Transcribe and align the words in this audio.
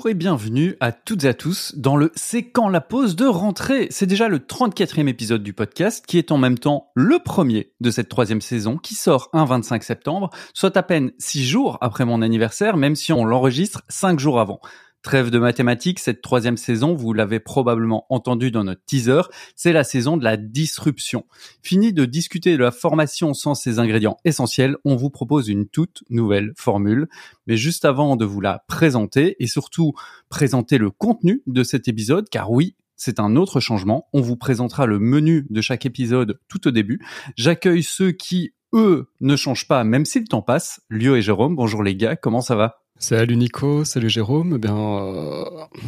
Bonjour 0.00 0.12
et 0.12 0.14
bienvenue 0.14 0.76
à 0.80 0.92
toutes 0.92 1.24
et 1.24 1.28
à 1.28 1.34
tous 1.34 1.74
dans 1.76 1.94
le 1.94 2.10
C'est 2.14 2.44
quand 2.44 2.70
la 2.70 2.80
pause 2.80 3.16
de 3.16 3.26
rentrée. 3.26 3.88
C'est 3.90 4.06
déjà 4.06 4.28
le 4.28 4.38
34e 4.38 5.08
épisode 5.08 5.42
du 5.42 5.52
podcast 5.52 6.06
qui 6.06 6.16
est 6.16 6.32
en 6.32 6.38
même 6.38 6.58
temps 6.58 6.90
le 6.94 7.18
premier 7.18 7.74
de 7.82 7.90
cette 7.90 8.08
troisième 8.08 8.40
saison 8.40 8.78
qui 8.78 8.94
sort 8.94 9.28
un 9.34 9.44
25 9.44 9.84
septembre, 9.84 10.30
soit 10.54 10.74
à 10.78 10.82
peine 10.82 11.12
six 11.18 11.44
jours 11.44 11.76
après 11.82 12.06
mon 12.06 12.22
anniversaire, 12.22 12.78
même 12.78 12.96
si 12.96 13.12
on 13.12 13.26
l'enregistre 13.26 13.82
cinq 13.90 14.18
jours 14.18 14.40
avant. 14.40 14.60
Trêve 15.02 15.30
de 15.30 15.38
mathématiques, 15.38 15.98
cette 15.98 16.20
troisième 16.20 16.58
saison, 16.58 16.94
vous 16.94 17.14
l'avez 17.14 17.40
probablement 17.40 18.04
entendu 18.10 18.50
dans 18.50 18.64
notre 18.64 18.84
teaser, 18.84 19.22
c'est 19.56 19.72
la 19.72 19.82
saison 19.82 20.18
de 20.18 20.24
la 20.24 20.36
disruption. 20.36 21.24
Fini 21.62 21.94
de 21.94 22.04
discuter 22.04 22.52
de 22.52 22.62
la 22.62 22.70
formation 22.70 23.32
sans 23.32 23.54
ses 23.54 23.78
ingrédients 23.78 24.18
essentiels, 24.26 24.76
on 24.84 24.96
vous 24.96 25.08
propose 25.08 25.48
une 25.48 25.66
toute 25.66 26.04
nouvelle 26.10 26.52
formule. 26.54 27.08
Mais 27.46 27.56
juste 27.56 27.86
avant 27.86 28.16
de 28.16 28.26
vous 28.26 28.42
la 28.42 28.62
présenter 28.68 29.36
et 29.38 29.46
surtout 29.46 29.94
présenter 30.28 30.76
le 30.76 30.90
contenu 30.90 31.42
de 31.46 31.62
cet 31.62 31.88
épisode, 31.88 32.28
car 32.28 32.50
oui, 32.50 32.76
c'est 32.96 33.20
un 33.20 33.36
autre 33.36 33.58
changement. 33.58 34.06
On 34.12 34.20
vous 34.20 34.36
présentera 34.36 34.84
le 34.84 34.98
menu 34.98 35.46
de 35.48 35.60
chaque 35.62 35.86
épisode 35.86 36.38
tout 36.48 36.68
au 36.68 36.70
début. 36.72 37.00
J'accueille 37.36 37.82
ceux 37.82 38.12
qui, 38.12 38.52
eux, 38.74 39.08
ne 39.22 39.34
changent 39.34 39.66
pas 39.66 39.82
même 39.82 40.04
si 40.04 40.20
le 40.20 40.26
temps 40.26 40.42
passe. 40.42 40.82
Lio 40.90 41.16
et 41.16 41.22
Jérôme, 41.22 41.56
bonjour 41.56 41.82
les 41.82 41.96
gars, 41.96 42.16
comment 42.16 42.42
ça 42.42 42.54
va? 42.54 42.82
Salut 43.00 43.38
Nico, 43.38 43.82
salut 43.86 44.10
Jérôme. 44.10 44.52
Eh 44.56 44.58
bien, 44.58 44.76
euh, 44.76 45.44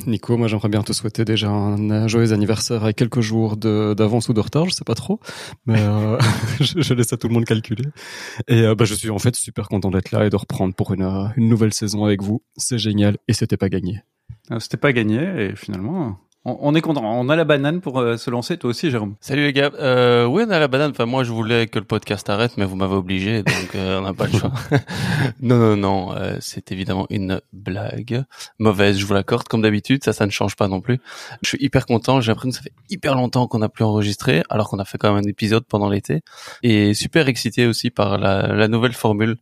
Nico, 0.07 0.39
moi 0.39 0.49
j'aimerais 0.49 0.71
bien 0.71 0.83
te 0.83 0.95
souhaiter 0.95 1.27
déjà 1.27 1.51
un, 1.51 2.09
joyeux 2.09 2.33
anniversaire 2.33 2.85
avec 2.85 2.97
quelques 2.97 3.21
jours 3.21 3.59
d'avance 3.59 4.31
ou 4.31 4.33
de 4.33 4.41
retard, 4.41 4.65
je 4.65 4.71
sais 4.71 4.83
pas 4.83 4.95
trop, 4.95 5.21
mais 5.67 5.83
euh, 5.83 6.19
je, 6.61 6.95
laisse 6.95 7.13
à 7.13 7.19
tout 7.19 7.29
le 7.29 7.35
monde 7.35 7.45
calculer. 7.45 7.85
Et 8.49 8.63
euh, 8.63 8.75
bah, 8.75 8.87
je 8.87 8.95
suis 8.95 9.11
en 9.11 9.19
fait 9.19 9.37
super 9.37 9.69
content 9.69 9.91
d'être 9.91 10.11
là 10.11 10.25
et 10.25 10.31
de 10.31 10.37
reprendre 10.37 10.75
pour 10.75 10.95
une, 10.95 11.03
une 11.37 11.51
nouvelle 11.51 11.75
saison 11.75 12.07
avec 12.07 12.23
vous. 12.23 12.43
C'est 12.57 12.79
génial 12.79 13.19
et 13.29 13.35
c'était 13.35 13.59
pas 13.59 13.69
gagné. 13.69 14.01
Ah, 14.49 14.59
c'était 14.59 14.79
pas 14.79 14.95
gagné 14.95 15.51
et 15.51 15.55
finalement 15.55 16.19
on, 16.45 16.75
est 16.75 16.81
content. 16.81 17.03
On 17.05 17.29
a 17.29 17.37
la 17.37 17.45
banane 17.45 17.81
pour 17.81 18.01
euh, 18.01 18.17
se 18.17 18.31
lancer. 18.31 18.59
Toi 18.59 18.71
aussi, 18.71 18.91
Jérôme. 18.91 19.15
Salut 19.21 19.45
les 19.45 19.53
gars. 19.53 19.71
Euh, 19.79 20.25
oui, 20.27 20.45
on 20.47 20.51
a 20.51 20.59
la 20.59 20.67
banane. 20.67 20.91
Enfin, 20.91 21.07
moi, 21.07 21.23
je 21.23 21.33
voulais 21.33 21.69
que 21.69 21.79
le 21.79 21.85
podcast 21.85 22.29
arrête, 22.29 22.57
mais 22.57 22.65
vous 22.65 22.75
m'avez 22.75 22.95
obligé, 22.95 23.43
donc 23.45 23.75
euh, 23.75 23.99
on 23.99 24.03
n'a 24.03 24.13
pas 24.13 24.27
le 24.27 24.39
choix. 24.39 24.53
non, 25.41 25.57
non, 25.57 25.77
non. 25.77 26.17
Euh, 26.17 26.37
c'est 26.41 26.73
évidemment 26.73 27.07
une 27.11 27.41
blague 27.53 28.25
mauvaise. 28.59 28.99
Je 28.99 29.07
vous 29.07 29.15
l'accorde, 29.15 29.47
comme 29.47 29.63
d'habitude. 29.63 30.03
Ça, 30.03 30.13
ça 30.13 30.27
ne 30.27 30.33
change 30.33 30.57
pas 30.57 30.67
non 30.67 30.81
plus. 30.81 30.99
Je 31.43 31.51
suis 31.51 31.59
hyper 31.61 31.87
content. 31.87 32.21
J'ai 32.21 32.33
l'impression 32.33 32.51
que 32.51 32.57
ça 32.57 32.63
fait 32.63 32.75
hyper 32.91 33.15
longtemps 33.15 33.47
qu'on 33.47 33.61
n'a 33.61 33.69
plus 33.69 33.85
enregistré, 33.85 34.43
alors 34.51 34.69
qu'on 34.69 34.79
a 34.79 34.85
fait 34.85 34.99
quand 34.99 35.15
même 35.15 35.25
un 35.25 35.29
épisode 35.29 35.65
pendant 35.65 35.89
l'été, 35.89 36.23
et 36.65 36.93
super 36.95 37.29
excité 37.29 37.67
aussi 37.67 37.91
par 37.91 38.19
la, 38.19 38.49
la 38.49 38.69
nouvelle 38.69 38.95
formule 38.95 39.37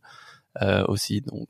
aussi. 0.87 1.21
Donc 1.21 1.47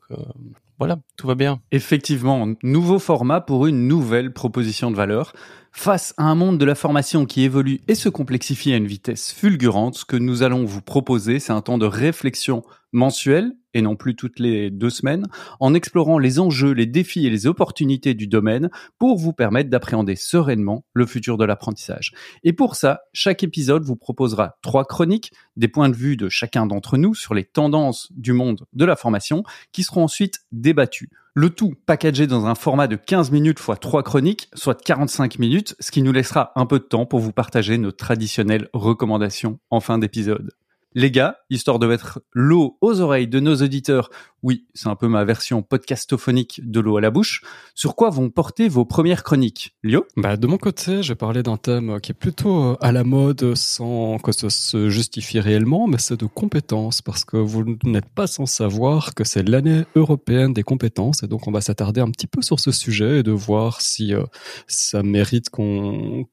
voilà, 0.82 0.98
tout 1.16 1.28
va 1.28 1.36
bien. 1.36 1.60
Effectivement, 1.70 2.48
nouveau 2.64 2.98
format 2.98 3.40
pour 3.40 3.68
une 3.68 3.86
nouvelle 3.86 4.32
proposition 4.32 4.90
de 4.90 4.96
valeur. 4.96 5.32
Face 5.74 6.12
à 6.18 6.24
un 6.24 6.34
monde 6.34 6.58
de 6.58 6.66
la 6.66 6.74
formation 6.74 7.24
qui 7.24 7.42
évolue 7.42 7.80
et 7.88 7.94
se 7.94 8.10
complexifie 8.10 8.74
à 8.74 8.76
une 8.76 8.86
vitesse 8.86 9.32
fulgurante, 9.32 9.96
ce 9.96 10.04
que 10.04 10.16
nous 10.16 10.42
allons 10.42 10.64
vous 10.64 10.82
proposer, 10.82 11.40
c'est 11.40 11.52
un 11.52 11.62
temps 11.62 11.78
de 11.78 11.86
réflexion 11.86 12.62
mensuel 12.92 13.52
et 13.72 13.80
non 13.80 13.96
plus 13.96 14.14
toutes 14.14 14.38
les 14.38 14.70
deux 14.70 14.90
semaines, 14.90 15.26
en 15.58 15.72
explorant 15.72 16.18
les 16.18 16.38
enjeux, 16.38 16.72
les 16.72 16.84
défis 16.84 17.26
et 17.26 17.30
les 17.30 17.46
opportunités 17.46 18.12
du 18.12 18.26
domaine 18.26 18.68
pour 18.98 19.16
vous 19.16 19.32
permettre 19.32 19.70
d'appréhender 19.70 20.14
sereinement 20.14 20.84
le 20.92 21.06
futur 21.06 21.38
de 21.38 21.46
l'apprentissage. 21.46 22.12
Et 22.44 22.52
pour 22.52 22.76
ça, 22.76 23.00
chaque 23.14 23.42
épisode 23.42 23.82
vous 23.82 23.96
proposera 23.96 24.58
trois 24.62 24.84
chroniques, 24.84 25.32
des 25.56 25.68
points 25.68 25.88
de 25.88 25.96
vue 25.96 26.18
de 26.18 26.28
chacun 26.28 26.66
d'entre 26.66 26.98
nous 26.98 27.14
sur 27.14 27.32
les 27.32 27.44
tendances 27.44 28.12
du 28.12 28.34
monde 28.34 28.66
de 28.74 28.84
la 28.84 28.94
formation, 28.94 29.42
qui 29.72 29.84
seront 29.84 30.04
ensuite 30.04 30.40
débattues. 30.52 31.08
Le 31.34 31.48
tout 31.48 31.72
packagé 31.86 32.26
dans 32.26 32.44
un 32.44 32.54
format 32.54 32.88
de 32.88 32.96
15 32.96 33.30
minutes 33.30 33.58
x 33.58 33.80
3 33.80 34.02
chroniques, 34.02 34.50
soit 34.52 34.78
45 34.78 35.38
minutes, 35.38 35.74
ce 35.80 35.90
qui 35.90 36.02
nous 36.02 36.12
laissera 36.12 36.52
un 36.56 36.66
peu 36.66 36.78
de 36.78 36.84
temps 36.84 37.06
pour 37.06 37.20
vous 37.20 37.32
partager 37.32 37.78
nos 37.78 37.90
traditionnelles 37.90 38.68
recommandations 38.74 39.58
en 39.70 39.80
fin 39.80 39.96
d'épisode. 39.96 40.50
Les 40.94 41.10
gars, 41.10 41.38
histoire 41.48 41.78
de 41.78 41.86
mettre 41.86 42.20
l'eau 42.32 42.76
aux 42.82 43.00
oreilles 43.00 43.28
de 43.28 43.40
nos 43.40 43.56
auditeurs, 43.56 44.10
oui, 44.42 44.66
c'est 44.74 44.88
un 44.88 44.96
peu 44.96 45.08
ma 45.08 45.24
version 45.24 45.62
podcastophonique 45.62 46.60
de 46.70 46.80
l'eau 46.80 46.98
à 46.98 47.00
la 47.00 47.10
bouche, 47.10 47.42
sur 47.74 47.96
quoi 47.96 48.10
vont 48.10 48.28
porter 48.28 48.68
vos 48.68 48.84
premières 48.84 49.22
chroniques? 49.22 49.74
Lio? 49.82 50.04
Bah, 50.16 50.36
De 50.36 50.46
mon 50.46 50.58
côté, 50.58 51.02
je 51.02 51.14
parler 51.14 51.42
d'un 51.42 51.56
thème 51.56 51.98
qui 52.00 52.12
est 52.12 52.14
plutôt 52.14 52.72
euh, 52.72 52.76
à 52.80 52.92
la 52.92 53.04
mode 53.04 53.54
sans 53.54 54.18
que 54.18 54.32
ça 54.32 54.50
se 54.50 54.90
justifie 54.90 55.40
réellement, 55.40 55.86
mais 55.86 55.98
c'est 55.98 56.18
de 56.18 56.26
compétences, 56.26 57.00
parce 57.00 57.24
que 57.24 57.38
vous 57.38 57.64
n'êtes 57.84 58.10
pas 58.10 58.26
sans 58.26 58.46
savoir 58.46 59.14
que 59.14 59.24
c'est 59.24 59.48
l'année 59.48 59.84
européenne 59.94 60.52
des 60.52 60.62
compétences, 60.62 61.22
et 61.22 61.26
donc 61.26 61.46
on 61.46 61.52
va 61.52 61.62
s'attarder 61.62 62.02
un 62.02 62.10
petit 62.10 62.26
peu 62.26 62.42
sur 62.42 62.60
ce 62.60 62.70
sujet 62.70 63.20
et 63.20 63.22
de 63.22 63.32
voir 63.32 63.80
si 63.80 64.12
euh, 64.14 64.24
ça 64.66 65.02
mérite 65.02 65.48
qu'on 65.48 66.26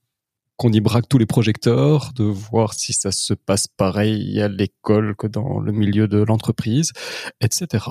qu'on 0.60 0.74
y 0.74 0.82
braque 0.82 1.08
tous 1.08 1.18
les 1.18 1.26
projecteurs, 1.26 2.12
de 2.16 2.26
voir 2.26 2.74
si 2.74 2.92
ça 2.92 3.14
se 3.14 3.34
passe 3.34 3.68
pareil 3.68 4.42
à 4.42 4.50
l'école 4.50 5.16
que 5.16 5.26
dans 5.26 5.62
le 5.62 5.72
milieu 5.72 6.10
de 6.10 6.22
l'entreprise, 6.22 6.92
etc. 7.40 7.86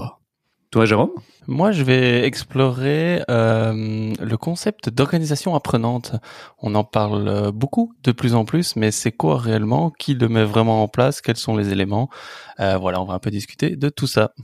Toi, 0.70 0.84
Jérôme? 0.84 1.12
Moi, 1.46 1.72
je 1.72 1.82
vais 1.82 2.26
explorer 2.26 3.22
euh, 3.30 4.12
le 4.20 4.36
concept 4.36 4.90
d'organisation 4.90 5.54
apprenante. 5.54 6.12
On 6.58 6.74
en 6.74 6.84
parle 6.84 7.52
beaucoup, 7.52 7.94
de 8.04 8.12
plus 8.12 8.34
en 8.34 8.44
plus, 8.44 8.76
mais 8.76 8.90
c'est 8.90 9.12
quoi 9.12 9.38
réellement? 9.38 9.90
Qui 9.90 10.12
le 10.12 10.28
met 10.28 10.44
vraiment 10.44 10.82
en 10.82 10.88
place? 10.88 11.22
Quels 11.22 11.38
sont 11.38 11.56
les 11.56 11.70
éléments? 11.70 12.10
Euh, 12.60 12.76
Voilà, 12.76 13.00
on 13.00 13.06
va 13.06 13.14
un 13.14 13.18
peu 13.18 13.30
discuter 13.30 13.76
de 13.76 13.88
tout 13.88 14.06
ça 14.06 14.34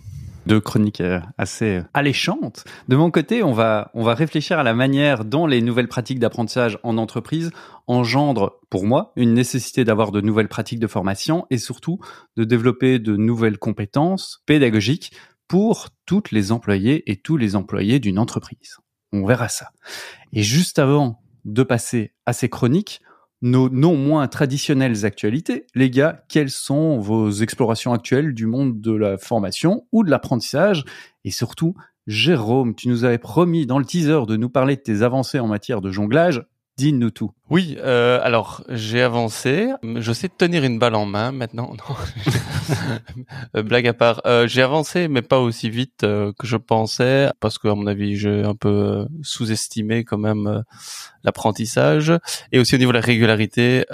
deux 0.47 0.61
chroniques 0.61 1.01
euh, 1.01 1.21
assez 1.39 1.83
alléchantes. 1.95 2.65
De 2.89 2.97
mon 2.97 3.11
côté, 3.11 3.43
on 3.43 3.53
va, 3.53 3.91
on 3.95 4.03
va 4.03 4.15
réfléchir 4.15 4.59
à 4.59 4.63
la 4.63 4.75
manière 4.75 5.25
dont 5.25 5.47
les 5.47 5.63
nouvelles 5.63 5.89
pratiques 5.89 6.19
d'apprentissage 6.19 6.79
en 6.83 6.99
entreprise 6.99 7.51
engendrent, 7.87 8.61
pour 8.71 8.85
moi, 8.85 9.13
une 9.17 9.35
nécessité 9.35 9.85
d'avoir 9.85 10.13
de 10.13 10.21
nouvelles 10.21 10.49
pratiques 10.49 10.81
de 10.81 10.87
formation 10.87 11.47
et 11.51 11.59
surtout 11.59 11.99
de 12.37 12.45
développer 12.45 12.99
de 12.99 13.17
nouvelles 13.17 13.59
compétences 13.59 14.43
pédagogiques 14.47 15.13
pour 15.49 15.89
toutes 16.07 16.31
les 16.31 16.53
employés 16.53 17.11
et 17.11 17.17
tous 17.17 17.37
les 17.37 17.57
employés 17.57 18.01
d'une 18.01 18.19
entreprise. 18.19 18.79
On 19.13 19.27
verra 19.27 19.49
ça. 19.49 19.71
Et 20.33 20.43
juste 20.43 20.79
avant 20.79 21.23
de 21.45 21.63
passer 21.63 22.15
à 22.27 22.33
ces 22.33 22.49
chroniques, 22.49 23.01
nos 23.45 23.69
non 23.69 23.95
moins 23.95 24.27
traditionnelles 24.27 25.05
actualités. 25.05 25.67
Les 25.75 25.91
gars, 25.91 26.25
quelles 26.31 26.51
sont 26.51 26.99
vos 26.99 27.31
explorations 27.31 27.93
actuelles 27.93 28.33
du 28.33 28.47
monde 28.47 28.81
de 28.81 28.93
la 28.93 29.19
formation 29.19 29.87
ou 29.93 30.03
de 30.03 30.11
l'apprentissage? 30.11 30.85
Et 31.25 31.31
surtout, 31.31 31.75
Jérôme, 32.07 32.75
tu 32.75 32.89
nous 32.89 33.05
avais 33.05 33.19
promis 33.19 33.67
dans 33.67 33.79
le 33.79 33.85
teaser 33.85 34.25
de 34.27 34.37
nous 34.37 34.49
parler 34.49 34.77
de 34.77 34.81
tes 34.81 35.03
avancées 35.03 35.41
en 35.41 35.47
matière 35.47 35.83
de 35.83 35.91
jonglage. 35.91 36.43
Dis-nous 36.77 37.11
tout. 37.11 37.31
Oui, 37.51 37.77
euh, 37.79 38.19
alors 38.23 38.65
j'ai 38.69 39.01
avancé. 39.01 39.71
Je 39.85 40.13
sais 40.13 40.29
tenir 40.29 40.65
une 40.65 40.81
balle 40.81 40.97
en 40.97 41.07
main 41.07 41.31
maintenant. 41.31 41.73
Non. 43.55 43.63
Blague 43.63 43.87
à 43.87 43.93
part, 43.93 44.23
euh, 44.25 44.47
j'ai 44.49 44.63
avancé, 44.63 45.07
mais 45.07 45.21
pas 45.21 45.39
aussi 45.39 45.69
vite 45.69 46.03
euh, 46.03 46.33
que 46.39 46.47
je 46.47 46.57
pensais, 46.57 47.31
parce 47.39 47.59
que 47.59 47.69
à 47.69 47.75
mon 47.75 47.87
avis, 47.87 48.17
j'ai 48.17 48.43
un 48.43 48.55
peu 48.55 48.69
euh, 48.69 49.05
sous-estimé 49.23 50.03
quand 50.03 50.17
même 50.17 50.47
euh, 50.47 50.63
l'apprentissage. 51.25 52.13
Et 52.53 52.59
aussi 52.59 52.75
au 52.75 52.79
niveau 52.79 52.93
de 52.93 52.97
la 52.97 53.05
régularité, 53.05 53.85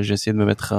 j'ai 0.00 0.14
essayé 0.14 0.32
de 0.32 0.38
me 0.38 0.44
mettre 0.44 0.72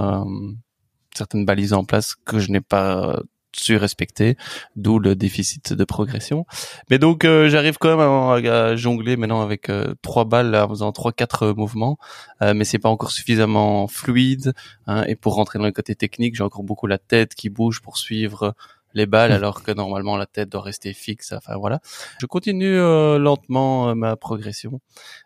certaines 1.14 1.46
balises 1.46 1.74
en 1.74 1.84
place 1.84 2.16
que 2.16 2.40
je 2.40 2.52
n'ai 2.52 2.62
pas 2.62 3.22
respecter, 3.70 4.38
d'où 4.76 5.00
le 5.00 5.16
déficit 5.16 5.74
de 5.74 5.84
progression. 5.84 6.46
Mais 6.90 7.00
donc 7.00 7.26
euh, 7.26 7.50
j'arrive 7.50 7.78
quand 7.78 7.96
même 7.98 8.46
à, 8.46 8.76
jongler 8.76 9.18
maintenant 9.18 9.42
avec 9.42 9.70
euh, 9.70 9.94
trois 10.02 10.26
balles 10.26 10.56
en 10.56 10.70
faisant 10.70 10.92
trois 10.92 11.12
quatre 11.12 11.54
mouvements, 11.54 11.98
euh, 12.42 12.54
mais 12.54 12.66
c'est 12.66 12.80
pas 12.80 12.90
encore 12.90 13.12
suffisamment 13.12 13.88
fluide. 13.88 14.54
Hein, 14.88 15.04
et 15.08 15.16
pour 15.16 15.36
rentrer 15.36 15.60
dans 15.60 15.66
le 15.66 15.72
côté 15.72 15.96
technique, 15.96 16.36
j'ai 16.36 16.44
encore 16.44 16.64
beaucoup 16.64 16.88
la 16.88 16.98
tête 16.98 17.36
qui 17.36 17.50
bouge 17.50 17.82
pour 17.82 17.98
suivre 17.98 18.56
les 18.94 19.06
balles 19.06 19.32
alors 19.32 19.64
que 19.64 19.72
normalement 19.72 20.18
la 20.18 20.26
tête 20.26 20.50
doit 20.50 20.62
rester 20.62 20.94
fixe. 20.94 21.34
Enfin 21.34 21.58
voilà. 21.58 21.80
Je 22.20 22.26
continue 22.26 22.78
euh, 22.78 23.18
lentement 23.18 23.90
euh, 23.90 23.96
ma 23.96 24.16
progression. 24.16 24.80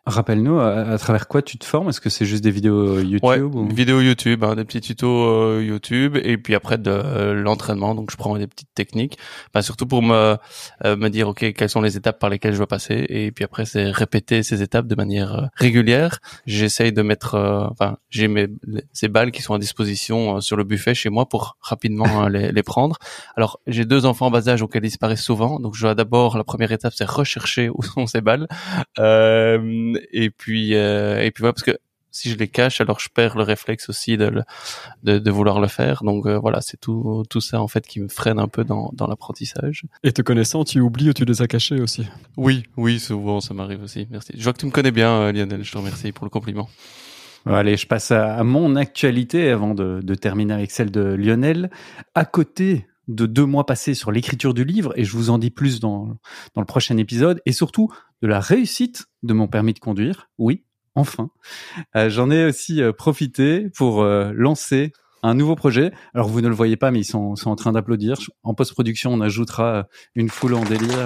Rappelle-nous 0.06 0.60
à, 0.60 0.98
travers 0.98 1.28
quoi 1.28 1.42
tu 1.42 1.58
te 1.58 1.66
formes? 1.66 1.90
Est-ce 1.90 2.02
que 2.02 2.10
c'est 2.10 2.26
juste 2.26 2.44
des 2.44 2.52
vidéos 2.52 3.00
YouTube 3.00 3.24
ouais, 3.24 3.40
ou... 3.40 3.68
vidéos 3.68 4.02
YouTube, 4.02 4.44
hein, 4.44 4.56
des 4.56 4.66
petits 4.66 4.82
tutos 4.82 5.26
euh, 5.26 5.64
YouTube 5.64 6.18
et 6.22 6.38
puis 6.38 6.56
après 6.56 6.78
de 6.78 6.92
l'entraînement. 7.32 7.96
Donc 7.96 8.12
je 8.12 8.18
prends 8.18 8.38
des 8.38 8.48
petites 8.48 8.74
techniques, 8.76 9.18
bah, 9.54 9.62
surtout 9.62 9.88
pour 9.88 10.02
me 10.02 10.38
me 10.84 11.10
dire 11.10 11.28
ok 11.28 11.54
quelles 11.54 11.70
sont 11.70 11.82
les 11.82 11.98
étapes 11.98 12.20
par 12.20 12.30
lesquelles 12.30 12.54
je 12.54 12.58
dois 12.58 12.68
passer 12.68 13.06
et 13.10 13.32
puis 13.32 13.44
après 13.44 13.66
c'est 13.66 13.90
répéter 13.90 14.44
ces 14.44 14.62
étapes 14.62 14.88
de 14.88 14.96
manière 14.96 15.50
régulière. 15.56 16.20
J'essaye 16.46 16.92
de 16.92 17.02
mettre, 17.02 17.36
enfin 17.72 17.98
j'ai 18.10 18.28
mes 18.28 18.48
ces 18.94 19.08
balles 19.08 19.32
qui 19.32 19.42
sont 19.42 19.54
à 19.54 19.60
disposition 19.60 20.42
sur 20.42 20.58
le 20.58 20.64
buffet 20.64 20.94
chez 20.94 21.10
moi 21.10 21.28
pour 21.28 21.58
rapidement 21.62 22.28
les, 22.28 22.52
les 22.52 22.64
prendre. 22.64 22.98
Alors 23.36 23.55
j'ai 23.68 23.86
deux 23.86 24.06
enfants 24.06 24.28
en 24.28 24.32
bas 24.32 24.48
âge 24.50 24.62
auxquels 24.62 24.84
ils 24.84 24.88
disparaissent 24.88 25.24
souvent. 25.24 25.60
Donc, 25.60 25.76
je 25.76 25.82
dois 25.82 25.96
d'abord, 25.96 26.38
la 26.38 26.44
première 26.44 26.72
étape, 26.72 26.94
c'est 26.96 27.10
rechercher 27.10 27.70
où 27.70 27.84
sont 27.84 28.08
ces 28.08 28.22
balles. 28.22 28.48
Euh, 29.00 29.94
et 30.12 30.30
puis, 30.30 30.76
euh, 30.76 31.22
et 31.22 31.32
puis 31.32 31.42
voilà, 31.42 31.54
parce 31.54 31.64
que 31.64 31.78
si 32.16 32.30
je 32.30 32.38
les 32.38 32.48
cache, 32.48 32.80
alors 32.80 33.02
je 33.02 33.10
perds 33.10 33.36
le 33.36 33.44
réflexe 33.44 33.90
aussi 33.90 34.16
de, 34.16 34.42
de, 35.04 35.20
de 35.20 35.32
vouloir 35.32 35.60
le 35.60 35.68
faire. 35.68 36.02
Donc 36.04 36.26
euh, 36.26 36.38
voilà, 36.40 36.62
c'est 36.62 36.80
tout, 36.80 37.24
tout 37.30 37.42
ça 37.42 37.62
en 37.62 37.68
fait 37.68 37.86
qui 37.86 38.00
me 38.00 38.08
freine 38.08 38.40
un 38.40 38.48
peu 38.48 38.64
dans, 38.64 38.90
dans 38.94 39.06
l'apprentissage. 39.06 39.84
Et 40.04 40.14
te 40.14 40.22
connaissant, 40.22 40.64
tu 40.64 40.80
oublies 40.80 41.10
ou 41.10 41.14
tu 41.14 41.26
les 41.26 41.42
as 41.42 41.48
cachés 41.48 41.82
aussi? 41.82 42.08
Oui, 42.38 42.64
oui, 42.78 43.00
souvent 43.00 43.42
ça 43.42 43.54
m'arrive 43.54 43.84
aussi. 43.84 44.08
Merci. 44.10 44.32
Je 44.38 44.44
vois 44.44 44.54
que 44.54 44.60
tu 44.60 44.66
me 44.66 44.72
connais 44.72 44.92
bien, 44.92 45.10
euh, 45.10 45.32
Lionel. 45.34 45.66
Je 45.66 45.72
te 45.72 45.78
remercie 45.78 46.14
pour 46.14 46.26
le 46.26 46.30
compliment. 46.30 46.70
Allez, 47.48 47.78
je 47.78 47.86
passe 47.86 48.10
à, 48.12 48.44
mon 48.44 48.76
actualité 48.76 49.52
avant 49.52 49.76
de, 49.76 50.00
de 50.02 50.16
terminer 50.16 50.54
avec 50.54 50.72
celle 50.72 50.90
de 50.90 51.02
Lionel. 51.02 51.70
À 52.16 52.26
côté 52.26 52.88
de 53.08 53.26
deux 53.26 53.46
mois 53.46 53.66
passés 53.66 53.94
sur 53.94 54.12
l'écriture 54.12 54.54
du 54.54 54.64
livre, 54.64 54.94
et 54.96 55.04
je 55.04 55.12
vous 55.12 55.30
en 55.30 55.38
dis 55.38 55.52
plus 55.52 55.80
dans, 55.80 56.18
dans 56.54 56.62
le 56.62 56.66
prochain 56.66 56.98
épisode, 56.98 57.42
et 57.46 57.52
surtout 57.52 57.92
de 58.22 58.28
la 58.28 58.40
réussite 58.40 59.06
de 59.24 59.34
mon 59.34 59.48
permis 59.48 59.74
de 59.74 59.80
conduire. 59.80 60.30
Oui, 60.38 60.64
enfin. 60.96 61.30
Euh, 61.96 62.10
J'en 62.10 62.32
ai 62.32 62.46
aussi 62.46 62.82
euh, 62.82 62.92
profité 62.92 63.70
pour 63.76 64.02
euh, 64.02 64.32
lancer 64.34 64.94
un 65.24 65.34
nouveau 65.34 65.56
projet. 65.56 65.92
Alors 66.14 66.30
vous 66.30 66.42
ne 66.42 66.48
le 66.48 66.56
voyez 66.56 66.78
pas, 66.78 66.92
mais 66.92 67.00
ils 67.00 67.06
sont, 67.06 67.36
sont 67.36 67.50
en 67.50 67.56
train 67.56 67.72
d'applaudir. 67.72 68.18
En 68.44 68.54
post-production, 68.54 69.14
on 69.14 69.22
ajoutera 69.22 69.88
une 70.14 70.30
foule 70.30 70.54
en 70.54 70.64
délire, 70.64 71.04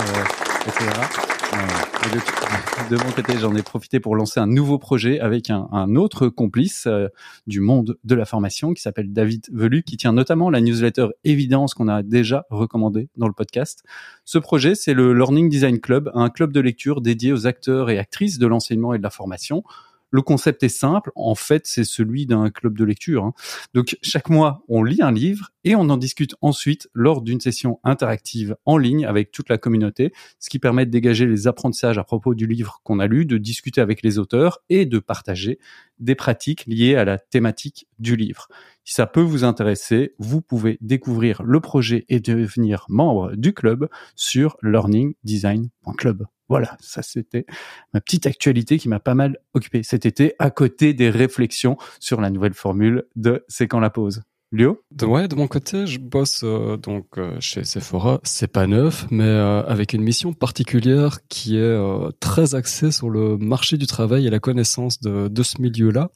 etc 0.66 1.39
de, 2.90 2.96
mon 2.96 3.12
côté, 3.12 3.38
j'en 3.40 3.56
ai 3.56 3.64
profité 3.64 4.00
pour 4.00 4.16
lancer 4.16 4.40
un 4.40 4.48
nouveau 4.48 4.78
projet 4.78 5.20
avec 5.20 5.50
un, 5.50 5.96
autre 5.96 6.28
complice 6.28 6.86
euh, 6.88 7.08
du 7.48 7.60
monde 7.60 7.98
de 8.04 8.16
la 8.16 8.26
formation 8.26 8.74
qui 8.74 8.82
s'appelle 8.82 9.12
David 9.12 9.48
Velu, 9.52 9.84
qui 9.84 9.98
tient 9.98 10.14
notamment 10.14 10.50
la 10.50 10.62
newsletter 10.62 11.08
Évidence 11.24 11.74
qu'on 11.74 11.88
a 11.88 12.04
déjà 12.04 12.46
recommandé 12.50 13.10
dans 13.18 13.28
le 13.28 13.34
podcast. 13.34 13.84
Ce 14.26 14.38
projet, 14.38 14.76
c'est 14.76 14.94
le 14.94 15.14
Learning 15.14 15.50
Design 15.50 15.80
Club, 15.80 16.12
un 16.14 16.30
club 16.30 16.54
de 16.54 16.60
lecture 16.60 17.02
dédié 17.02 17.34
aux 17.34 17.48
acteurs 17.48 17.90
et 17.90 17.98
actrices 17.98 18.38
de 18.38 18.48
l'enseignement 18.48 18.94
et 18.94 18.98
de 18.98 19.04
la 19.04 19.10
formation. 19.10 19.64
Le 20.12 20.22
concept 20.22 20.64
est 20.64 20.70
simple, 20.70 21.12
en 21.16 21.36
fait, 21.36 21.68
c'est 21.68 21.84
celui 21.84 22.26
d'un 22.26 22.50
club 22.50 22.78
de 22.78 22.84
lecture. 22.84 23.24
Hein. 23.24 23.34
Donc 23.74 23.98
chaque 24.02 24.30
mois, 24.30 24.64
on 24.68 24.84
lit 24.84 25.02
un 25.02 25.12
livre 25.12 25.52
et 25.64 25.76
on 25.76 25.90
en 25.90 25.98
discute 25.98 26.36
ensuite 26.42 26.90
lors 26.94 27.22
d'une 27.22 27.40
session 27.40 27.80
interactive 27.84 28.56
en 28.66 28.78
ligne 28.78 29.06
avec 29.06 29.32
toute 29.32 29.50
la 29.50 29.58
communauté, 29.58 30.12
ce 30.40 30.50
qui 30.50 30.58
permet 30.58 30.86
de 30.86 30.92
dégager 30.92 31.26
les 31.26 31.48
apprentissages 31.48 31.98
à 31.98 32.04
propos 32.04 32.34
du 32.34 32.48
livre 32.48 32.82
qu'on 32.84 33.00
a 33.00 33.08
lu, 33.08 33.26
de 33.26 33.38
discuter 33.38 33.82
avec 33.82 34.02
les 34.02 34.18
auteurs 34.18 34.60
et 34.70 34.86
de 34.86 35.00
partager 35.00 35.60
des 36.00 36.16
pratiques 36.16 36.66
liées 36.66 36.96
à 36.96 37.06
la 37.06 37.18
thématique 37.18 37.88
du 38.00 38.16
livre. 38.16 38.48
Si 38.86 38.94
ça 38.96 39.06
peut 39.06 39.22
vous 39.22 39.44
intéresser, 39.44 40.16
vous 40.18 40.42
pouvez 40.42 40.78
découvrir 40.82 41.44
le 41.44 41.60
projet 41.60 42.06
et 42.10 42.20
devenir 42.20 42.86
membre 42.90 43.36
du 43.36 43.54
club 43.54 43.90
sur 44.16 44.58
learningdesign.club. 44.62 46.26
Voilà, 46.50 46.76
ça 46.82 47.02
c'était 47.02 47.46
ma 47.94 48.02
petite 48.02 48.26
actualité 48.26 48.78
qui 48.78 48.90
m'a 48.90 49.00
pas 49.00 49.16
mal 49.16 49.38
occupé 49.54 49.84
cet 49.84 50.06
été 50.06 50.34
à 50.40 50.50
côté 50.50 50.94
des 50.94 51.10
réflexions 51.10 51.78
sur 52.00 52.20
la 52.22 52.30
nouvelle 52.30 52.56
formule 52.56 53.06
de 53.16 53.46
C'est 53.48 53.68
quand 53.68 53.80
la 53.80 53.92
pause. 53.92 54.24
Léo? 54.52 54.82
Ouais, 55.04 55.28
de 55.28 55.36
mon 55.36 55.48
côté, 55.48 55.86
je 55.86 56.00
bosse 56.00 56.42
euh, 56.44 56.76
donc 56.76 57.06
euh, 57.20 57.38
chez 57.40 57.64
Sephora. 57.64 58.20
C'est 58.24 58.48
pas 58.52 58.66
neuf, 58.66 59.06
mais 59.12 59.24
euh, 59.24 59.62
avec 59.64 59.94
une 59.94 60.02
mission 60.02 60.34
particulière 60.34 61.20
qui 61.28 61.56
est 61.56 61.78
très 62.20 62.56
axée 62.56 62.92
sur 62.92 63.12
le 63.12 63.38
marché 63.38 63.78
du 63.78 63.86
travail 63.86 64.26
et 64.26 64.32
la 64.32 64.40
connaissance 64.40 65.00
de, 65.02 65.28
de 65.28 65.44
ce 65.44 65.62
milieu-là. 65.62 66.10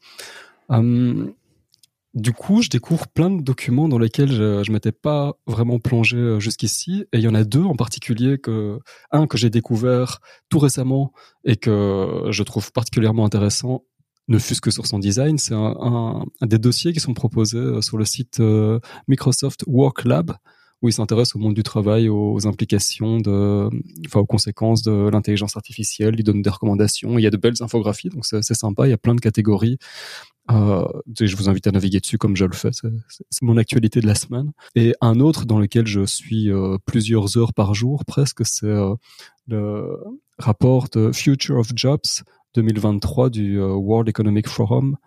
Du 2.13 2.31
coup, 2.31 2.61
je 2.61 2.69
découvre 2.69 3.07
plein 3.07 3.31
de 3.31 3.41
documents 3.41 3.87
dans 3.87 3.97
lesquels 3.97 4.31
je, 4.31 4.63
je 4.63 4.71
m'étais 4.71 4.91
pas 4.91 5.33
vraiment 5.47 5.79
plongé 5.79 6.17
euh, 6.17 6.39
jusqu'ici, 6.39 7.05
et 7.11 7.17
il 7.17 7.21
y 7.21 7.27
en 7.27 7.33
a 7.33 7.43
deux 7.43 7.63
en 7.63 7.75
particulier 7.75 8.37
que 8.37 8.79
un 9.11 9.25
que 9.25 9.35
j'ai 9.35 9.49
découvert 9.49 10.19
tout 10.49 10.59
récemment 10.59 11.11
et 11.43 11.55
que 11.55 12.25
je 12.29 12.43
trouve 12.43 12.71
particulièrement 12.71 13.25
intéressant, 13.25 13.83
ne 14.27 14.37
fût-ce 14.37 14.61
que 14.61 14.71
sur 14.71 14.85
son 14.85 14.99
design. 14.99 15.37
C'est 15.39 15.55
un, 15.55 15.75
un, 16.41 16.45
des 16.45 16.59
dossiers 16.59 16.93
qui 16.93 16.99
sont 16.99 17.13
proposés 17.15 17.57
euh, 17.57 17.81
sur 17.81 17.97
le 17.97 18.05
site 18.05 18.39
euh, 18.39 18.79
Microsoft 19.07 19.63
Work 19.67 20.05
Lab 20.05 20.33
où 20.83 20.89
il 20.89 20.93
s'intéresse 20.93 21.33
au 21.33 21.39
monde 21.39 21.53
du 21.53 21.63
travail, 21.63 22.09
aux 22.09 22.45
implications 22.45 23.17
de, 23.17 23.69
enfin, 24.05 24.19
aux 24.19 24.25
conséquences 24.25 24.83
de 24.83 25.09
l'intelligence 25.09 25.55
artificielle. 25.55 26.15
Il 26.17 26.23
donne 26.25 26.41
des 26.41 26.49
recommandations. 26.49 27.17
Il 27.17 27.21
y 27.21 27.27
a 27.27 27.29
de 27.29 27.37
belles 27.37 27.61
infographies, 27.61 28.09
donc 28.09 28.25
c'est 28.25 28.53
sympa. 28.53 28.85
Il 28.85 28.89
y 28.89 28.93
a 28.93 28.97
plein 28.97 29.15
de 29.15 29.21
catégories. 29.21 29.77
Euh, 30.51 30.85
je 31.17 31.35
vous 31.37 31.47
invite 31.47 31.67
à 31.67 31.71
naviguer 31.71 32.01
dessus 32.01 32.17
comme 32.17 32.35
je 32.35 32.43
le 32.43 32.51
fais. 32.51 32.71
C'est 32.73 33.41
mon 33.41 33.55
actualité 33.55 34.01
de 34.01 34.07
la 34.07 34.15
semaine. 34.15 34.51
Et 34.75 34.93
un 34.99 35.21
autre 35.21 35.45
dans 35.45 35.57
lequel 35.57 35.87
je 35.87 36.05
suis 36.05 36.51
euh, 36.51 36.77
plusieurs 36.85 37.37
heures 37.37 37.53
par 37.53 37.73
jour 37.73 38.03
presque, 38.03 38.45
c'est 38.45 38.65
euh, 38.65 38.93
le 39.47 39.97
rapport 40.37 40.89
de 40.89 41.13
Future 41.13 41.59
of 41.59 41.71
Jobs 41.73 42.23
2023 42.55 43.29
du 43.29 43.57
World 43.61 44.09
Economic 44.09 44.49
Forum. 44.49 44.97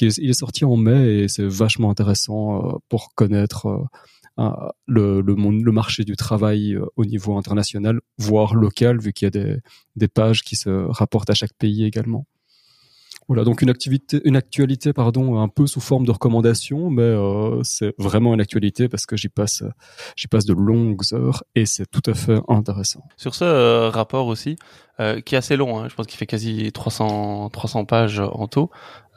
Il 0.00 0.30
est 0.30 0.32
sorti 0.32 0.64
en 0.64 0.76
mai 0.76 1.24
et 1.24 1.28
c'est 1.28 1.46
vachement 1.46 1.90
intéressant 1.90 2.80
pour 2.88 3.14
connaître 3.14 3.88
le, 4.86 5.20
le, 5.20 5.72
marché 5.72 6.04
du 6.04 6.16
travail 6.16 6.78
au 6.96 7.04
niveau 7.04 7.36
international, 7.36 8.00
voire 8.18 8.54
local, 8.54 9.00
vu 9.00 9.12
qu'il 9.12 9.26
y 9.26 9.28
a 9.28 9.30
des, 9.30 9.56
des 9.96 10.08
pages 10.08 10.42
qui 10.42 10.56
se 10.56 10.70
rapportent 10.88 11.30
à 11.30 11.34
chaque 11.34 11.54
pays 11.54 11.84
également. 11.84 12.26
Voilà, 13.28 13.44
donc 13.44 13.60
une 13.60 13.68
activité, 13.68 14.22
une 14.24 14.36
actualité, 14.36 14.94
pardon, 14.94 15.38
un 15.38 15.48
peu 15.48 15.66
sous 15.66 15.80
forme 15.80 16.06
de 16.06 16.10
recommandation, 16.10 16.88
mais 16.88 17.02
euh, 17.02 17.60
c'est 17.62 17.94
vraiment 17.98 18.32
une 18.32 18.40
actualité 18.40 18.88
parce 18.88 19.04
que 19.04 19.18
j'y 19.18 19.28
passe, 19.28 19.62
j'y 20.16 20.28
passe 20.28 20.46
de 20.46 20.54
longues 20.54 21.02
heures 21.12 21.44
et 21.54 21.66
c'est 21.66 21.84
tout 21.90 22.10
à 22.10 22.14
fait 22.14 22.40
intéressant. 22.48 23.02
Sur 23.18 23.34
ce 23.34 23.44
euh, 23.44 23.90
rapport 23.90 24.28
aussi, 24.28 24.56
euh, 24.98 25.20
qui 25.20 25.34
est 25.34 25.38
assez 25.38 25.56
long, 25.56 25.78
hein, 25.78 25.88
je 25.90 25.94
pense 25.94 26.06
qu'il 26.06 26.16
fait 26.16 26.26
quasi 26.26 26.72
300 26.72 27.50
300 27.50 27.84
pages 27.84 28.20
en 28.20 28.48
tout, 28.48 28.70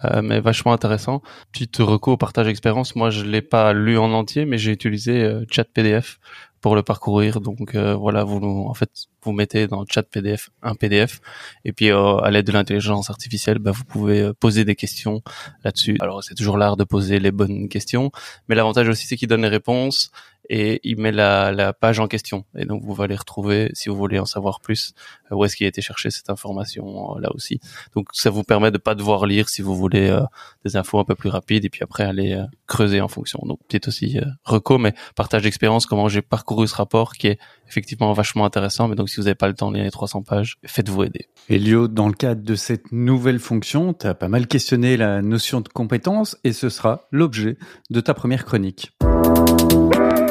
euh, 0.05 0.21
mais 0.21 0.39
vachement 0.39 0.73
intéressant. 0.73 1.21
Petite 1.51 1.77
reco 1.77 2.17
partage 2.17 2.47
expérience, 2.47 2.95
moi 2.95 3.09
je 3.09 3.23
l'ai 3.23 3.41
pas 3.41 3.73
lu 3.73 3.97
en 3.97 4.11
entier, 4.13 4.45
mais 4.45 4.57
j'ai 4.57 4.71
utilisé 4.71 5.23
euh, 5.23 5.45
Chat 5.49 5.65
PDF 5.65 6.19
pour 6.61 6.75
le 6.75 6.83
parcourir. 6.83 7.41
Donc 7.41 7.75
euh, 7.75 7.95
voilà, 7.95 8.23
vous 8.23 8.39
en 8.39 8.73
fait 8.73 8.89
vous 9.23 9.33
mettez 9.33 9.67
dans 9.67 9.85
chat 9.85 10.03
PDF 10.03 10.49
un 10.63 10.73
PDF 10.73 11.19
et 11.65 11.73
puis 11.73 11.91
euh, 11.91 12.17
à 12.17 12.31
l'aide 12.31 12.47
de 12.47 12.51
l'intelligence 12.51 13.09
artificielle, 13.09 13.59
bah, 13.59 13.71
vous 13.71 13.83
pouvez 13.83 14.21
euh, 14.21 14.33
poser 14.33 14.63
des 14.63 14.75
questions 14.75 15.21
là-dessus. 15.63 15.97
Alors 15.99 16.23
c'est 16.23 16.35
toujours 16.35 16.57
l'art 16.57 16.77
de 16.77 16.83
poser 16.83 17.19
les 17.19 17.31
bonnes 17.31 17.67
questions, 17.67 18.11
mais 18.47 18.55
l'avantage 18.55 18.87
aussi 18.87 19.07
c'est 19.07 19.17
qu'il 19.17 19.27
donne 19.27 19.41
les 19.41 19.47
réponses 19.47 20.11
et 20.53 20.81
il 20.83 20.99
met 20.99 21.13
la, 21.13 21.53
la, 21.53 21.71
page 21.71 22.01
en 22.01 22.07
question. 22.07 22.43
Et 22.57 22.65
donc 22.65 22.83
vous 22.83 23.01
allez 23.01 23.15
retrouver, 23.15 23.71
si 23.73 23.87
vous 23.87 23.95
voulez 23.95 24.19
en 24.19 24.25
savoir 24.25 24.59
plus, 24.59 24.93
euh, 25.31 25.35
où 25.35 25.45
est-ce 25.45 25.55
qu'il 25.55 25.65
a 25.65 25.69
été 25.69 25.81
chercher 25.81 26.11
cette 26.11 26.29
information 26.29 27.17
là 27.19 27.29
aussi. 27.33 27.61
Donc 27.95 28.09
ça 28.11 28.29
vous 28.29 28.43
permet 28.43 28.69
de 28.69 28.77
pas 28.77 28.93
devoir 28.93 29.25
lire 29.25 29.47
si 29.47 29.61
vous 29.61 29.77
voulez 29.77 30.09
euh, 30.09 30.21
des 30.65 30.75
infos 30.75 30.99
un 30.99 31.05
peu 31.05 31.15
plus 31.15 31.29
rapides 31.29 31.63
et 31.63 31.69
puis 31.69 31.83
après 31.83 32.03
aller 32.03 32.37
creuser 32.67 32.99
en 32.99 33.07
fonction. 33.07 33.39
Donc 33.45 33.59
peut-être 33.69 33.87
aussi 33.87 34.19
reco, 34.43 34.77
mais 34.77 34.93
partage 35.15 35.43
d'expérience, 35.43 35.85
comment 35.85 36.09
j'ai 36.09 36.21
parcouru 36.21 36.67
ce 36.67 36.75
rapport 36.75 37.13
qui 37.13 37.27
est 37.27 37.39
effectivement 37.69 38.11
vachement 38.11 38.43
intéressant. 38.43 38.89
Mais 38.89 38.95
donc 38.95 39.09
si 39.09 39.15
vous 39.15 39.23
n'avez 39.23 39.35
pas 39.35 39.47
le 39.47 39.53
temps 39.53 39.71
de 39.71 39.77
lire 39.77 39.85
les 39.85 39.91
300 39.91 40.23
pages, 40.23 40.57
faites-vous 40.65 41.03
aider. 41.03 41.29
Elio, 41.47 41.87
dans 41.87 42.09
le 42.09 42.13
cadre 42.13 42.43
de 42.43 42.55
cette 42.55 42.91
nouvelle 42.91 43.39
fonction, 43.39 43.93
tu 43.93 44.05
as 44.05 44.15
pas 44.15 44.27
mal 44.27 44.47
questionné 44.47 44.97
la 44.97 45.21
notion 45.21 45.61
de 45.61 45.69
compétence 45.69 46.37
et 46.43 46.51
ce 46.51 46.67
sera 46.67 47.07
l'objet 47.09 47.57
de 47.89 48.01
ta 48.01 48.13
première 48.13 48.43
chronique. 48.43 48.91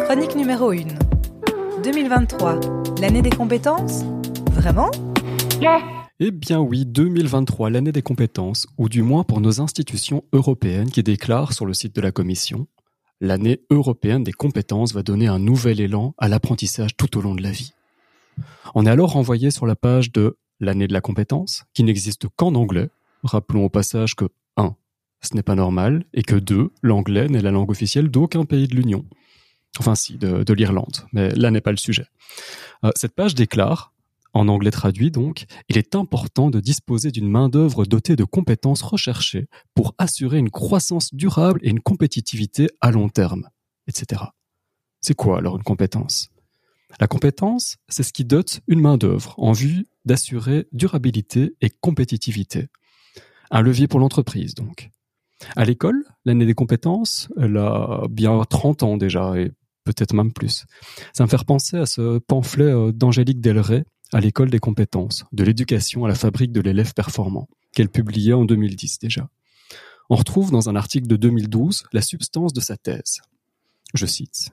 Chronique 0.05 0.37
numéro 0.37 0.71
1. 0.71 0.77
2023, 1.83 2.61
l'année 3.01 3.23
des 3.23 3.31
compétences? 3.31 4.05
Vraiment? 4.53 4.91
Eh 6.21 6.31
bien 6.31 6.61
oui, 6.61 6.85
2023, 6.87 7.71
l'année 7.71 7.93
des 7.93 8.03
compétences, 8.03 8.67
ou 8.79 8.89
du 8.89 9.03
moins 9.03 9.25
pour 9.25 9.41
nos 9.41 9.61
institutions 9.61 10.25
européennes 10.33 10.91
qui 10.91 11.03
déclarent 11.03 11.53
sur 11.53 11.67
le 11.67 11.75
site 11.75 11.95
de 11.95 12.01
la 12.01 12.13
Commission 12.13 12.67
l'année 13.21 13.61
européenne 13.71 14.25
des 14.25 14.33
compétences 14.33 14.93
va 14.93 15.03
donner 15.03 15.27
un 15.27 15.39
nouvel 15.39 15.81
élan 15.81 16.15
à 16.19 16.29
l'apprentissage 16.29 16.97
tout 16.97 17.19
au 17.19 17.21
long 17.21 17.35
de 17.35 17.43
la 17.43 17.51
vie. 17.51 17.73
On 18.75 18.87
est 18.87 18.91
alors 18.91 19.13
renvoyé 19.13 19.51
sur 19.51 19.67
la 19.67 19.77
page 19.77 20.13
de 20.13 20.39
l'année 20.59 20.87
de 20.87 20.93
la 20.93 21.01
compétence, 21.01 21.65
qui 21.75 21.85
n'existe 21.85 22.27
qu'en 22.37 22.55
anglais. 22.55 22.89
Rappelons 23.23 23.65
au 23.65 23.69
passage 23.69 24.15
que 24.15 24.27
1. 24.57 24.75
Ce 25.23 25.35
n'est 25.35 25.43
pas 25.43 25.55
normal, 25.55 26.05
et 26.15 26.23
que 26.23 26.37
2. 26.37 26.73
L'anglais 26.83 27.29
n'est 27.29 27.43
la 27.43 27.51
langue 27.51 27.71
officielle 27.71 28.09
d'aucun 28.09 28.45
pays 28.45 28.69
de 28.69 28.75
l'Union. 28.75 29.05
Enfin 29.79 29.95
si, 29.95 30.19
de, 30.19 30.53
l'Irlande, 30.53 31.07
mais 31.13 31.31
là 31.31 31.51
n'est 31.51 31.61
pas 31.61 31.71
le 31.71 31.77
sujet. 31.77 32.07
Euh, 32.85 32.91
cette 32.97 33.15
page 33.15 33.35
déclare 33.35 33.93
en 34.33 34.49
anglais 34.49 34.71
traduit 34.71 35.11
donc, 35.11 35.47
il 35.69 35.77
est 35.77 35.95
important 35.95 36.51
de 36.51 36.61
disposer 36.61 37.11
d'une 37.11 37.29
main-d'œuvre 37.29 37.85
dotée 37.85 38.17
de 38.17 38.25
compétences 38.25 38.83
recherchées 38.83 39.49
pour 39.75 39.95
assurer 39.99 40.39
une 40.39 40.51
croissance 40.51 41.15
durable 41.15 41.61
et 41.63 41.71
une 41.71 41.81
compétitivité 41.81 42.69
à 42.81 42.91
long 42.91 43.09
terme, 43.09 43.49
etc. 43.89 44.23
C'est 45.01 45.15
quoi 45.15 45.39
alors 45.39 45.57
une 45.57 45.63
compétence? 45.63 46.31
La 46.99 47.07
compétence, 47.07 47.77
c'est 47.89 48.03
ce 48.03 48.13
qui 48.13 48.25
dote 48.25 48.61
une 48.67 48.81
main-d'œuvre 48.81 49.35
en 49.39 49.53
vue 49.53 49.87
d'assurer 50.05 50.67
durabilité 50.73 51.55
et 51.61 51.71
compétitivité. 51.71 52.69
Un 53.51 53.63
levier 53.63 53.89
pour 53.89 54.01
l'entreprise 54.01 54.55
donc. 54.55 54.91
À 55.57 55.65
l'école, 55.65 56.05
l'année 56.25 56.47
des 56.47 56.55
compétences, 56.55 57.29
elle 57.39 57.57
a 57.57 58.03
bien 58.11 58.43
30 58.49 58.83
ans 58.83 58.97
déjà 58.97 59.37
et 59.37 59.53
peut-être 59.85 60.15
même 60.15 60.33
plus. 60.33 60.67
Ça 61.13 61.25
me 61.25 61.29
fait 61.29 61.43
penser 61.45 61.77
à 61.79 61.87
ce 61.87 62.19
pamphlet 62.19 62.65
euh, 62.65 62.93
d'Angélique 62.93 63.41
Delray 63.41 63.85
à 64.13 64.21
l'école 64.21 64.51
des 64.51 64.59
compétences, 64.59 65.25
de 65.33 65.45
l'éducation 65.45 66.05
à 66.05 66.09
la 66.09 66.15
fabrique 66.15 66.53
de 66.53 66.61
l'élève 66.61 66.95
performant, 66.95 67.49
qu'elle 67.73 67.89
publiait 67.89 68.33
en 68.33 68.45
2010 68.45 68.99
déjà. 68.99 69.29
on 70.09 70.17
retrouve 70.17 70.51
dans 70.51 70.69
un 70.69 70.75
article 70.75 71.07
de 71.07 71.17
2012 71.17 71.85
la 71.93 72.03
substance 72.03 72.53
de 72.53 72.61
sa 72.61 72.77
thèse. 72.77 73.21
Je 73.95 74.07
cite. 74.07 74.51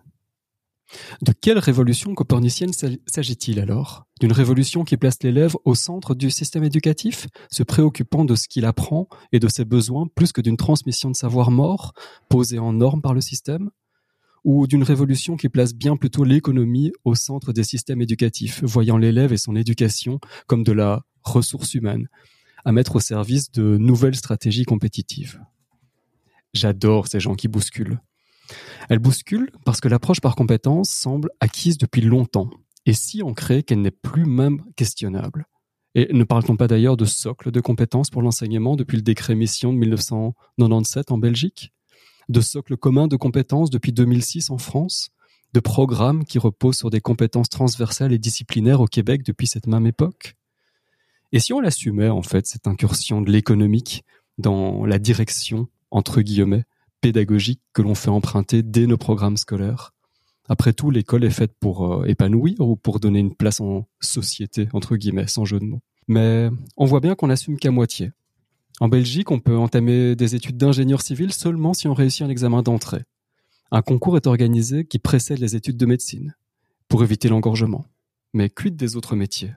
De 1.22 1.34
quelle 1.34 1.60
révolution 1.60 2.14
copernicienne 2.16 2.72
s'agit-il 3.06 3.60
alors? 3.60 4.06
D'une 4.20 4.32
révolution 4.32 4.84
qui 4.84 4.98
place 4.98 5.22
l'élève 5.22 5.56
au 5.66 5.76
centre 5.76 6.16
du 6.16 6.30
système 6.32 6.64
éducatif, 6.64 7.28
se 7.52 7.64
préoccupant 7.64 8.26
de 8.26 8.36
ce 8.36 8.48
qu'il 8.48 8.66
apprend 8.66 9.08
et 9.32 9.40
de 9.40 9.48
ses 9.48 9.66
besoins 9.66 10.08
plus 10.08 10.32
que 10.32 10.42
d'une 10.42 10.58
transmission 10.58 11.12
de 11.12 11.16
savoir 11.16 11.52
mort, 11.52 11.94
posée 12.30 12.60
en 12.60 12.74
norme 12.74 13.02
par 13.02 13.14
le 13.14 13.22
système? 13.22 13.70
Ou 14.44 14.66
d'une 14.66 14.84
révolution 14.84 15.36
qui 15.36 15.50
place 15.50 15.74
bien 15.74 15.98
plutôt 15.98 16.24
l'économie 16.24 16.94
au 17.04 17.16
centre 17.16 17.52
des 17.52 17.64
systèmes 17.64 18.02
éducatifs, 18.02 18.64
voyant 18.64 18.98
l'élève 18.98 19.34
et 19.34 19.38
son 19.38 19.56
éducation 19.56 20.20
comme 20.46 20.64
de 20.64 20.72
la 20.72 21.04
ressource 21.24 21.74
humaine, 21.74 22.08
à 22.64 22.72
mettre 22.72 22.96
au 22.96 23.00
service 23.02 23.52
de 23.52 23.78
nouvelles 23.78 24.16
stratégies 24.16 24.64
compétitives? 24.64 25.42
J'adore 26.54 27.08
ces 27.08 27.20
gens 27.20 27.36
qui 27.36 27.50
bousculent. 27.50 28.00
Elle 28.90 29.00
bouscule 29.00 29.52
parce 29.66 29.82
que 29.82 29.88
l'approche 29.88 30.22
par 30.22 30.36
compétence 30.36 30.90
semble 30.90 31.30
acquise 31.40 31.78
depuis 31.78 32.02
longtemps. 32.02 32.50
Et 32.86 32.94
si 32.94 33.22
ancrée 33.22 33.64
qu'elle 33.64 33.82
n'est 33.82 33.92
plus 33.92 34.26
même 34.26 34.62
questionnable? 34.76 35.46
Et 35.96 36.14
ne 36.14 36.24
parle-t-on 36.24 36.58
pas 36.58 36.68
d'ailleurs 36.68 36.96
de 36.96 37.06
socle 37.06 37.52
de 37.52 37.60
compétences 37.60 38.10
pour 38.10 38.22
l'enseignement 38.22 38.76
depuis 38.76 38.98
le 38.98 39.02
décret 39.02 39.36
mission 39.36 39.74
de 39.74 39.78
1997 39.80 41.12
en 41.12 41.18
Belgique? 41.18 41.74
De 42.30 42.40
socle 42.40 42.78
commun 42.78 43.08
de 43.08 43.16
compétences 43.16 43.70
depuis 43.70 43.94
2006 43.94 44.50
en 44.52 44.58
France? 44.58 45.10
De 45.54 45.60
programmes 45.60 46.24
qui 46.24 46.40
reposent 46.40 46.78
sur 46.78 46.90
des 46.90 47.02
compétences 47.02 47.50
transversales 47.50 48.14
et 48.14 48.20
disciplinaires 48.20 48.82
au 48.82 48.86
Québec 48.86 49.24
depuis 49.24 49.48
cette 49.48 49.68
même 49.68 49.88
époque? 49.88 50.36
Et 51.32 51.40
si 51.40 51.52
on 51.52 51.60
l'assumait 51.60 52.10
en 52.10 52.22
fait 52.22 52.46
cette 52.48 52.68
incursion 52.68 53.22
de 53.22 53.32
l'économique 53.32 54.04
dans 54.38 54.86
la 54.86 55.00
direction, 55.00 55.68
entre 55.92 56.22
guillemets, 56.22 56.64
pédagogique 57.02 57.62
que 57.74 57.82
l'on 57.82 57.96
fait 57.96 58.10
emprunter 58.10 58.64
dès 58.64 58.88
nos 58.88 58.98
programmes 58.98 59.38
scolaires. 59.38 59.94
Après 60.50 60.74
tout, 60.74 60.92
l'école 60.92 61.24
est 61.24 61.30
faite 61.30 61.54
pour 61.60 61.94
euh, 61.94 62.06
épanouir 62.06 62.60
ou 62.60 62.76
pour 62.76 63.00
donner 63.00 63.20
une 63.20 63.36
place 63.36 63.60
en 63.60 63.88
société, 64.00 64.70
entre 64.74 64.96
guillemets, 64.96 65.28
sans 65.28 65.46
jeu 65.46 65.60
de 65.60 65.66
mots. 65.66 65.82
Mais 66.08 66.50
on 66.78 66.86
voit 66.86 67.02
bien 67.02 67.16
qu'on 67.16 67.28
n'assume 67.28 67.58
qu'à 67.58 67.72
moitié. 67.72 68.12
En 68.80 68.88
Belgique, 68.88 69.32
on 69.32 69.40
peut 69.40 69.58
entamer 69.58 70.16
des 70.16 70.36
études 70.36 70.58
d'ingénieur 70.58 71.02
civil 71.02 71.34
seulement 71.34 71.74
si 71.74 71.88
on 71.88 71.94
réussit 71.94 72.22
un 72.22 72.30
examen 72.30 72.62
d'entrée. 72.62 73.04
Un 73.72 73.82
concours 73.82 74.16
est 74.16 74.28
organisé 74.28 74.86
qui 74.86 75.00
précède 75.00 75.40
les 75.40 75.56
études 75.56 75.78
de 75.78 75.86
médecine, 75.86 76.36
pour 76.88 77.04
éviter 77.04 77.28
l'engorgement. 77.28 77.86
Mais 78.34 78.50
quid 78.50 78.78
des 78.78 78.96
autres 78.96 79.16
métiers? 79.16 79.54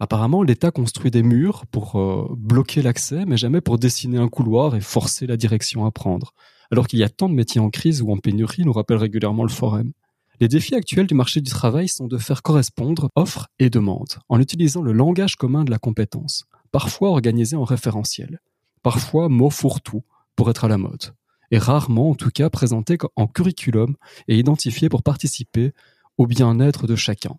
Apparemment, 0.00 0.42
l'État 0.42 0.72
construit 0.72 1.12
des 1.12 1.22
murs 1.22 1.66
pour 1.66 1.96
euh, 1.96 2.26
bloquer 2.36 2.82
l'accès, 2.82 3.24
mais 3.26 3.36
jamais 3.36 3.60
pour 3.60 3.78
dessiner 3.78 4.18
un 4.18 4.28
couloir 4.28 4.74
et 4.74 4.80
forcer 4.80 5.26
la 5.28 5.36
direction 5.36 5.84
à 5.86 5.92
prendre 5.92 6.34
alors 6.70 6.86
qu'il 6.86 6.98
y 6.98 7.04
a 7.04 7.08
tant 7.08 7.28
de 7.28 7.34
métiers 7.34 7.60
en 7.60 7.70
crise 7.70 8.02
ou 8.02 8.10
en 8.10 8.16
pénurie, 8.16 8.64
nous 8.64 8.72
rappelle 8.72 8.98
régulièrement 8.98 9.42
le 9.44 9.50
forum. 9.50 9.92
Les 10.40 10.48
défis 10.48 10.74
actuels 10.74 11.06
du 11.06 11.14
marché 11.14 11.40
du 11.40 11.50
travail 11.50 11.88
sont 11.88 12.08
de 12.08 12.18
faire 12.18 12.42
correspondre 12.42 13.08
offre 13.14 13.48
et 13.58 13.70
demande 13.70 14.18
en 14.28 14.40
utilisant 14.40 14.82
le 14.82 14.92
langage 14.92 15.36
commun 15.36 15.64
de 15.64 15.70
la 15.70 15.78
compétence, 15.78 16.44
parfois 16.72 17.10
organisé 17.10 17.56
en 17.56 17.64
référentiel, 17.64 18.40
parfois 18.82 19.28
mot 19.28 19.50
fourre-tout 19.50 20.02
pour 20.34 20.50
être 20.50 20.64
à 20.64 20.68
la 20.68 20.78
mode, 20.78 21.14
et 21.52 21.58
rarement 21.58 22.10
en 22.10 22.14
tout 22.14 22.30
cas 22.30 22.50
présenté 22.50 22.98
en 23.14 23.28
curriculum 23.28 23.96
et 24.26 24.36
identifié 24.36 24.88
pour 24.88 25.04
participer 25.04 25.72
au 26.18 26.26
bien-être 26.26 26.88
de 26.88 26.96
chacun, 26.96 27.36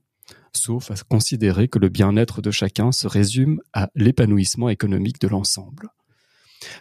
sauf 0.54 0.92
à 0.92 0.96
considérer 1.10 1.68
que 1.68 1.80
le 1.80 1.90
bien-être 1.90 2.42
de 2.42 2.52
chacun 2.52 2.94
se 2.94 3.08
résume 3.08 3.62
à 3.74 3.90
l'épanouissement 3.96 4.70
économique 4.70 5.20
de 5.20 5.28
l'ensemble. 5.28 5.90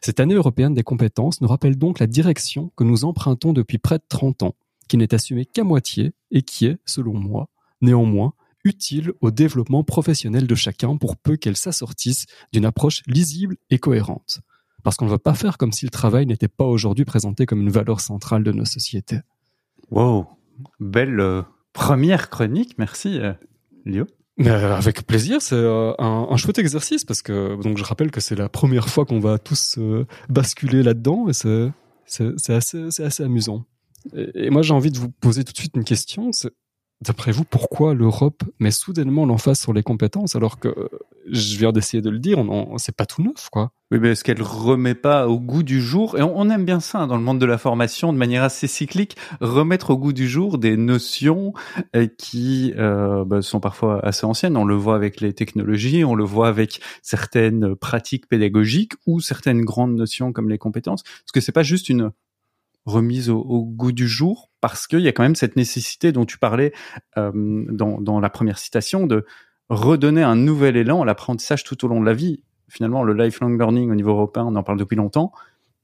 Cette 0.02 0.20
année 0.20 0.34
européenne 0.34 0.74
des 0.74 0.82
compétences 0.82 1.40
nous 1.40 1.48
rappelle 1.48 1.76
donc 1.76 1.98
la 1.98 2.06
direction 2.06 2.72
que 2.76 2.84
nous 2.84 3.04
empruntons 3.04 3.52
depuis 3.52 3.78
près 3.78 3.98
de 3.98 4.04
30 4.08 4.42
ans, 4.42 4.54
qui 4.88 4.96
n'est 4.96 5.14
assumée 5.14 5.46
qu'à 5.46 5.64
moitié 5.64 6.12
et 6.30 6.42
qui 6.42 6.66
est, 6.66 6.78
selon 6.84 7.14
moi, 7.14 7.48
néanmoins, 7.80 8.34
utile 8.64 9.12
au 9.20 9.30
développement 9.30 9.84
professionnel 9.84 10.46
de 10.46 10.54
chacun 10.54 10.96
pour 10.96 11.16
peu 11.16 11.36
qu'elle 11.36 11.56
s'assortisse 11.56 12.26
d'une 12.52 12.64
approche 12.64 13.02
lisible 13.06 13.56
et 13.70 13.78
cohérente. 13.78 14.40
Parce 14.82 14.96
qu'on 14.96 15.04
ne 15.04 15.10
va 15.10 15.18
pas 15.18 15.34
faire 15.34 15.58
comme 15.58 15.72
si 15.72 15.86
le 15.86 15.90
travail 15.90 16.26
n'était 16.26 16.48
pas 16.48 16.64
aujourd'hui 16.64 17.04
présenté 17.04 17.46
comme 17.46 17.60
une 17.60 17.70
valeur 17.70 18.00
centrale 18.00 18.42
de 18.42 18.52
nos 18.52 18.64
sociétés. 18.64 19.20
Wow, 19.90 20.26
belle 20.80 21.20
euh, 21.20 21.42
première 21.72 22.30
chronique, 22.30 22.76
merci 22.78 23.18
euh, 23.18 23.32
Léo. 23.84 24.06
Euh, 24.40 24.76
avec 24.76 25.06
plaisir, 25.06 25.40
c'est 25.40 25.54
euh, 25.54 25.92
un, 25.98 26.26
un, 26.28 26.36
chouette 26.36 26.58
exercice 26.58 27.04
parce 27.04 27.22
que 27.22 27.60
donc 27.62 27.78
je 27.78 27.84
rappelle 27.84 28.10
que 28.10 28.20
c'est 28.20 28.34
la 28.34 28.48
première 28.48 28.88
fois 28.88 29.04
qu'on 29.04 29.20
va 29.20 29.38
tous 29.38 29.76
euh, 29.78 30.06
basculer 30.28 30.82
là-dedans 30.82 31.28
et 31.28 31.32
c'est 31.32 32.50
assez 32.52 33.02
assez 33.02 33.22
amusant. 33.22 33.64
Et, 34.12 34.46
et 34.46 34.50
moi 34.50 34.62
j'ai 34.62 34.74
envie 34.74 34.90
de 34.90 34.98
vous 34.98 35.08
poser 35.08 35.44
tout 35.44 35.52
de 35.52 35.58
suite 35.58 35.76
une 35.76 35.84
question. 35.84 36.32
D'après 37.00 37.32
vous, 37.32 37.44
pourquoi 37.44 37.92
l'Europe 37.94 38.44
met 38.60 38.70
soudainement 38.70 39.26
l'emphase 39.26 39.60
sur 39.60 39.72
les 39.72 39.82
compétences 39.82 40.36
alors 40.36 40.58
que 40.58 40.74
je 41.30 41.58
viens 41.58 41.72
d'essayer 41.72 42.00
de 42.00 42.10
le 42.10 42.18
dire, 42.18 42.38
c'est 42.78 42.96
pas 42.96 43.06
tout 43.06 43.22
neuf, 43.22 43.48
quoi. 43.50 43.72
Oui, 43.90 43.98
mais 44.00 44.10
est-ce 44.10 44.24
qu'elle 44.24 44.42
remet 44.42 44.94
pas 44.94 45.28
au 45.28 45.38
goût 45.38 45.62
du 45.62 45.80
jour? 45.80 46.18
Et 46.18 46.22
on, 46.22 46.50
aime 46.50 46.64
bien 46.64 46.80
ça 46.80 47.00
hein, 47.00 47.06
dans 47.06 47.16
le 47.16 47.22
monde 47.22 47.38
de 47.38 47.46
la 47.46 47.58
formation, 47.58 48.12
de 48.12 48.18
manière 48.18 48.42
assez 48.42 48.66
cyclique, 48.66 49.16
remettre 49.40 49.90
au 49.90 49.98
goût 49.98 50.12
du 50.12 50.26
jour 50.26 50.58
des 50.58 50.76
notions 50.76 51.52
euh, 51.94 52.06
qui 52.06 52.72
euh, 52.76 53.24
bah, 53.24 53.42
sont 53.42 53.60
parfois 53.60 54.04
assez 54.04 54.24
anciennes. 54.24 54.56
On 54.56 54.64
le 54.64 54.74
voit 54.74 54.96
avec 54.96 55.20
les 55.20 55.32
technologies, 55.32 56.04
on 56.04 56.14
le 56.14 56.24
voit 56.24 56.48
avec 56.48 56.80
certaines 57.02 57.76
pratiques 57.76 58.26
pédagogiques 58.26 58.94
ou 59.06 59.20
certaines 59.20 59.62
grandes 59.62 59.94
notions 59.94 60.32
comme 60.32 60.48
les 60.48 60.58
compétences. 60.58 61.02
Parce 61.02 61.32
que 61.32 61.40
c'est 61.40 61.52
pas 61.52 61.62
juste 61.62 61.88
une 61.88 62.10
remise 62.86 63.30
au, 63.30 63.64
goût 63.64 63.92
du 63.92 64.06
jour 64.06 64.50
parce 64.60 64.86
qu'il 64.86 65.00
y 65.00 65.08
a 65.08 65.12
quand 65.12 65.22
même 65.22 65.36
cette 65.36 65.56
nécessité 65.56 66.12
dont 66.12 66.26
tu 66.26 66.38
parlais 66.38 66.72
euh, 67.16 67.32
dans, 67.70 68.00
dans 68.00 68.20
la 68.20 68.30
première 68.30 68.58
citation 68.58 69.06
de 69.06 69.24
redonner 69.68 70.22
un 70.22 70.36
nouvel 70.36 70.76
élan 70.76 71.02
à 71.02 71.04
l'apprentissage 71.04 71.64
tout 71.64 71.84
au 71.84 71.88
long 71.88 72.00
de 72.00 72.06
la 72.06 72.14
vie. 72.14 72.42
Finalement, 72.68 73.02
le 73.02 73.14
lifelong 73.14 73.58
learning 73.58 73.90
au 73.90 73.94
niveau 73.94 74.10
européen, 74.10 74.44
on 74.44 74.56
en 74.56 74.62
parle 74.62 74.78
depuis 74.78 74.96
longtemps, 74.96 75.32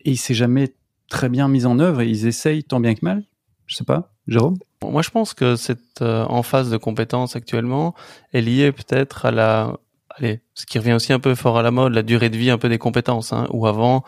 et 0.01 0.11
il 0.11 0.17
s'est 0.17 0.35
jamais 0.35 0.75
très 1.09 1.29
bien 1.29 1.49
mis 1.49 1.67
en 1.67 1.79
œuvre, 1.79 2.01
et 2.01 2.09
ils 2.09 2.27
essayent 2.27 2.65
tant 2.65 2.81
bien 2.81 2.95
que 2.95 3.05
mal. 3.05 3.25
Je 3.67 3.77
sais 3.77 3.85
pas, 3.85 4.13
Jérôme? 4.27 4.57
Moi, 4.83 5.03
je 5.03 5.11
pense 5.11 5.35
que 5.35 5.57
cette 5.57 6.03
euh, 6.03 6.25
en 6.25 6.43
phase 6.43 6.71
de 6.71 6.77
compétences 6.77 7.37
actuellement 7.37 7.95
est 8.33 8.41
liée 8.41 8.73
peut-être 8.73 9.27
à 9.27 9.31
la... 9.31 9.79
Allez, 10.09 10.41
ce 10.55 10.67
qui 10.67 10.79
revient 10.79 10.95
aussi 10.95 11.13
un 11.13 11.21
peu 11.21 11.35
fort 11.35 11.59
à 11.59 11.63
la 11.63 11.71
mode, 11.71 11.95
la 11.95 12.03
durée 12.03 12.31
de 12.31 12.37
vie 12.37 12.51
un 12.51 12.59
peu 12.59 12.69
des 12.69 12.79
compétences, 12.79 13.33
hein, 13.33 13.47
où 13.53 13.67
avant, 13.67 14.05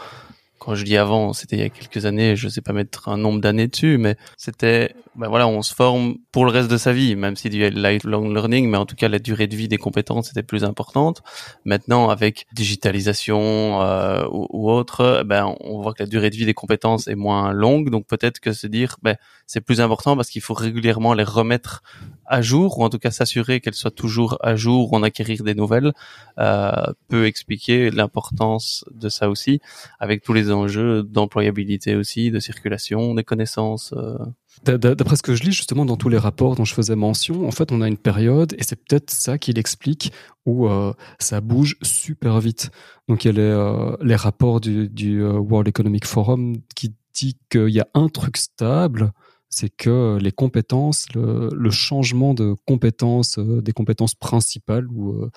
quand 0.63 0.77
je 0.77 0.85
dis 0.85 0.97
avant, 0.97 1.33
c'était 1.33 1.57
il 1.57 1.59
y 1.59 1.65
a 1.65 1.69
quelques 1.71 2.07
années, 2.07 2.37
je 2.37 2.49
sais 2.49 2.61
pas 2.61 2.73
mettre 2.73 3.09
un 3.09 3.17
nombre 3.17 3.41
d'années 3.41 3.67
dessus, 3.67 3.99
mais 3.99 4.15
c'était, 4.37 4.95
ben 5.17 5.27
voilà, 5.27 5.49
on 5.49 5.61
se 5.61 5.75
forme 5.75 6.19
pour 6.31 6.45
le 6.45 6.53
reste 6.53 6.71
de 6.71 6.77
sa 6.77 6.93
vie, 6.93 7.17
même 7.17 7.35
y 7.43 7.65
a 7.65 7.71
lifelong 7.71 8.33
learning, 8.33 8.71
mais 8.71 8.79
en 8.79 8.87
tout 8.87 8.95
cas 8.95 9.09
la 9.09 9.19
durée 9.19 9.49
de 9.49 9.57
vie 9.57 9.67
des 9.67 9.77
compétences 9.77 10.31
était 10.31 10.45
plus 10.45 10.63
importante. 10.63 11.23
Maintenant, 11.65 12.11
avec 12.11 12.47
digitalisation 12.53 13.83
euh, 13.83 14.25
ou, 14.31 14.71
autre, 14.71 15.25
ben 15.27 15.53
on 15.63 15.83
voit 15.83 15.95
que 15.95 16.05
la 16.05 16.09
durée 16.09 16.31
de 16.31 16.37
vie 16.37 16.47
des 16.47 16.55
compétences 16.55 17.09
est 17.09 17.17
moins 17.17 17.53
longue, 17.53 17.91
donc 17.91 18.07
peut-être 18.07 18.39
que 18.39 18.53
se 18.53 18.69
dire, 18.69 18.99
ben 19.03 19.17
c'est 19.49 19.63
plus 19.63 19.81
important 19.81 20.15
parce 20.15 20.31
qu'il 20.31 20.43
faut 20.43 20.55
régulièrement 20.55 21.13
les 21.13 21.25
remettre 21.25 21.83
à 22.27 22.41
jour, 22.41 22.79
ou 22.79 22.85
en 22.85 22.89
tout 22.89 23.01
cas 23.01 23.11
s'assurer 23.11 23.61
qu'elles 23.61 23.75
soient 23.75 23.91
toujours 23.91 24.39
à 24.43 24.55
jour, 24.55 24.93
ou 24.93 24.97
en 24.97 25.03
acquérir 25.03 25.43
des 25.43 25.55
nouvelles, 25.55 25.93
euh, 26.39 26.71
peut 27.09 27.27
expliquer 27.27 27.91
l'importance 27.91 28.85
de 28.93 29.09
ça 29.09 29.29
aussi, 29.29 29.61
avec 29.99 30.23
tous 30.23 30.33
les 30.33 30.52
enjeux 30.53 31.03
d'employabilité 31.03 31.97
aussi, 31.97 32.31
de 32.31 32.41
circulation 32.41 33.15
des 33.15 33.25
connaissances. 33.25 33.93
Euh. 33.97 34.19
D'après 34.65 35.17
ce 35.17 35.23
que 35.23 35.35
je 35.35 35.43
lis 35.43 35.53
justement 35.53 35.85
dans 35.85 35.97
tous 35.97 36.09
les 36.09 36.19
rapports 36.19 36.55
dont 36.57 36.65
je 36.65 36.75
faisais 36.75 36.95
mention, 36.95 37.47
en 37.47 37.51
fait, 37.51 37.73
on 37.73 37.81
a 37.81 37.89
une 37.89 37.97
période, 37.97 38.55
et 38.59 38.63
c'est 38.63 38.77
peut-être 38.77 39.11
ça 39.11 39.39
qui 39.39 39.53
l'explique, 39.53 40.13
où 40.45 40.69
euh, 40.69 40.93
ça 41.19 41.41
bouge 41.41 41.77
super 41.83 42.39
vite. 42.41 42.71
Donc 43.09 43.25
il 43.25 43.29
y 43.29 43.31
a 43.31 43.33
les, 43.33 43.41
euh, 43.41 43.97
les 44.03 44.17
rapports 44.17 44.61
du, 44.61 44.89
du 44.89 45.25
World 45.25 45.69
Economic 45.69 46.07
Forum 46.07 46.59
qui 46.77 46.95
dit 47.15 47.37
qu'il 47.51 47.71
y 47.71 47.81
a 47.81 47.89
un 47.95 48.09
truc 48.09 48.37
stable, 48.37 49.13
c'est 49.49 49.71
que 49.71 50.19
les 50.21 50.33
compétences, 50.33 51.07
le, 51.15 51.71
changement 51.71 52.35
de 52.35 52.55
compétences, 52.67 53.39
des 53.39 53.73
compétences 53.73 54.15
principales, 54.15 54.87
ou 54.89 55.29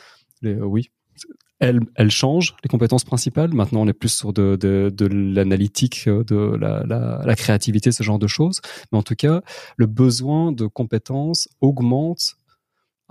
les, 0.42 0.56
oui, 0.56 0.90
elles, 1.60 1.80
elles 1.96 2.12
changent 2.12 2.56
les 2.64 2.68
compétences 2.68 3.04
principales. 3.04 3.54
Maintenant, 3.54 3.82
on 3.82 3.88
est 3.88 3.94
plus 3.94 4.10
sur 4.10 4.34
de, 4.34 4.56
de, 4.56 4.92
de 4.94 5.06
l'analytique, 5.06 6.08
de 6.08 6.56
la, 6.56 6.84
la, 6.86 7.22
la, 7.26 7.36
créativité, 7.36 7.92
ce 7.92 8.04
genre 8.04 8.20
de 8.20 8.28
choses. 8.28 8.62
Mais 8.92 8.98
en 8.98 9.04
tout 9.04 9.16
cas, 9.16 9.42
le 9.78 9.86
besoin 9.86 10.52
de 10.52 10.68
compétences 10.68 11.48
augmente 11.62 12.36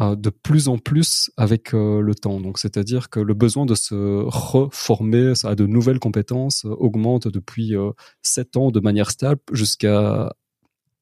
euh, 0.01 0.17
de 0.17 0.31
plus 0.31 0.67
en 0.67 0.77
plus 0.77 1.31
avec 1.37 1.73
euh, 1.73 2.01
le 2.01 2.17
temps. 2.17 2.41
Donc, 2.41 2.59
c'est-à-dire 2.59 3.11
que 3.11 3.21
le 3.21 3.33
besoin 3.33 3.65
de 3.65 3.77
se 3.77 4.25
reformer 4.27 5.35
à 5.45 5.55
de 5.55 5.67
nouvelles 5.67 6.01
compétences 6.01 6.65
augmente 6.65 7.29
depuis 7.29 7.77
euh, 7.77 7.93
sept 8.21 8.57
ans 8.57 8.73
de 8.73 8.81
manière 8.81 9.13
stable 9.13 9.41
jusqu'à 9.53 10.35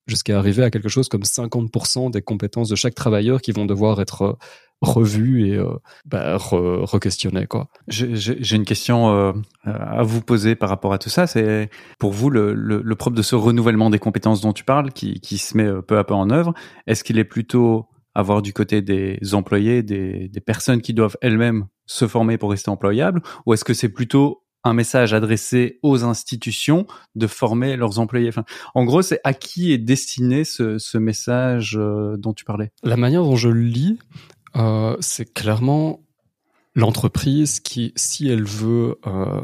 jusqu'à 0.06 0.38
arriver 0.38 0.62
à 0.62 0.70
quelque 0.70 0.88
chose 0.88 1.08
comme 1.08 1.22
50% 1.22 2.10
des 2.10 2.22
compétences 2.22 2.68
de 2.68 2.76
chaque 2.76 2.94
travailleur 2.94 3.40
qui 3.40 3.52
vont 3.52 3.66
devoir 3.66 4.00
être 4.00 4.22
euh, 4.22 4.32
revues 4.80 5.48
et 5.48 5.56
euh, 5.56 5.74
bah, 6.04 6.36
re-questionnées. 6.36 7.46
Quoi. 7.46 7.68
J'ai 7.86 8.56
une 8.56 8.64
question 8.64 9.14
euh, 9.14 9.32
à 9.64 10.02
vous 10.02 10.20
poser 10.20 10.56
par 10.56 10.68
rapport 10.68 10.92
à 10.92 10.98
tout 10.98 11.10
ça. 11.10 11.26
C'est 11.26 11.70
pour 12.00 12.12
vous 12.12 12.30
le, 12.30 12.52
le, 12.52 12.82
le, 12.82 12.96
propre 12.96 13.16
de 13.16 13.22
ce 13.22 13.36
renouvellement 13.36 13.90
des 13.90 14.00
compétences 14.00 14.40
dont 14.40 14.52
tu 14.52 14.64
parles, 14.64 14.90
qui, 14.92 15.20
qui 15.20 15.38
se 15.38 15.56
met 15.56 15.70
peu 15.86 15.98
à 15.98 16.04
peu 16.04 16.14
en 16.14 16.30
œuvre. 16.30 16.52
Est-ce 16.88 17.04
qu'il 17.04 17.18
est 17.18 17.24
plutôt 17.24 17.86
à 18.14 18.22
voir 18.22 18.42
du 18.42 18.52
côté 18.52 18.82
des 18.82 19.18
employés, 19.32 19.82
des, 19.82 20.28
des 20.28 20.40
personnes 20.40 20.82
qui 20.82 20.94
doivent 20.94 21.16
elles-mêmes 21.22 21.66
se 21.86 22.06
former 22.06 22.38
pour 22.38 22.50
rester 22.50 22.70
employables, 22.70 23.22
ou 23.46 23.54
est-ce 23.54 23.64
que 23.64 23.74
c'est 23.74 23.88
plutôt 23.88 24.41
un 24.64 24.74
message 24.74 25.12
adressé 25.12 25.78
aux 25.82 26.04
institutions 26.04 26.86
de 27.14 27.26
former 27.26 27.76
leurs 27.76 27.98
employés. 27.98 28.30
En 28.74 28.84
gros, 28.84 29.02
c'est 29.02 29.20
à 29.24 29.34
qui 29.34 29.72
est 29.72 29.78
destiné 29.78 30.44
ce, 30.44 30.78
ce 30.78 30.98
message 30.98 31.76
euh, 31.76 32.16
dont 32.16 32.32
tu 32.32 32.44
parlais? 32.44 32.70
La 32.82 32.96
manière 32.96 33.24
dont 33.24 33.36
je 33.36 33.48
le 33.48 33.62
lis, 33.62 33.98
euh, 34.56 34.96
c'est 35.00 35.32
clairement 35.32 36.00
l'entreprise 36.74 37.60
qui, 37.60 37.92
si 37.96 38.28
elle 38.28 38.44
veut 38.44 38.98
euh, 39.06 39.40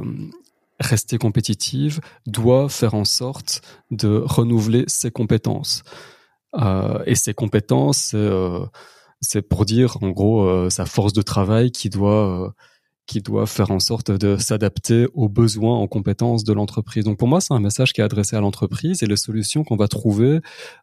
rester 0.81 1.19
compétitive, 1.19 2.01
doit 2.27 2.69
faire 2.69 2.95
en 2.95 3.05
sorte 3.05 3.63
de 3.91 4.23
renouveler 4.25 4.85
ses 4.87 5.11
compétences. 5.11 5.83
Euh, 6.55 7.03
et 7.05 7.15
ses 7.17 7.35
compétences, 7.35 8.13
euh, 8.15 8.65
c'est 9.21 9.43
pour 9.43 9.65
dire, 9.65 9.99
en 10.01 10.11
gros, 10.11 10.71
sa 10.71 10.87
force 10.87 11.13
de 11.13 11.23
travail 11.23 11.73
qui 11.73 11.91
doit 11.91 12.55
qui 13.09 13.23
doit 13.23 13.47
faire 13.47 13.73
en 13.73 13.81
sorte 13.81 14.13
de 14.13 14.37
s'adapter 14.37 15.07
aux 15.15 15.29
besoins 15.29 15.77
en 15.77 15.89
compétences 15.89 16.45
de 16.45 16.53
l'entreprise. 16.53 17.05
Donc 17.05 17.19
pour 17.19 17.27
moi, 17.27 17.41
c'est 17.41 17.55
un 17.55 17.59
message 17.59 17.93
qui 17.93 18.03
est 18.03 18.05
adressé 18.05 18.37
à 18.37 18.41
l'entreprise 18.41 19.03
et 19.03 19.07
les 19.07 19.17
solutions 19.17 19.65
qu'on 19.65 19.77
va 19.77 19.89
trouver, 19.89 20.41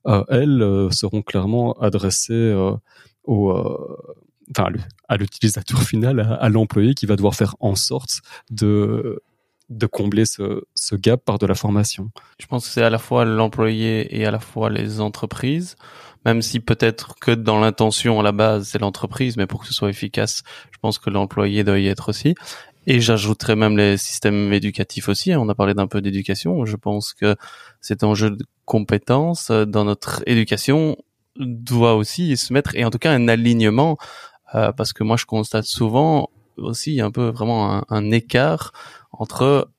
euh, 0.08 0.24
elles, 0.27 0.62
euh, 0.62 0.89
seront 0.89 1.22
clairement 1.22 1.74
adressées 1.74 2.34
euh, 2.34 2.74
au, 3.24 3.51
enfin, 4.50 4.70
à 5.08 5.17
l'utilisateur 5.17 5.82
final, 5.91 6.20
à, 6.20 6.50
l'employé 6.50 6.96
qui 6.96 7.05
va 7.05 7.15
devoir 7.15 7.36
faire 7.36 7.55
en 7.62 7.75
sorte 7.75 8.22
de 8.50 9.22
de 9.70 9.88
combler 9.88 10.25
ce 10.27 10.96
gap 10.96 11.25
par 11.25 11.39
de 11.39 11.48
la 11.48 11.55
formation. 11.55 12.12
Je 12.39 12.46
pense 12.46 12.67
que 12.67 12.72
c'est 12.72 12.84
à 12.84 12.91
la 12.91 13.00
fois 13.00 13.25
l'employé 13.25 14.15
et 14.15 14.24
à 14.24 14.29
la 14.29 14.38
fois 14.38 14.70
les 14.70 15.01
entreprises 15.01 15.75
même 16.25 16.41
si 16.41 16.60
peut-être 16.60 17.15
que 17.20 17.32
dans 17.32 17.60
l'intention 17.60 18.20
à 18.20 18.24
la 18.24 18.32
base 18.32 18.70
c'est 18.70 18.79
l'entreprise, 18.79 19.38
mais 19.38 19.48
pour 19.48 19.62
que 19.62 19.67
ce 19.67 19.74
soit 19.74 19.89
efficace, 19.89 20.44
je 20.72 20.77
pense 20.79 21.00
que 21.00 21.10
l'employé 21.10 21.63
doit 21.63 21.79
y 21.79 21.88
être 21.88 22.10
aussi. 22.10 22.36
Et 22.88 23.00
j'ajouterais 23.00 23.55
même 23.55 23.77
les 23.77 23.98
systèmes 23.98 24.53
éducatifs 24.53 25.10
aussi. 25.10 25.34
Hein. 25.34 25.39
On 25.39 25.50
a 25.50 25.55
parlé 25.55 25.74
d'un 25.74 25.88
peu 25.88 26.01
d'éducation. 26.01 26.65
Je 26.65 26.75
pense 26.75 27.13
que 27.13 27.36
cet 27.82 28.03
enjeu 28.03 28.29
de 28.32 28.46
compétences 28.65 29.50
euh, 29.50 29.65
dans 29.65 29.86
notre 29.86 30.22
éducation 30.27 30.96
doit 31.38 31.96
aussi 31.96 32.38
se 32.38 32.53
mettre, 32.53 32.75
et 32.75 32.86
en 32.86 32.89
tout 32.91 33.00
cas 33.00 33.12
un 33.12 33.27
alignement, 33.27 33.98
euh, 34.53 34.72
parce 34.72 34.94
que 34.94 35.03
moi 35.03 35.17
je 35.17 35.25
constate 35.25 35.65
souvent 35.65 36.29
aussi 36.58 37.01
un 37.01 37.12
peu 37.12 37.29
vraiment 37.29 37.74
un, 37.74 37.86
un 37.89 38.12
écart 38.12 38.72
entre 39.12 39.70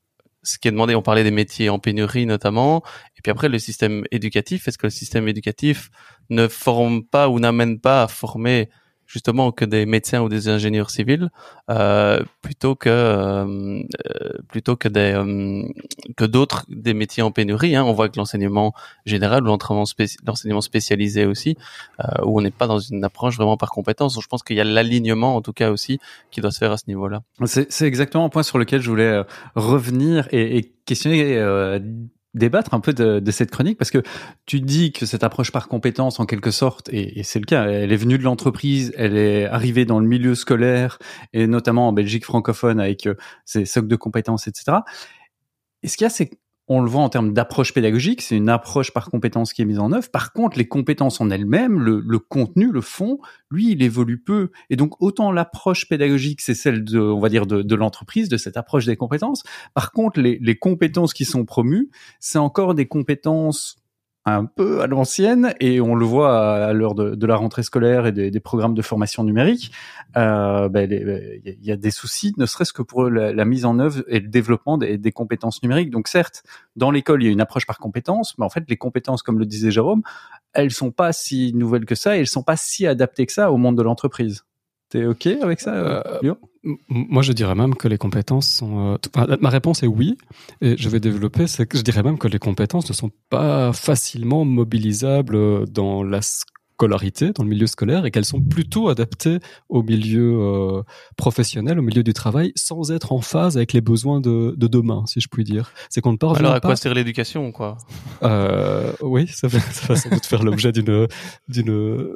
ce 0.46 0.58
qui 0.58 0.68
est 0.68 0.70
demandé, 0.70 0.94
on 0.94 1.02
parlait 1.02 1.24
des 1.24 1.30
métiers 1.30 1.68
en 1.68 1.78
pénurie 1.78 2.26
notamment, 2.26 2.82
et 3.16 3.20
puis 3.22 3.30
après 3.30 3.48
le 3.48 3.58
système 3.58 4.04
éducatif, 4.10 4.68
est-ce 4.68 4.78
que 4.78 4.86
le 4.86 4.90
système 4.90 5.28
éducatif 5.28 5.90
ne 6.30 6.48
forme 6.48 7.04
pas 7.04 7.28
ou 7.28 7.40
n'amène 7.40 7.80
pas 7.80 8.04
à 8.04 8.08
former 8.08 8.70
justement 9.06 9.52
que 9.52 9.64
des 9.64 9.86
médecins 9.86 10.20
ou 10.20 10.28
des 10.28 10.48
ingénieurs 10.48 10.90
civils 10.90 11.30
euh, 11.70 12.22
plutôt 12.42 12.74
que 12.74 12.88
euh, 12.88 13.82
plutôt 14.48 14.76
que 14.76 14.88
des 14.88 15.14
euh, 15.14 15.62
que 16.16 16.24
d'autres 16.24 16.64
des 16.68 16.94
métiers 16.94 17.22
en 17.22 17.30
pénurie 17.30 17.76
hein. 17.76 17.84
on 17.84 17.92
voit 17.92 18.08
que 18.08 18.18
l'enseignement 18.18 18.74
général 19.04 19.44
ou 19.44 19.46
l'enseignement 19.46 20.60
spécialisé 20.60 21.24
aussi 21.24 21.56
euh, 22.00 22.24
où 22.24 22.38
on 22.38 22.42
n'est 22.42 22.50
pas 22.50 22.66
dans 22.66 22.78
une 22.78 23.04
approche 23.04 23.36
vraiment 23.36 23.56
par 23.56 23.70
compétence 23.70 24.14
donc 24.14 24.22
je 24.22 24.28
pense 24.28 24.42
qu'il 24.42 24.56
y 24.56 24.60
a 24.60 24.64
l'alignement 24.64 25.36
en 25.36 25.42
tout 25.42 25.52
cas 25.52 25.70
aussi 25.70 25.98
qui 26.30 26.40
doit 26.40 26.50
se 26.50 26.58
faire 26.58 26.72
à 26.72 26.76
ce 26.76 26.84
niveau 26.88 27.08
là 27.08 27.22
c'est 27.44 27.86
exactement 27.86 28.24
un 28.24 28.28
point 28.28 28.42
sur 28.42 28.58
lequel 28.58 28.80
je 28.80 28.90
voulais 28.90 29.04
euh, 29.04 29.24
revenir 29.54 30.28
et, 30.30 30.58
et 30.58 30.72
questionner 30.84 31.36
débattre 32.36 32.74
un 32.74 32.80
peu 32.80 32.92
de, 32.92 33.18
de, 33.18 33.30
cette 33.30 33.50
chronique 33.50 33.78
parce 33.78 33.90
que 33.90 34.02
tu 34.44 34.60
dis 34.60 34.92
que 34.92 35.06
cette 35.06 35.24
approche 35.24 35.50
par 35.50 35.68
compétence 35.68 36.20
en 36.20 36.26
quelque 36.26 36.50
sorte 36.50 36.88
et, 36.92 37.22
c'est 37.24 37.38
le 37.38 37.46
cas 37.46 37.66
elle 37.66 37.92
est 37.92 37.96
venue 37.96 38.18
de 38.18 38.22
l'entreprise 38.22 38.92
elle 38.96 39.16
est 39.16 39.46
arrivée 39.46 39.84
dans 39.84 39.98
le 39.98 40.06
milieu 40.06 40.34
scolaire 40.34 40.98
et 41.32 41.46
notamment 41.46 41.88
en 41.88 41.92
Belgique 41.92 42.24
francophone 42.24 42.78
avec 42.78 43.06
euh, 43.06 43.14
ses 43.44 43.64
socles 43.64 43.88
de 43.88 43.96
compétences 43.96 44.46
etc 44.46 44.78
et 45.82 45.88
ce 45.88 45.96
qu'il 45.96 46.04
y 46.04 46.06
a 46.06 46.10
c'est 46.10 46.30
on 46.68 46.80
le 46.80 46.88
voit 46.88 47.02
en 47.02 47.08
termes 47.08 47.32
d'approche 47.32 47.72
pédagogique, 47.72 48.22
c'est 48.22 48.36
une 48.36 48.48
approche 48.48 48.92
par 48.92 49.10
compétence 49.10 49.52
qui 49.52 49.62
est 49.62 49.64
mise 49.64 49.78
en 49.78 49.92
œuvre. 49.92 50.10
Par 50.10 50.32
contre, 50.32 50.58
les 50.58 50.66
compétences 50.66 51.20
en 51.20 51.30
elles-mêmes, 51.30 51.78
le, 51.78 52.18
contenu, 52.18 52.72
le 52.72 52.80
fond, 52.80 53.18
lui, 53.50 53.72
il 53.72 53.82
évolue 53.82 54.18
peu. 54.18 54.50
Et 54.70 54.76
donc, 54.76 55.00
autant 55.00 55.30
l'approche 55.30 55.88
pédagogique, 55.88 56.40
c'est 56.40 56.54
celle 56.54 56.84
de, 56.84 56.98
on 56.98 57.20
va 57.20 57.28
dire, 57.28 57.46
de, 57.46 57.74
l'entreprise, 57.74 58.28
de 58.28 58.36
cette 58.36 58.56
approche 58.56 58.86
des 58.86 58.96
compétences. 58.96 59.44
Par 59.74 59.92
contre, 59.92 60.20
les 60.20 60.58
compétences 60.58 61.14
qui 61.14 61.24
sont 61.24 61.44
promues, 61.44 61.88
c'est 62.18 62.38
encore 62.38 62.74
des 62.74 62.86
compétences 62.86 63.76
un 64.26 64.44
peu 64.44 64.82
à 64.82 64.88
l'ancienne 64.88 65.54
et 65.60 65.80
on 65.80 65.94
le 65.94 66.04
voit 66.04 66.66
à, 66.66 66.72
l'heure 66.72 66.94
de, 66.94 67.26
la 67.26 67.36
rentrée 67.36 67.62
scolaire 67.62 68.06
et 68.06 68.12
des, 68.12 68.40
programmes 68.40 68.74
de 68.74 68.82
formation 68.82 69.22
numérique. 69.22 69.70
Euh, 70.16 70.68
ben, 70.68 70.90
il 70.90 71.64
y 71.64 71.70
a 71.70 71.76
des 71.76 71.92
soucis, 71.92 72.34
ne 72.36 72.44
serait-ce 72.44 72.72
que 72.72 72.82
pour 72.82 73.08
la, 73.08 73.32
la, 73.32 73.44
mise 73.44 73.64
en 73.64 73.78
œuvre 73.78 74.02
et 74.08 74.18
le 74.18 74.26
développement 74.26 74.78
des, 74.78 74.98
des 74.98 75.12
compétences 75.12 75.62
numériques. 75.62 75.90
Donc 75.90 76.08
certes, 76.08 76.42
dans 76.74 76.90
l'école, 76.90 77.22
il 77.22 77.26
y 77.26 77.28
a 77.28 77.32
une 77.32 77.40
approche 77.40 77.66
par 77.66 77.78
compétences, 77.78 78.36
mais 78.36 78.44
en 78.44 78.50
fait, 78.50 78.64
les 78.68 78.76
compétences, 78.76 79.22
comme 79.22 79.38
le 79.38 79.46
disait 79.46 79.70
Jérôme, 79.70 80.02
elles 80.52 80.72
sont 80.72 80.90
pas 80.90 81.12
si 81.12 81.52
nouvelles 81.54 81.84
que 81.84 81.94
ça 81.94 82.16
et 82.16 82.20
elles 82.20 82.26
sont 82.26 82.42
pas 82.42 82.56
si 82.56 82.86
adaptées 82.86 83.26
que 83.26 83.32
ça 83.32 83.52
au 83.52 83.58
monde 83.58 83.76
de 83.76 83.82
l'entreprise. 83.82 84.44
T'es 84.96 85.04
ok 85.04 85.26
avec 85.42 85.60
ça, 85.60 85.74
euh, 85.74 86.34
Moi, 86.88 87.22
je 87.22 87.32
dirais 87.32 87.54
même 87.54 87.74
que 87.74 87.86
les 87.86 87.98
compétences 87.98 88.48
sont. 88.48 88.98
Euh, 89.18 89.36
ma 89.42 89.50
réponse 89.50 89.82
est 89.82 89.86
oui, 89.86 90.16
et 90.62 90.74
je 90.78 90.88
vais 90.88 91.00
développer. 91.00 91.46
C'est 91.46 91.66
que 91.66 91.76
je 91.76 91.82
dirais 91.82 92.02
même 92.02 92.16
que 92.16 92.28
les 92.28 92.38
compétences 92.38 92.88
ne 92.88 92.94
sont 92.94 93.10
pas 93.28 93.74
facilement 93.74 94.46
mobilisables 94.46 95.68
dans 95.68 96.02
la 96.02 96.22
scolarité, 96.76 97.32
dans 97.32 97.42
le 97.42 97.48
milieu 97.48 97.66
scolaire, 97.66 98.04
et 98.04 98.10
qu'elles 98.10 98.26
sont 98.26 98.40
plutôt 98.40 98.88
adaptées 98.88 99.38
au 99.68 99.82
milieu 99.82 100.38
euh, 100.40 100.82
professionnel, 101.16 101.78
au 101.78 101.82
milieu 101.82 102.02
du 102.02 102.12
travail, 102.12 102.52
sans 102.54 102.92
être 102.92 103.12
en 103.12 103.22
phase 103.22 103.56
avec 103.56 103.72
les 103.72 103.80
besoins 103.80 104.20
de, 104.20 104.54
de 104.56 104.66
demain, 104.66 105.04
si 105.06 105.20
je 105.20 105.28
puis 105.28 105.44
dire. 105.44 105.72
C'est 105.88 106.02
qu'on 106.02 106.12
ne 106.12 106.18
parvient 106.18 106.40
Alors 106.40 106.54
à 106.54 106.60
quoi 106.60 106.76
sert 106.76 106.92
l'éducation, 106.92 107.50
quoi? 107.50 107.78
Euh, 108.22 108.92
Oui, 109.00 109.26
ça 109.28 109.48
va, 109.48 109.58
ça 109.60 109.86
va 109.88 109.96
sans 109.96 110.10
doute 110.10 110.26
faire 110.26 110.42
l'objet 110.42 110.72
d'une 110.72 111.08
d'une 111.48 112.08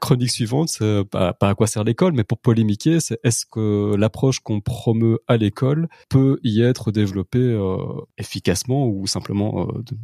chronique 0.00 0.30
suivante. 0.30 0.78
Pas, 1.10 1.34
pas 1.34 1.50
à 1.50 1.54
quoi 1.54 1.66
sert 1.66 1.84
l'école, 1.84 2.12
mais 2.14 2.24
pour 2.24 2.38
polémiquer, 2.38 3.00
c'est 3.00 3.18
est-ce 3.24 3.44
que 3.44 3.94
l'approche 3.96 4.40
qu'on 4.40 4.60
promeut 4.60 5.18
à 5.28 5.36
l'école 5.36 5.88
peut 6.08 6.38
y 6.42 6.62
être 6.62 6.90
développée 6.92 7.38
euh, 7.38 7.76
efficacement 8.16 8.86
ou 8.86 9.06
simplement 9.06 9.68
euh, 9.68 9.82
de, 9.82 9.96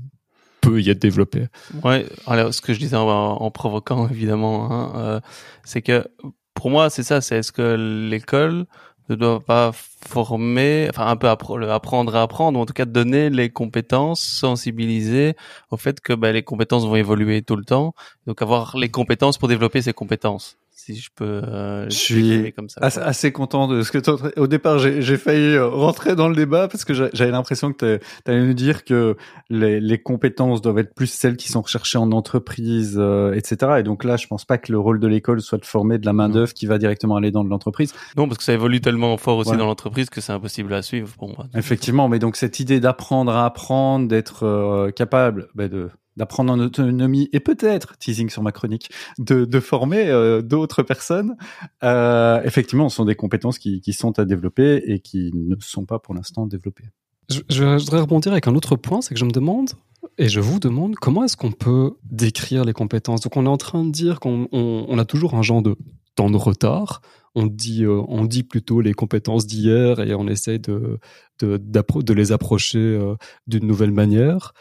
peut 0.65 0.81
y 0.81 0.91
être 0.91 1.01
développé. 1.01 1.47
Ouais, 1.83 2.07
alors 2.27 2.53
ce 2.53 2.61
que 2.61 2.73
je 2.73 2.79
disais 2.79 2.97
en, 2.97 3.09
en 3.09 3.51
provoquant 3.51 4.09
évidemment, 4.09 4.71
hein, 4.71 4.93
euh, 4.97 5.21
c'est 5.65 5.83
que 5.83 6.07
pour 6.55 6.71
moi 6.71 6.91
c'est 6.91 7.03
ça, 7.03 7.21
c'est 7.21 7.37
est-ce 7.37 7.53
que 7.53 8.09
l'école 8.09 8.67
ne 9.09 9.17
doit 9.17 9.41
pas 9.41 9.73
former, 9.73 10.87
enfin 10.89 11.07
un 11.07 11.17
peu 11.17 11.29
apprendre 11.29 11.69
à 11.69 11.75
apprendre, 12.23 12.59
ou 12.59 12.63
en 12.63 12.67
tout 12.67 12.73
cas 12.73 12.87
donner 12.87 13.31
les 13.31 13.51
compétences, 13.51 14.21
sensibiliser 14.21 15.35
au 15.71 15.77
fait 15.77 16.01
que 16.01 16.13
ben, 16.15 16.33
les 16.33 16.43
compétences 16.43 16.87
vont 16.87 16.97
évoluer 16.97 17.43
tout 17.43 17.57
le 17.57 17.65
temps, 17.65 17.95
donc 18.27 18.41
avoir 18.41 18.77
les 18.79 18.89
compétences 18.89 19.39
pour 19.39 19.49
développer 19.49 19.83
ces 19.83 19.93
compétences 19.93 20.57
si 20.75 20.97
je 20.97 21.09
peux. 21.15 21.25
Euh, 21.25 21.89
je 21.89 21.97
suis 21.97 22.53
comme 22.53 22.69
ça, 22.69 22.81
assez, 22.83 23.01
assez, 23.01 23.33
content 23.33 23.69
de 23.69 23.83
ce 23.83 23.93
que 23.93 23.99
tu. 23.99 24.11
Au 24.37 24.47
départ, 24.47 24.79
j'ai 24.79 25.17
failli 25.17 25.55
euh, 25.55 25.69
rentrer 25.69 26.17
dans 26.17 26.29
le 26.29 26.35
débat 26.35 26.69
parce 26.69 26.85
que 26.85 26.93
j'avais 26.93 27.31
l'impression 27.31 27.73
que 27.73 27.99
tu 27.99 28.31
allais 28.31 28.45
nous 28.45 28.55
dire 28.55 28.85
que 28.85 29.17
les, 29.51 29.81
les, 29.81 30.03
compétences 30.03 30.61
doivent 30.61 30.79
être 30.79 30.95
plus 30.95 31.07
celles 31.07 31.37
qui 31.37 31.49
sont 31.49 31.63
recherchées 31.63 31.99
en 31.99 32.11
entreprise, 32.13 32.97
euh, 32.99 33.35
etc. 33.35 33.77
Et 33.79 33.83
donc 33.85 34.05
là, 34.05 34.17
je 34.17 34.27
pense 34.27 34.45
pas 34.45 34.59
que 34.59 34.73
le 34.73 34.79
rôle 34.79 34.99
de 34.99 35.07
l'école 35.07 35.41
soit 35.41 35.59
de 35.59 35.65
former 35.65 35.99
de 35.99 36.07
la 36.07 36.13
main 36.13 36.29
d'œuvre 36.29 36.53
qui 36.53 36.67
va 36.67 36.79
directement 36.79 37.17
aller 37.17 37.31
dans 37.31 37.45
l'entreprise. 37.45 37.95
Non, 38.17 38.27
parce 38.27 38.39
que 38.39 38.45
ça 38.45 38.53
évolue 38.53 38.81
tellement 38.81 39.17
fort 39.17 39.39
aussi 39.39 39.57
dans 39.57 39.67
l'entreprise 39.67 40.11
que 40.11 40.21
c'est 40.21 40.33
impossible 40.33 40.75
à 40.75 40.83
suivre 40.83 41.15
pour 41.17 41.29
moi. 41.29 41.47
Effectivement, 41.55 42.09
mais 42.09 42.19
donc 42.19 42.37
cette 42.37 42.59
idée 42.59 42.81
d'apprendre 42.81 43.33
à 43.33 43.47
apprendre, 43.47 44.09
d'être 44.09 44.45
euh, 44.45 44.91
capable 44.91 45.49
bah, 45.55 45.69
de 45.69 45.89
d'apprendre 46.17 46.53
en 46.53 46.59
autonomie 46.59 47.29
et 47.33 47.41
peut-être, 47.41 47.97
teasing 47.99 48.31
sur 48.31 48.43
ma 48.43 48.53
chronique, 48.53 48.91
de, 49.19 49.61
former 49.61 50.09
euh, 50.09 50.43
d'autres 50.43 50.83
personnes, 50.83 51.37
euh, 51.83 52.41
effectivement, 52.45 52.89
ce 52.89 52.97
sont 52.97 53.05
des 53.05 53.15
compétences 53.15 53.59
qui, 53.59 53.81
qui 53.81 53.93
sont 53.93 54.19
à 54.19 54.25
développer 54.25 54.83
et 54.87 55.01
qui 55.01 55.31
ne 55.35 55.57
sont 55.61 55.87
pas 55.87 55.99
pour 55.99 56.15
l'instant 56.15 56.47
développées. 56.47 56.85
Je, 57.29 57.65
voudrais 57.65 58.01
rebondir 58.01 58.33
avec 58.33 58.47
un 58.47 58.55
autre 58.55 58.77
point, 58.77 59.01
c'est 59.01 59.15
que 59.15 59.21
je 59.21 59.25
me 59.25 59.31
demande, 59.31 59.71
et 60.19 60.29
je 60.29 60.41
vous 60.41 60.61
demande, 60.61 60.95
comment 60.97 61.25
est-ce 61.25 61.37
qu'on 61.37 61.53
peut 61.53 61.93
décrire 62.05 62.65
les 62.65 62.75
compétences? 62.75 63.23
Donc 63.23 63.37
on 63.37 63.47
est 63.47 63.49
en 63.49 63.57
train 63.57 63.85
de 63.85 63.91
dire 63.91 64.21
qu'on 64.21 64.49
on, 64.53 64.99
a 64.99 65.05
toujours 65.05 65.35
un 65.35 65.43
genre 65.43 65.63
de 65.63 65.77
temps 66.15 66.31
de 66.31 66.37
retard. 66.37 67.01
On 67.35 67.47
dit, 67.47 67.85
euh, 67.85 68.03
on 68.07 68.25
dit 68.25 68.45
plutôt 68.45 68.81
les 68.81 68.93
compétences 68.93 69.47
d'hier 69.47 69.99
et 70.01 70.15
on 70.15 70.29
essaie 70.29 70.59
de, 70.59 71.01
de, 71.41 71.57
de 71.57 72.13
les 72.13 72.31
approcher 72.31 73.01
d'une 73.47 73.67
nouvelle 73.67 73.91
manière 73.91 74.53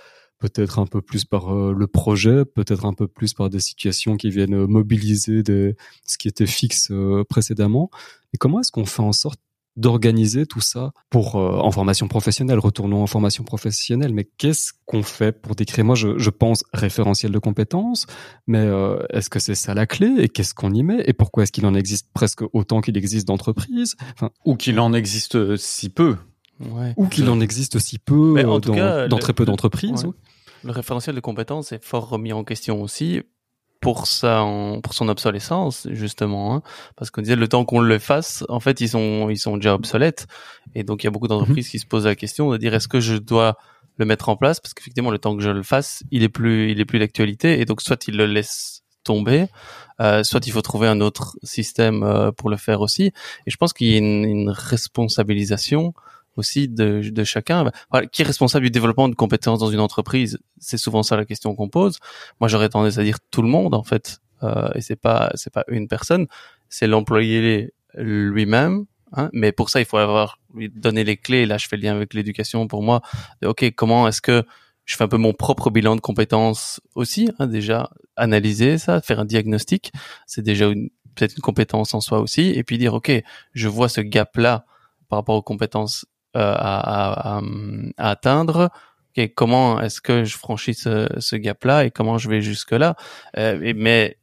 peut-être 0.49 0.79
un 0.79 0.85
peu 0.85 1.01
plus 1.01 1.23
par 1.25 1.55
euh, 1.55 1.73
le 1.73 1.87
projet, 1.87 2.43
peut-être 2.43 2.85
un 2.85 2.93
peu 2.93 3.07
plus 3.07 3.33
par 3.33 3.49
des 3.49 3.59
situations 3.59 4.17
qui 4.17 4.29
viennent 4.29 4.65
mobiliser 4.65 5.43
des, 5.43 5.75
ce 6.05 6.17
qui 6.17 6.27
était 6.27 6.45
fixe 6.45 6.91
précédemment. 7.29 7.89
Et 8.33 8.37
comment 8.37 8.59
est-ce 8.59 8.71
qu'on 8.71 8.85
fait 8.85 9.01
en 9.01 9.13
sorte 9.13 9.39
d'organiser 9.75 10.45
tout 10.45 10.61
ça 10.61 10.91
pour 11.09 11.35
euh, 11.35 11.57
en 11.57 11.71
formation 11.71 12.07
professionnelle? 12.07 12.59
Retournons 12.59 13.01
en 13.01 13.07
formation 13.07 13.43
professionnelle, 13.43 14.13
mais 14.13 14.25
qu'est-ce 14.37 14.73
qu'on 14.85 15.03
fait 15.03 15.31
pour 15.31 15.55
décrire? 15.55 15.85
Moi, 15.85 15.95
je, 15.95 16.17
je, 16.17 16.29
pense 16.29 16.63
référentiel 16.73 17.31
de 17.31 17.39
compétences, 17.39 18.05
mais 18.47 18.59
euh, 18.59 19.01
est-ce 19.11 19.29
que 19.29 19.39
c'est 19.39 19.55
ça 19.55 19.73
la 19.73 19.85
clé? 19.85 20.13
Et 20.19 20.29
qu'est-ce 20.29 20.53
qu'on 20.53 20.73
y 20.73 20.83
met? 20.83 21.03
Et 21.05 21.13
pourquoi 21.13 21.43
est-ce 21.43 21.51
qu'il 21.51 21.65
en 21.65 21.73
existe 21.73 22.07
presque 22.13 22.43
autant 22.53 22.81
qu'il 22.81 22.97
existe 22.97 23.27
d'entreprises? 23.27 23.95
Enfin, 24.13 24.29
Ou 24.45 24.55
qu'il 24.55 24.79
en 24.79 24.93
existe 24.93 25.35
euh, 25.35 25.57
si 25.57 25.89
peu 25.89 26.17
ouais. 26.59 26.93
Ou 26.97 27.07
qu'il 27.07 27.29
en 27.29 27.39
existe 27.39 27.79
si 27.79 27.97
peu 27.97 28.41
dans, 28.43 28.59
dans 28.59 29.17
très 29.17 29.33
peu 29.33 29.45
d'entreprises. 29.45 30.05
Le 30.63 30.71
référentiel 30.71 31.15
de 31.15 31.19
compétences 31.19 31.71
est 31.71 31.83
fort 31.83 32.09
remis 32.09 32.33
en 32.33 32.43
question 32.43 32.81
aussi 32.81 33.21
pour 33.81 34.07
ça, 34.07 34.45
pour 34.81 34.93
son 34.93 35.09
obsolescence 35.09 35.87
justement, 35.91 36.55
hein, 36.55 36.61
parce 36.95 37.11
qu'on 37.11 37.21
disait 37.21 37.35
le 37.35 37.49
temps 37.49 37.65
qu'on 37.65 37.81
le 37.81 37.99
fasse, 37.99 38.45
en 38.47 38.61
fait 38.61 38.79
ils 38.79 38.87
sont 38.87 39.29
ils 39.29 39.37
sont 39.37 39.57
déjà 39.57 39.73
obsolètes 39.75 40.25
et 40.73 40.83
donc 40.83 41.03
il 41.03 41.07
y 41.07 41.09
a 41.09 41.11
beaucoup 41.11 41.27
d'entreprises 41.27 41.67
mhm. 41.67 41.71
qui 41.71 41.79
se 41.79 41.85
posent 41.85 42.05
la 42.05 42.15
question 42.15 42.49
de 42.49 42.57
dire 42.57 42.73
est-ce 42.73 42.87
que 42.87 43.01
je 43.01 43.15
dois 43.15 43.57
le 43.97 44.05
mettre 44.05 44.29
en 44.29 44.37
place? 44.37 44.61
Parce 44.61 44.73
qu'effectivement 44.73 45.11
le 45.11 45.19
temps 45.19 45.35
que 45.35 45.43
je 45.43 45.49
le 45.49 45.63
fasse, 45.63 46.03
il 46.11 46.23
est 46.23 46.29
plus 46.29 46.71
il 46.71 46.79
est 46.79 46.85
plus 46.85 46.99
d'actualité 46.99 47.59
et 47.59 47.65
donc 47.65 47.81
soit 47.81 48.07
il 48.07 48.15
le 48.15 48.25
laisse 48.25 48.83
tomber, 49.03 49.47
euh, 49.99 50.23
soit 50.23 50.47
il 50.47 50.53
faut 50.53 50.61
trouver 50.61 50.87
un 50.87 51.01
autre 51.01 51.35
système 51.43 52.03
euh, 52.03 52.31
pour 52.31 52.49
le 52.49 52.55
faire 52.55 52.79
aussi. 52.79 53.11
Et 53.45 53.51
je 53.51 53.57
pense 53.57 53.73
qu'il 53.73 53.87
y 53.87 53.95
a 53.95 53.97
une, 53.97 54.23
une 54.23 54.49
responsabilisation 54.49 55.93
aussi 56.35 56.67
de, 56.67 57.01
de 57.03 57.23
chacun. 57.23 57.69
qui 58.11 58.21
est 58.21 58.25
responsable 58.25 58.65
du 58.65 58.71
développement 58.71 59.09
de 59.09 59.15
compétences 59.15 59.59
dans 59.59 59.69
une 59.69 59.79
entreprise 59.79 60.39
C'est 60.59 60.77
souvent 60.77 61.03
ça 61.03 61.15
la 61.17 61.25
question 61.25 61.55
qu'on 61.55 61.69
pose. 61.69 61.99
Moi, 62.39 62.47
j'aurais 62.47 62.69
tendance 62.69 62.97
à 62.97 63.03
dire 63.03 63.17
tout 63.31 63.41
le 63.41 63.47
monde 63.47 63.73
en 63.73 63.83
fait, 63.83 64.19
euh, 64.43 64.69
et 64.75 64.81
c'est 64.81 64.95
pas 64.95 65.31
c'est 65.35 65.53
pas 65.53 65.63
une 65.67 65.87
personne, 65.87 66.27
c'est 66.69 66.87
l'employé 66.87 67.73
lui-même. 67.95 68.85
Hein, 69.15 69.29
mais 69.31 69.51
pour 69.51 69.69
ça, 69.69 69.79
il 69.79 69.85
faut 69.85 69.97
avoir 69.97 70.39
lui 70.55 70.69
donner 70.69 71.03
les 71.03 71.17
clés. 71.17 71.45
Là, 71.45 71.59
je 71.59 71.67
fais 71.67 71.77
le 71.77 71.83
lien 71.83 71.95
avec 71.95 72.15
l'éducation 72.15 72.67
pour 72.67 72.81
moi. 72.81 73.01
ok, 73.45 73.71
comment 73.75 74.07
est-ce 74.07 74.21
que 74.21 74.43
je 74.85 74.95
fais 74.95 75.03
un 75.03 75.07
peu 75.07 75.17
mon 75.17 75.33
propre 75.33 75.69
bilan 75.69 75.95
de 75.95 76.01
compétences 76.01 76.81
aussi, 76.95 77.29
hein, 77.39 77.47
déjà 77.47 77.89
analyser 78.15 78.77
ça, 78.77 79.01
faire 79.01 79.19
un 79.19 79.25
diagnostic, 79.25 79.91
c'est 80.27 80.41
déjà 80.41 80.67
peut-être 81.15 81.35
une 81.37 81.41
compétence 81.41 81.93
en 81.93 82.01
soi 82.01 82.19
aussi, 82.19 82.49
et 82.49 82.63
puis 82.63 82.77
dire 82.77 82.93
ok, 82.93 83.11
je 83.53 83.67
vois 83.67 83.89
ce 83.89 84.01
gap 84.01 84.35
là 84.37 84.65
par 85.09 85.19
rapport 85.19 85.35
aux 85.35 85.41
compétences 85.41 86.05
à, 86.33 87.37
à, 87.37 87.41
à, 87.97 88.09
atteindre. 88.09 88.69
comment 89.35 89.79
est-ce 89.81 90.01
que 90.01 90.23
je 90.23 90.37
franchis 90.37 90.73
ce, 90.73 91.07
ce 91.19 91.35
gap-là 91.35 91.85
et 91.85 91.91
comment 91.91 92.17
je 92.17 92.29
vais 92.29 92.41
jusque-là? 92.41 92.95
Euh, 93.37 93.73
Mais 93.75 94.17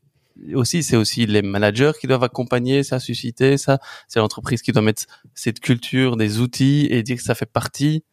aussi, 0.54 0.82
c'est 0.82 0.96
aussi 0.96 1.26
les 1.26 1.42
managers 1.42 1.92
qui 2.00 2.06
doivent 2.06 2.24
accompagner 2.24 2.82
ça, 2.82 2.98
susciter 2.98 3.56
ça. 3.56 3.78
C'est 4.08 4.18
l'entreprise 4.20 4.62
qui 4.62 4.72
doit 4.72 4.82
mettre 4.82 5.04
cette 5.34 5.60
culture, 5.60 6.16
des 6.16 6.40
outils 6.40 6.86
et 6.90 7.02
dire 7.02 7.16
que 7.16 7.22
ça 7.22 7.34
fait 7.34 7.46
partie 7.46 8.04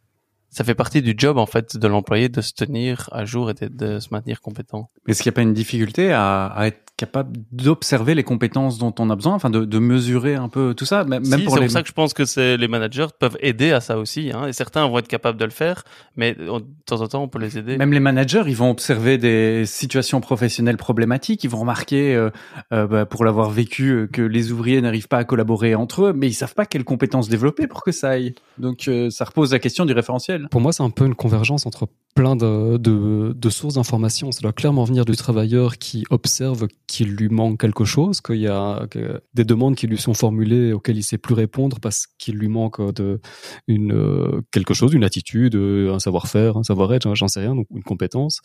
ça 0.50 0.64
fait 0.64 0.76
partie 0.76 1.02
du 1.02 1.14
job 1.16 1.38
en 1.38 1.46
fait 1.46 1.78
de 1.78 1.88
l'employé 1.88 2.30
de 2.30 2.42
se 2.42 2.54
tenir 2.54 3.10
à 3.12 3.26
jour 3.26 3.52
et 3.52 3.54
de, 3.54 4.00
se 4.00 4.08
maintenir 4.12 4.42
compétent. 4.42 4.90
Est-ce 5.08 5.22
qu'il 5.22 5.30
n'y 5.30 5.34
a 5.34 5.36
pas 5.36 5.42
une 5.42 5.54
difficulté 5.54 6.12
à, 6.12 6.48
à 6.48 6.68
être 6.68 6.87
capable 6.98 7.38
d'observer 7.52 8.16
les 8.16 8.24
compétences 8.24 8.80
dont 8.80 8.94
on 9.00 9.10
a 9.10 9.16
besoin, 9.16 9.36
enfin 9.36 9.50
de, 9.50 9.66
de 9.66 9.80
mesurer 9.80 10.36
un 10.36 10.50
peu 10.50 10.74
tout 10.74 10.86
ça, 10.86 11.04
même 11.04 11.24
si, 11.24 11.32
pour 11.44 11.56
les. 11.56 11.62
C'est 11.62 11.68
pour 11.68 11.72
ça 11.72 11.82
que 11.84 11.88
je 11.88 11.94
pense 11.94 12.14
que 12.14 12.26
c'est 12.26 12.58
les 12.58 12.68
managers 12.68 13.06
peuvent 13.20 13.38
aider 13.40 13.72
à 13.72 13.82
ça 13.82 13.98
aussi, 14.00 14.32
hein, 14.34 14.48
et 14.48 14.54
certains 14.54 14.88
vont 14.88 14.98
être 14.98 15.08
capables 15.08 15.40
de 15.40 15.46
le 15.46 15.52
faire, 15.52 15.84
mais 16.16 16.34
de 16.34 16.64
temps 16.86 17.02
en 17.02 17.08
temps 17.08 17.24
on 17.24 17.28
peut 17.28 17.40
les 17.40 17.58
aider. 17.58 17.78
Même 17.78 17.94
les 17.94 18.00
managers, 18.00 18.44
ils 18.48 18.56
vont 18.56 18.72
observer 18.72 19.18
des 19.18 19.66
situations 19.66 20.22
professionnelles 20.22 20.78
problématiques, 20.78 21.44
ils 21.44 21.50
vont 21.50 21.60
remarquer, 21.60 22.16
euh, 22.16 22.32
euh, 22.74 22.88
bah, 22.88 23.06
pour 23.06 23.24
l'avoir 23.26 23.52
vécu, 23.52 23.92
euh, 23.92 24.08
que 24.08 24.22
les 24.24 24.52
ouvriers 24.52 24.82
n'arrivent 24.82 25.08
pas 25.08 25.20
à 25.20 25.24
collaborer 25.24 25.76
entre 25.76 26.06
eux, 26.06 26.14
mais 26.14 26.28
ils 26.28 26.34
savent 26.34 26.56
pas 26.56 26.66
quelles 26.66 26.84
compétences 26.84 27.30
développer 27.30 27.68
pour 27.68 27.84
que 27.84 27.92
ça 27.92 28.10
aille. 28.10 28.34
Donc 28.58 28.88
euh, 28.88 29.12
ça 29.12 29.26
repose 29.26 29.52
la 29.52 29.60
question 29.60 29.86
du 29.86 29.94
référentiel. 29.94 30.48
Pour 30.50 30.62
moi, 30.62 30.74
c'est 30.74 30.84
un 30.84 30.90
peu 30.90 31.06
une 31.06 31.16
convergence 31.16 31.66
entre 31.68 31.88
plein 32.16 32.36
de, 32.36 32.78
de, 32.78 33.34
de 33.34 33.50
sources 33.50 33.76
d'informations. 33.76 34.32
Ça 34.32 34.42
doit 34.42 34.54
clairement 34.54 34.84
venir 34.84 35.06
du 35.06 35.16
travailleur 35.16 35.78
qui 35.78 36.06
observe 36.10 36.68
qu'il 36.88 37.16
lui 37.16 37.30
manque 37.30 37.60
quelque 37.60 37.86
chose, 37.86 38.22
qu'il 38.22 38.38
y 38.38 38.48
a 38.48 38.88
des 39.34 39.44
demandes 39.44 39.76
qui 39.76 39.88
lui 39.88 39.98
sont 39.98 40.14
formulées 40.14 40.74
auxquelles 40.74 40.98
il 40.98 41.04
sait 41.04 41.18
plus 41.18 41.34
répondre 41.34 41.80
parce 41.80 42.08
qu'il 42.18 42.36
lui 42.36 42.48
manque 42.48 42.82
de 42.94 43.20
une 43.68 43.94
euh, 43.94 44.42
quelque 44.52 44.74
chose, 44.74 44.94
une 44.94 45.04
attitude, 45.04 45.56
un 45.56 46.00
savoir-faire, 46.00 46.58
un 46.58 46.64
savoir-être, 46.64 47.14
j'en 47.16 47.28
sais 47.28 47.42
rien, 47.42 47.56
donc 47.56 47.68
une 47.72 47.84
compétence 47.84 48.42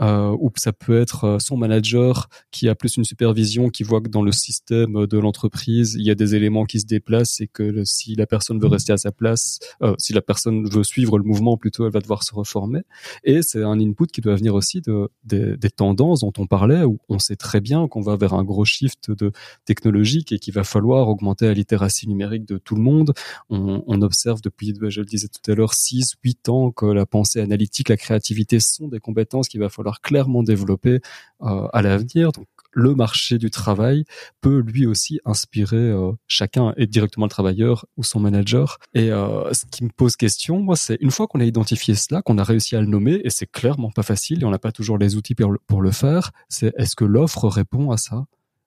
euh, 0.00 0.36
ou 0.38 0.50
ça 0.56 0.72
peut 0.72 1.00
être 1.00 1.24
euh, 1.24 1.38
son 1.38 1.56
manager 1.56 2.28
qui 2.50 2.68
a 2.68 2.74
plus 2.74 2.96
une 2.96 3.04
supervision, 3.04 3.70
qui 3.70 3.82
voit 3.82 4.00
que 4.00 4.08
dans 4.08 4.22
le 4.22 4.32
système 4.32 5.06
de 5.06 5.18
l'entreprise, 5.18 5.94
il 5.98 6.04
y 6.04 6.10
a 6.10 6.14
des 6.14 6.34
éléments 6.34 6.64
qui 6.64 6.80
se 6.80 6.86
déplacent 6.86 7.40
et 7.40 7.46
que 7.46 7.84
si 7.84 8.14
la 8.14 8.26
personne 8.26 8.60
veut 8.60 8.68
rester 8.68 8.92
à 8.92 8.98
sa 8.98 9.12
place, 9.12 9.58
euh, 9.82 9.94
si 9.98 10.12
la 10.12 10.20
personne 10.20 10.68
veut 10.68 10.84
suivre 10.84 11.18
le 11.18 11.24
mouvement, 11.24 11.56
plutôt 11.56 11.86
elle 11.86 11.92
va 11.92 12.00
devoir 12.00 12.22
se 12.24 12.34
reformer. 12.34 12.82
Et 13.24 13.42
c'est 13.42 13.62
un 13.62 13.80
input 13.80 14.06
qui 14.06 14.20
doit 14.20 14.36
venir 14.36 14.54
aussi 14.54 14.80
de, 14.82 15.08
des 15.24 15.70
tendances 15.70 16.20
dont 16.20 16.32
on 16.38 16.46
parlait, 16.46 16.84
où 16.84 16.98
on 17.08 17.18
sait 17.18 17.36
très 17.36 17.60
bien 17.60 17.75
qu'on 17.88 18.00
va 18.00 18.16
vers 18.16 18.34
un 18.34 18.44
gros 18.44 18.64
shift 18.64 19.10
de 19.10 19.32
technologique 19.64 20.32
et 20.32 20.38
qu'il 20.38 20.54
va 20.54 20.64
falloir 20.64 21.08
augmenter 21.08 21.46
la 21.46 21.54
littératie 21.54 22.08
numérique 22.08 22.46
de 22.46 22.58
tout 22.58 22.74
le 22.74 22.82
monde. 22.82 23.12
On, 23.50 24.02
observe 24.02 24.40
depuis, 24.42 24.74
je 24.88 25.00
le 25.00 25.06
disais 25.06 25.28
tout 25.28 25.50
à 25.50 25.54
l'heure, 25.54 25.74
6, 25.74 26.14
8 26.22 26.48
ans 26.48 26.70
que 26.70 26.86
la 26.86 27.06
pensée 27.06 27.40
analytique, 27.40 27.88
la 27.88 27.96
créativité 27.96 28.60
sont 28.60 28.88
des 28.88 29.00
compétences 29.00 29.48
qu'il 29.48 29.60
va 29.60 29.68
falloir 29.68 30.00
clairement 30.00 30.42
développer 30.42 31.00
euh, 31.42 31.68
à 31.72 31.82
l'avenir. 31.82 32.32
Donc 32.32 32.46
le 32.76 32.94
marché 32.94 33.38
du 33.38 33.50
travail 33.50 34.04
peut 34.42 34.58
lui 34.58 34.86
aussi 34.86 35.18
inspirer 35.24 35.76
euh, 35.76 36.12
chacun 36.28 36.74
et 36.76 36.86
directement 36.86 37.24
le 37.24 37.30
travailleur 37.30 37.86
ou 37.96 38.04
son 38.04 38.20
manager. 38.20 38.78
Et 38.92 39.10
euh, 39.10 39.50
ce 39.54 39.64
qui 39.64 39.82
me 39.82 39.88
pose 39.88 40.14
question, 40.14 40.60
moi, 40.60 40.76
c'est 40.76 40.98
une 41.00 41.10
fois 41.10 41.26
qu'on 41.26 41.40
a 41.40 41.44
identifié 41.44 41.94
cela, 41.94 42.20
qu'on 42.20 42.36
a 42.36 42.44
réussi 42.44 42.76
à 42.76 42.80
le 42.82 42.86
nommer, 42.86 43.22
et 43.24 43.30
c'est 43.30 43.50
clairement 43.50 43.90
pas 43.90 44.02
facile, 44.02 44.42
et 44.42 44.44
on 44.44 44.50
n'a 44.50 44.58
pas 44.58 44.72
toujours 44.72 44.98
les 44.98 45.16
outils 45.16 45.34
pour 45.34 45.80
le, 45.80 45.90
faire, 45.90 46.32
c'est 46.50 46.74
est-ce 46.76 46.94
que 46.94 47.04
l'offre 47.04 47.48
répond 47.48 47.90
à 47.90 47.96
ça? 47.96 48.26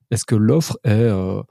Est-ce 0.09 0.25
que 0.25 0.35
l'offre 0.35 0.79
est... 0.83 0.89
Euh, 0.89 1.43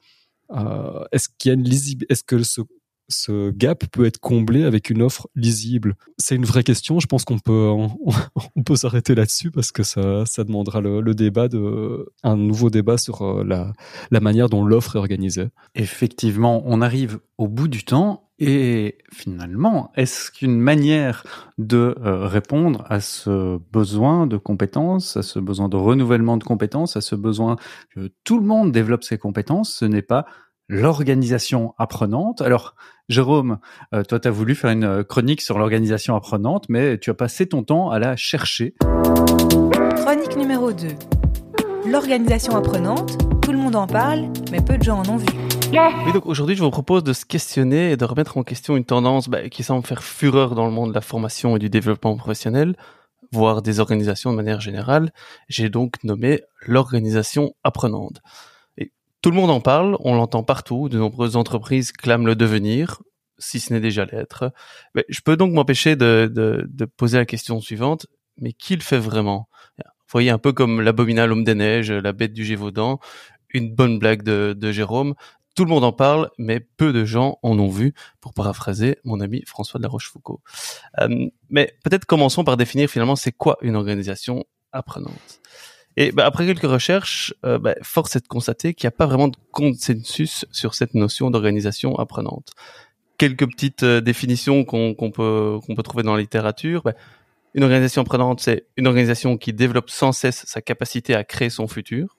est-ce 1.12 1.28
qu'il 1.38 1.50
y 1.50 1.52
a 1.52 1.54
une 1.54 1.62
lisibilité 1.62 2.12
Est-ce 2.12 2.24
que 2.24 2.42
ce, 2.42 2.62
ce 3.08 3.50
gap 3.50 3.86
peut 3.90 4.06
être 4.06 4.18
comblé 4.18 4.64
avec 4.64 4.90
une 4.90 5.02
offre 5.02 5.28
lisible? 5.34 5.94
C'est 6.18 6.34
une 6.34 6.44
vraie 6.44 6.62
question. 6.62 7.00
Je 7.00 7.06
pense 7.06 7.24
qu'on 7.24 7.38
peut 7.38 7.70
on, 8.56 8.62
peut 8.62 8.76
s'arrêter 8.76 9.14
là-dessus 9.14 9.50
parce 9.50 9.72
que 9.72 9.82
ça, 9.82 10.24
ça 10.26 10.44
demandera 10.44 10.80
le, 10.80 11.00
le, 11.00 11.14
débat 11.14 11.48
de 11.48 12.06
un 12.22 12.36
nouveau 12.36 12.70
débat 12.70 12.98
sur 12.98 13.22
euh, 13.22 13.44
la, 13.44 13.72
la 14.10 14.20
manière 14.20 14.48
dont 14.48 14.64
l'offre 14.64 14.96
est 14.96 14.98
organisée. 14.98 15.48
Effectivement, 15.74 16.62
on 16.66 16.80
arrive 16.80 17.18
au 17.38 17.48
bout 17.48 17.68
du 17.68 17.84
temps. 17.84 18.24
Et 18.40 18.98
finalement, 19.12 19.90
est-ce 19.96 20.30
qu'une 20.30 20.60
manière 20.60 21.24
de 21.58 21.96
euh, 22.04 22.28
répondre 22.28 22.84
à 22.88 23.00
ce 23.00 23.58
besoin 23.72 24.28
de 24.28 24.36
compétences, 24.36 25.16
à 25.16 25.24
ce 25.24 25.40
besoin 25.40 25.68
de 25.68 25.76
renouvellement 25.76 26.36
de 26.36 26.44
compétences, 26.44 26.96
à 26.96 27.00
ce 27.00 27.16
besoin 27.16 27.56
que 27.90 28.12
tout 28.22 28.38
le 28.38 28.46
monde 28.46 28.70
développe 28.70 29.02
ses 29.02 29.18
compétences, 29.18 29.74
ce 29.74 29.86
n'est 29.86 30.02
pas 30.02 30.24
l'organisation 30.68 31.74
apprenante. 31.78 32.42
Alors, 32.42 32.74
Jérôme, 33.08 33.58
euh, 33.94 34.02
toi, 34.04 34.20
tu 34.20 34.28
as 34.28 34.30
voulu 34.30 34.54
faire 34.54 34.70
une 34.70 34.84
euh, 34.84 35.02
chronique 35.02 35.40
sur 35.40 35.58
l'organisation 35.58 36.14
apprenante, 36.14 36.66
mais 36.68 36.98
tu 36.98 37.10
as 37.10 37.14
passé 37.14 37.46
ton 37.46 37.62
temps 37.62 37.90
à 37.90 37.98
la 37.98 38.16
chercher. 38.16 38.74
Chronique 39.96 40.36
numéro 40.36 40.72
2. 40.72 40.88
L'organisation 41.86 42.54
apprenante, 42.54 43.18
tout 43.42 43.52
le 43.52 43.58
monde 43.58 43.76
en 43.76 43.86
parle, 43.86 44.30
mais 44.52 44.60
peu 44.60 44.76
de 44.76 44.82
gens 44.82 44.98
en 44.98 45.08
ont 45.08 45.16
vu. 45.16 45.26
Oui, 45.70 46.12
donc 46.12 46.24
aujourd'hui, 46.26 46.56
je 46.56 46.62
vous 46.62 46.70
propose 46.70 47.04
de 47.04 47.12
se 47.12 47.26
questionner 47.26 47.92
et 47.92 47.96
de 47.96 48.04
remettre 48.04 48.38
en 48.38 48.42
question 48.42 48.76
une 48.76 48.84
tendance 48.84 49.28
bah, 49.28 49.48
qui 49.50 49.62
semble 49.62 49.84
faire 49.86 50.02
fureur 50.02 50.54
dans 50.54 50.64
le 50.64 50.72
monde 50.72 50.90
de 50.90 50.94
la 50.94 51.02
formation 51.02 51.56
et 51.56 51.58
du 51.58 51.68
développement 51.68 52.16
professionnel, 52.16 52.74
voire 53.32 53.60
des 53.60 53.78
organisations 53.78 54.30
de 54.30 54.36
manière 54.36 54.60
générale. 54.60 55.12
J'ai 55.48 55.68
donc 55.68 56.02
nommé 56.04 56.40
l'organisation 56.66 57.54
apprenante. 57.64 58.22
Tout 59.20 59.30
le 59.30 59.36
monde 59.36 59.50
en 59.50 59.60
parle, 59.60 59.96
on 60.00 60.14
l'entend 60.14 60.42
partout, 60.42 60.88
de 60.88 60.98
nombreuses 60.98 61.36
entreprises 61.36 61.92
clament 61.92 62.26
le 62.26 62.36
devenir, 62.36 63.02
si 63.38 63.60
ce 63.60 63.72
n'est 63.72 63.80
déjà 63.80 64.04
l'être. 64.04 64.52
Mais 64.94 65.04
je 65.08 65.20
peux 65.20 65.36
donc 65.36 65.52
m'empêcher 65.52 65.96
de, 65.96 66.68
poser 66.96 67.18
la 67.18 67.26
question 67.26 67.60
suivante, 67.60 68.06
mais 68.36 68.52
qui 68.52 68.76
le 68.76 68.82
fait 68.82 68.98
vraiment? 68.98 69.48
Vous 69.78 70.12
voyez, 70.12 70.30
un 70.30 70.38
peu 70.38 70.52
comme 70.52 70.80
l'abominable 70.80 71.32
homme 71.32 71.44
des 71.44 71.54
neiges, 71.54 71.90
la 71.90 72.12
bête 72.12 72.32
du 72.32 72.44
Gévaudan, 72.44 72.98
une 73.50 73.74
bonne 73.74 73.98
blague 73.98 74.22
de, 74.22 74.54
de 74.56 74.72
Jérôme, 74.72 75.14
tout 75.58 75.64
le 75.64 75.70
monde 75.70 75.82
en 75.82 75.92
parle, 75.92 76.30
mais 76.38 76.60
peu 76.60 76.92
de 76.92 77.04
gens 77.04 77.40
en 77.42 77.58
ont 77.58 77.68
vu, 77.68 77.92
pour 78.20 78.32
paraphraser 78.32 78.98
mon 79.02 79.18
ami 79.18 79.42
François 79.44 79.78
de 79.78 79.82
la 79.82 79.88
Rochefoucauld. 79.88 80.38
Euh, 81.00 81.28
mais 81.50 81.74
peut-être 81.82 82.04
commençons 82.04 82.44
par 82.44 82.56
définir 82.56 82.88
finalement 82.88 83.16
c'est 83.16 83.32
quoi 83.32 83.58
une 83.62 83.74
organisation 83.74 84.44
apprenante. 84.70 85.40
Et 86.00 86.12
bah, 86.12 86.24
après 86.24 86.46
quelques 86.46 86.62
recherches, 86.62 87.34
euh, 87.44 87.58
bah, 87.58 87.74
force 87.82 88.14
est 88.14 88.20
de 88.20 88.28
constater 88.28 88.72
qu'il 88.72 88.86
n'y 88.86 88.94
a 88.94 88.96
pas 88.96 89.06
vraiment 89.06 89.26
de 89.26 89.36
consensus 89.50 90.46
sur 90.52 90.74
cette 90.74 90.94
notion 90.94 91.28
d'organisation 91.28 91.98
apprenante. 91.98 92.52
Quelques 93.18 93.50
petites 93.50 93.82
euh, 93.82 94.00
définitions 94.00 94.64
qu'on 94.64 94.94
peut 94.94 95.82
trouver 95.82 96.04
dans 96.04 96.14
la 96.14 96.20
littérature. 96.20 96.82
Bah, 96.84 96.92
Une 97.54 97.64
organisation 97.64 98.02
apprenante, 98.02 98.38
c'est 98.38 98.66
une 98.76 98.86
organisation 98.86 99.36
qui 99.36 99.52
développe 99.52 99.90
sans 99.90 100.12
cesse 100.12 100.44
sa 100.46 100.62
capacité 100.62 101.16
à 101.16 101.24
créer 101.24 101.50
son 101.50 101.66
futur. 101.66 102.16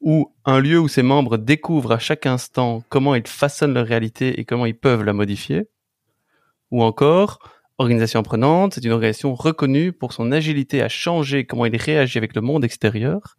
Ou 0.00 0.32
un 0.44 0.60
lieu 0.60 0.78
où 0.78 0.86
ses 0.86 1.02
membres 1.02 1.38
découvrent 1.38 1.90
à 1.90 1.98
chaque 1.98 2.26
instant 2.26 2.84
comment 2.90 3.16
ils 3.16 3.26
façonnent 3.26 3.74
leur 3.74 3.88
réalité 3.88 4.38
et 4.38 4.44
comment 4.44 4.66
ils 4.66 4.78
peuvent 4.78 5.02
la 5.02 5.14
modifier. 5.14 5.66
Ou 6.70 6.84
encore, 6.84 7.40
organisation 7.78 8.20
apprenante, 8.20 8.74
c'est 8.74 8.84
une 8.84 8.92
organisation 8.92 9.34
reconnue 9.34 9.92
pour 9.92 10.12
son 10.12 10.32
agilité 10.32 10.82
à 10.82 10.88
changer 10.88 11.44
comment 11.44 11.66
il 11.66 11.76
réagit 11.76 12.18
avec 12.18 12.34
le 12.34 12.40
monde 12.40 12.64
extérieur 12.64 13.36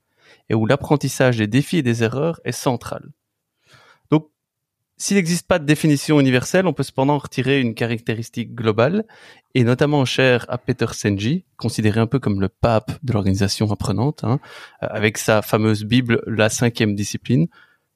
et 0.49 0.55
où 0.55 0.65
l'apprentissage 0.65 1.37
des 1.37 1.47
défis 1.47 1.77
et 1.77 1.83
des 1.83 2.03
erreurs 2.03 2.39
est 2.45 2.51
central. 2.51 3.09
Donc, 4.11 4.29
s'il 4.97 5.17
n'existe 5.17 5.47
pas 5.47 5.59
de 5.59 5.65
définition 5.65 6.19
universelle, 6.19 6.67
on 6.67 6.73
peut 6.73 6.83
cependant 6.83 7.17
retirer 7.17 7.59
une 7.59 7.75
caractéristique 7.75 8.55
globale, 8.55 9.05
et 9.53 9.63
notamment 9.63 10.05
chère 10.05 10.45
à 10.49 10.57
Peter 10.57 10.87
Senji, 10.91 11.45
considéré 11.57 11.99
un 11.99 12.07
peu 12.07 12.19
comme 12.19 12.41
le 12.41 12.49
pape 12.49 12.91
de 13.03 13.13
l'organisation 13.13 13.71
apprenante, 13.71 14.23
hein, 14.23 14.39
avec 14.79 15.17
sa 15.17 15.41
fameuse 15.41 15.83
Bible, 15.83 16.21
la 16.25 16.49
cinquième 16.49 16.95
discipline, 16.95 17.47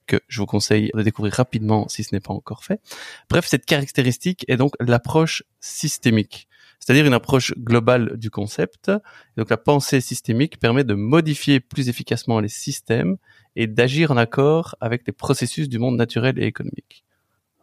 que 0.08 0.20
je 0.28 0.40
vous 0.40 0.46
conseille 0.46 0.92
de 0.94 1.04
découvrir 1.04 1.34
rapidement 1.34 1.88
si 1.88 2.04
ce 2.04 2.14
n'est 2.14 2.22
pas 2.22 2.34
encore 2.34 2.64
fait. 2.64 2.82
Bref, 3.30 3.46
cette 3.48 3.66
caractéristique 3.66 4.46
est 4.48 4.58
donc 4.58 4.74
l'approche 4.80 5.44
systémique 5.60 6.48
c'est-à-dire 6.82 7.06
une 7.06 7.14
approche 7.14 7.54
globale 7.58 8.18
du 8.18 8.30
concept. 8.30 8.92
donc 9.38 9.50
la 9.50 9.58
pensée 9.58 10.02
systémique 10.02 10.60
permet 10.60 10.84
de 10.84 10.96
modifier 10.96 11.60
plus 11.60 11.90
efficacement 11.90 12.40
les 12.40 12.50
systèmes 12.50 13.18
et 13.56 13.68
d'agir 13.68 14.12
en 14.12 14.18
accord 14.18 14.76
avec 14.82 15.06
les 15.06 15.14
processus 15.14 15.70
du 15.70 15.78
monde 15.78 15.96
naturel 15.96 16.40
et 16.40 16.46
économique. 16.46 17.06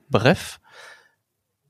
Bref, 0.09 0.61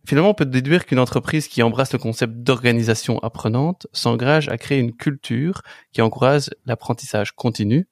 finalement 0.07 0.31
on 0.31 0.35
peut 0.35 0.47
déduire 0.47 0.85
qu'une 0.85 0.99
entreprise 0.99 1.49
qui 1.49 1.63
embrasse 1.63 1.93
le 1.93 1.99
concept 1.99 2.35
d'organisation 2.35 3.19
apprenante 3.21 3.87
s'engage 3.93 4.49
à 4.51 4.59
créer 4.59 4.79
une 4.79 4.95
culture 4.95 5.63
qui 5.93 6.03
encourage 6.03 6.51
l'apprentissage 6.67 7.33
continu, 7.33 7.89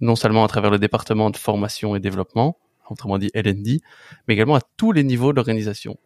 non 0.00 0.16
seulement 0.16 0.44
à 0.44 0.48
travers 0.48 0.70
le 0.70 0.78
département 0.78 1.30
de 1.30 1.36
formation 1.36 1.96
et 1.96 2.00
développement, 2.00 2.58
autrement 2.90 3.18
dit 3.18 3.30
LND, 3.34 3.80
mais 4.26 4.34
également 4.34 4.54
à 4.54 4.60
tous 4.76 4.92
les 4.92 5.04
niveaux 5.04 5.32
de 5.32 5.36
l'organisation 5.36 5.98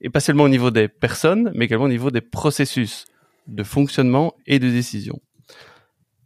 et 0.00 0.10
pas 0.10 0.20
seulement 0.20 0.44
au 0.44 0.48
niveau 0.48 0.70
des 0.70 0.86
personnes, 0.88 1.50
mais 1.54 1.64
également 1.64 1.86
au 1.86 1.88
niveau 1.88 2.10
des 2.10 2.20
processus 2.20 3.06
de 3.46 3.62
fonctionnement 3.62 4.34
et 4.46 4.58
de 4.58 4.68
décision. 4.68 5.20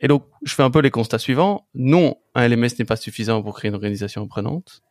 Et 0.00 0.08
donc, 0.08 0.24
je 0.42 0.52
fais 0.54 0.62
un 0.62 0.70
peu 0.70 0.80
les 0.80 0.90
constats 0.90 1.18
suivants. 1.18 1.66
Non, 1.74 2.16
un 2.34 2.48
LMS 2.48 2.70
n'est 2.78 2.84
pas 2.84 2.96
suffisant 2.96 3.42
pour 3.42 3.56
créer 3.56 3.68
une 3.68 3.74
organisation 3.74 4.24
apprenante. 4.24 4.82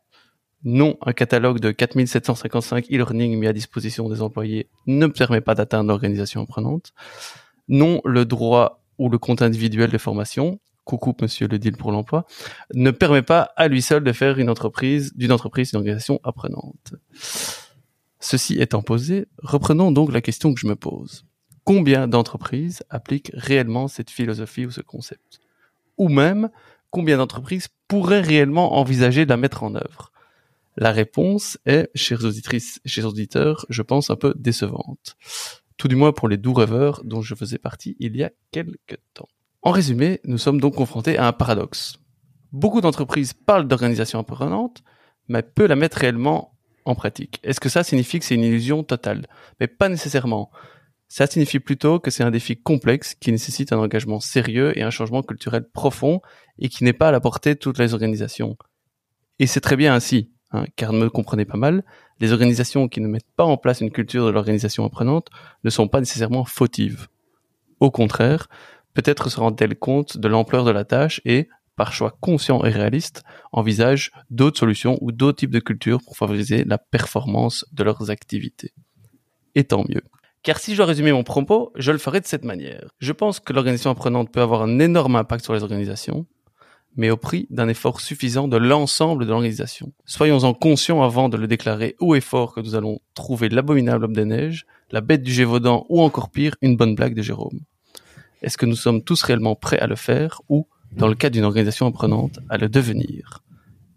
Non, 0.64 0.96
un 1.02 1.12
catalogue 1.12 1.60
de 1.60 1.70
4755 1.70 2.86
e-learning 2.90 3.38
mis 3.38 3.46
à 3.46 3.52
disposition 3.52 4.08
des 4.08 4.22
employés 4.22 4.68
ne 4.86 5.06
permet 5.06 5.40
pas 5.40 5.54
d'atteindre 5.54 5.88
l'organisation 5.88 6.42
apprenante. 6.42 6.92
Non, 7.68 8.00
le 8.04 8.24
droit 8.24 8.82
ou 8.98 9.08
le 9.08 9.18
compte 9.18 9.42
individuel 9.42 9.90
de 9.90 9.98
formation, 9.98 10.58
coucou 10.88 11.14
monsieur 11.20 11.46
le 11.48 11.58
deal 11.58 11.76
pour 11.76 11.92
l'emploi, 11.92 12.24
ne 12.72 12.90
permet 12.90 13.20
pas 13.20 13.52
à 13.56 13.68
lui 13.68 13.82
seul 13.82 14.02
de 14.02 14.12
faire 14.12 14.38
une 14.38 14.48
entreprise, 14.48 15.12
d'une 15.14 15.32
entreprise 15.32 15.72
une 15.72 15.76
organisation 15.76 16.18
apprenante. 16.24 16.94
Ceci 18.20 18.58
étant 18.58 18.80
posé, 18.80 19.26
reprenons 19.38 19.92
donc 19.92 20.10
la 20.12 20.22
question 20.22 20.54
que 20.54 20.60
je 20.60 20.66
me 20.66 20.76
pose. 20.76 21.26
Combien 21.64 22.08
d'entreprises 22.08 22.82
appliquent 22.88 23.30
réellement 23.34 23.86
cette 23.86 24.10
philosophie 24.10 24.64
ou 24.64 24.70
ce 24.70 24.80
concept? 24.80 25.40
Ou 25.98 26.08
même, 26.08 26.48
combien 26.88 27.18
d'entreprises 27.18 27.68
pourraient 27.86 28.22
réellement 28.22 28.78
envisager 28.78 29.26
de 29.26 29.30
la 29.30 29.36
mettre 29.36 29.64
en 29.64 29.74
œuvre? 29.74 30.10
La 30.78 30.90
réponse 30.90 31.58
est, 31.66 31.90
chères 31.94 32.24
auditrices 32.24 32.80
chers 32.86 33.06
auditeurs, 33.06 33.66
je 33.68 33.82
pense 33.82 34.08
un 34.08 34.16
peu 34.16 34.32
décevante. 34.38 35.16
Tout 35.76 35.88
du 35.88 35.96
moins 35.96 36.12
pour 36.12 36.28
les 36.28 36.38
doux 36.38 36.54
rêveurs 36.54 37.02
dont 37.04 37.20
je 37.20 37.34
faisais 37.34 37.58
partie 37.58 37.94
il 38.00 38.16
y 38.16 38.24
a 38.24 38.30
quelques 38.52 38.98
temps. 39.12 39.28
En 39.62 39.72
résumé, 39.72 40.20
nous 40.24 40.38
sommes 40.38 40.60
donc 40.60 40.76
confrontés 40.76 41.18
à 41.18 41.26
un 41.26 41.32
paradoxe. 41.32 41.98
Beaucoup 42.52 42.80
d'entreprises 42.80 43.32
parlent 43.32 43.66
d'organisation 43.66 44.18
apprenante, 44.20 44.82
mais 45.28 45.42
peu 45.42 45.66
la 45.66 45.76
mettent 45.76 45.94
réellement 45.94 46.56
en 46.84 46.94
pratique. 46.94 47.40
Est-ce 47.42 47.60
que 47.60 47.68
ça 47.68 47.82
signifie 47.82 48.18
que 48.18 48.24
c'est 48.24 48.36
une 48.36 48.44
illusion 48.44 48.82
totale? 48.84 49.26
Mais 49.60 49.66
pas 49.66 49.88
nécessairement. 49.88 50.50
Ça 51.08 51.26
signifie 51.26 51.58
plutôt 51.58 51.98
que 51.98 52.10
c'est 52.10 52.22
un 52.22 52.30
défi 52.30 52.56
complexe 52.56 53.14
qui 53.14 53.32
nécessite 53.32 53.72
un 53.72 53.78
engagement 53.78 54.20
sérieux 54.20 54.78
et 54.78 54.82
un 54.82 54.90
changement 54.90 55.22
culturel 55.22 55.68
profond 55.68 56.20
et 56.58 56.68
qui 56.68 56.84
n'est 56.84 56.92
pas 56.92 57.08
à 57.08 57.12
la 57.12 57.20
portée 57.20 57.54
de 57.54 57.58
toutes 57.58 57.78
les 57.78 57.94
organisations. 57.94 58.56
Et 59.38 59.46
c'est 59.46 59.60
très 59.60 59.76
bien 59.76 59.94
ainsi, 59.94 60.30
hein, 60.52 60.66
car 60.76 60.92
ne 60.92 61.00
me 61.00 61.10
comprenez 61.10 61.44
pas 61.44 61.56
mal, 61.56 61.84
les 62.20 62.32
organisations 62.32 62.88
qui 62.88 63.00
ne 63.00 63.08
mettent 63.08 63.30
pas 63.36 63.44
en 63.44 63.56
place 63.56 63.80
une 63.80 63.90
culture 63.90 64.24
de 64.26 64.30
l'organisation 64.30 64.84
apprenante 64.84 65.28
ne 65.64 65.70
sont 65.70 65.88
pas 65.88 66.00
nécessairement 66.00 66.44
fautives. 66.44 67.08
Au 67.80 67.90
contraire, 67.90 68.48
peut-être 68.94 69.30
se 69.30 69.40
rendent-elles 69.40 69.78
compte 69.78 70.18
de 70.18 70.28
l'ampleur 70.28 70.64
de 70.64 70.70
la 70.70 70.84
tâche 70.84 71.20
et, 71.24 71.48
par 71.76 71.92
choix 71.92 72.16
conscient 72.20 72.64
et 72.64 72.70
réaliste, 72.70 73.22
envisagent 73.52 74.10
d'autres 74.30 74.58
solutions 74.58 74.98
ou 75.00 75.12
d'autres 75.12 75.38
types 75.38 75.50
de 75.50 75.60
cultures 75.60 76.00
pour 76.02 76.16
favoriser 76.16 76.64
la 76.64 76.78
performance 76.78 77.64
de 77.72 77.84
leurs 77.84 78.10
activités. 78.10 78.72
Et 79.54 79.64
tant 79.64 79.84
mieux. 79.88 80.02
Car 80.42 80.58
si 80.58 80.72
je 80.72 80.76
dois 80.78 80.86
résumer 80.86 81.12
mon 81.12 81.24
propos, 81.24 81.72
je 81.76 81.92
le 81.92 81.98
ferai 81.98 82.20
de 82.20 82.26
cette 82.26 82.44
manière. 82.44 82.90
Je 83.00 83.12
pense 83.12 83.40
que 83.40 83.52
l'organisation 83.52 83.90
apprenante 83.90 84.32
peut 84.32 84.40
avoir 84.40 84.62
un 84.62 84.78
énorme 84.78 85.16
impact 85.16 85.44
sur 85.44 85.54
les 85.54 85.62
organisations, 85.62 86.26
mais 86.96 87.10
au 87.10 87.16
prix 87.16 87.46
d'un 87.50 87.68
effort 87.68 88.00
suffisant 88.00 88.48
de 88.48 88.56
l'ensemble 88.56 89.24
de 89.24 89.30
l'organisation. 89.30 89.92
Soyons-en 90.04 90.54
conscients 90.54 91.02
avant 91.02 91.28
de 91.28 91.36
le 91.36 91.46
déclarer 91.46 91.96
haut 92.00 92.14
et 92.14 92.20
fort 92.20 92.54
que 92.54 92.60
nous 92.60 92.74
allons 92.74 93.00
trouver 93.14 93.48
l'abominable 93.48 94.04
homme 94.04 94.16
des 94.16 94.24
neiges, 94.24 94.66
la 94.90 95.00
bête 95.00 95.22
du 95.22 95.32
Gévaudan 95.32 95.86
ou 95.88 96.02
encore 96.02 96.30
pire, 96.30 96.54
une 96.60 96.76
bonne 96.76 96.94
blague 96.94 97.14
de 97.14 97.22
Jérôme. 97.22 97.60
Est-ce 98.42 98.56
que 98.56 98.66
nous 98.66 98.76
sommes 98.76 99.02
tous 99.02 99.22
réellement 99.22 99.54
prêts 99.54 99.78
à 99.78 99.86
le 99.86 99.96
faire 99.96 100.40
ou 100.48 100.68
dans 100.92 101.08
le 101.08 101.14
cas 101.14 101.30
d'une 101.30 101.44
organisation 101.44 101.86
apprenante, 101.86 102.38
à 102.48 102.56
le 102.56 102.68
devenir? 102.68 103.42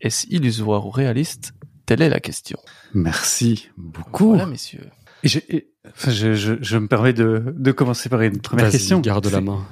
Est-ce 0.02 0.28
illusoire 0.30 0.86
ou 0.86 0.90
réaliste? 0.90 1.54
Telle 1.86 2.02
est 2.02 2.10
la 2.10 2.20
question. 2.20 2.58
Merci 2.94 3.70
beaucoup. 3.78 4.30
Voilà, 4.30 4.46
messieurs. 4.46 4.90
Et 5.24 5.71
je, 6.08 6.36
je, 6.36 6.54
je, 6.62 6.78
me 6.78 6.88
permets 6.88 7.14
de, 7.14 7.56
de 7.58 7.72
commencer 7.72 8.08
par 8.08 8.22
une 8.22 8.40
première 8.40 8.70
question. 8.70 9.00
Garde 9.00 9.26
la 9.32 9.42
main. 9.42 9.66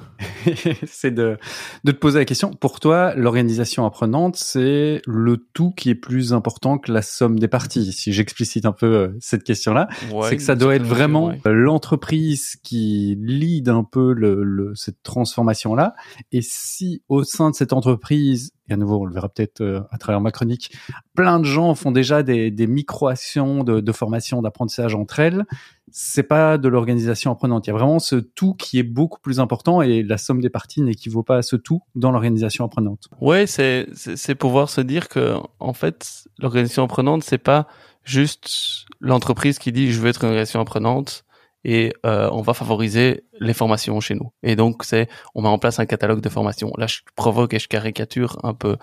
c'est 0.86 1.12
de, 1.12 1.38
de 1.84 1.92
te 1.92 1.96
poser 1.96 2.18
la 2.18 2.24
question. 2.24 2.50
Pour 2.52 2.80
toi, 2.80 3.14
l'organisation 3.14 3.86
apprenante, 3.86 4.34
c'est 4.34 5.02
le 5.06 5.36
tout 5.52 5.70
qui 5.70 5.90
est 5.90 5.94
plus 5.94 6.32
important 6.32 6.78
que 6.78 6.90
la 6.90 7.02
somme 7.02 7.38
des 7.38 7.46
parties. 7.46 7.92
Si 7.92 8.12
j'explicite 8.12 8.66
un 8.66 8.72
peu 8.72 8.86
euh, 8.86 9.08
cette 9.20 9.44
question-là, 9.44 9.88
c'est 10.28 10.36
que 10.36 10.42
ça 10.42 10.56
doit 10.56 10.74
être 10.74 10.84
vraiment 10.84 11.32
l'entreprise 11.44 12.56
qui 12.56 13.16
lead 13.20 13.68
un 13.68 13.84
peu 13.84 14.12
le, 14.12 14.42
le 14.42 14.74
cette 14.74 15.02
transformation-là. 15.04 15.94
Et 16.32 16.42
si 16.42 17.02
au 17.08 17.22
sein 17.22 17.50
de 17.50 17.54
cette 17.54 17.72
entreprise, 17.72 18.52
et 18.68 18.72
à 18.72 18.76
nouveau, 18.76 19.00
on 19.00 19.04
le 19.04 19.12
verra 19.12 19.28
peut-être 19.28 19.60
euh, 19.62 19.80
à 19.90 19.98
travers 19.98 20.20
ma 20.20 20.30
chronique, 20.30 20.72
plein 21.14 21.40
de 21.40 21.44
gens 21.44 21.74
font 21.74 21.90
déjà 21.90 22.22
des, 22.22 22.50
des 22.50 22.66
micro-actions 22.66 23.64
de, 23.64 23.80
de 23.80 23.92
formation, 23.92 24.42
d'apprentissage 24.42 24.94
entre 24.94 25.18
elles 25.18 25.44
c'est 25.92 26.22
pas 26.22 26.58
de 26.58 26.68
l'organisation 26.68 27.30
apprenante. 27.30 27.66
Il 27.66 27.70
y 27.70 27.72
a 27.72 27.76
vraiment 27.76 27.98
ce 27.98 28.16
tout 28.16 28.54
qui 28.54 28.78
est 28.78 28.84
beaucoup 28.84 29.20
plus 29.20 29.40
important 29.40 29.82
et 29.82 30.02
la 30.02 30.18
somme 30.18 30.40
des 30.40 30.50
parties 30.50 30.82
n'équivaut 30.82 31.22
pas 31.22 31.38
à 31.38 31.42
ce 31.42 31.56
tout 31.56 31.82
dans 31.94 32.10
l'organisation 32.10 32.64
apprenante. 32.64 33.08
Ouais, 33.20 33.46
c'est 33.46 33.86
c'est 33.94 34.34
pouvoir 34.34 34.70
se 34.70 34.80
dire 34.80 35.08
que 35.08 35.36
en 35.58 35.72
fait 35.72 36.24
l'organisation 36.38 36.84
apprenante 36.84 37.22
c'est 37.22 37.38
pas 37.38 37.66
juste 38.04 38.86
l'entreprise 39.00 39.58
qui 39.58 39.72
dit 39.72 39.92
je 39.92 40.00
veux 40.00 40.08
être 40.08 40.24
une 40.24 40.30
organisation 40.30 40.60
apprenante 40.60 41.24
et 41.64 41.92
euh, 42.06 42.28
on 42.32 42.42
va 42.42 42.54
favoriser 42.54 43.24
les 43.38 43.52
formations 43.54 44.00
chez 44.00 44.14
nous. 44.14 44.32
Et 44.42 44.56
donc 44.56 44.84
c'est, 44.84 45.08
on 45.34 45.42
met 45.42 45.48
en 45.48 45.58
place 45.58 45.78
un 45.78 45.86
catalogue 45.86 46.20
de 46.20 46.28
formations. 46.28 46.72
Là, 46.78 46.86
je 46.86 47.00
provoque 47.16 47.54
et 47.54 47.58
je 47.58 47.68
caricature 47.68 48.38
un 48.42 48.54
peu, 48.54 48.76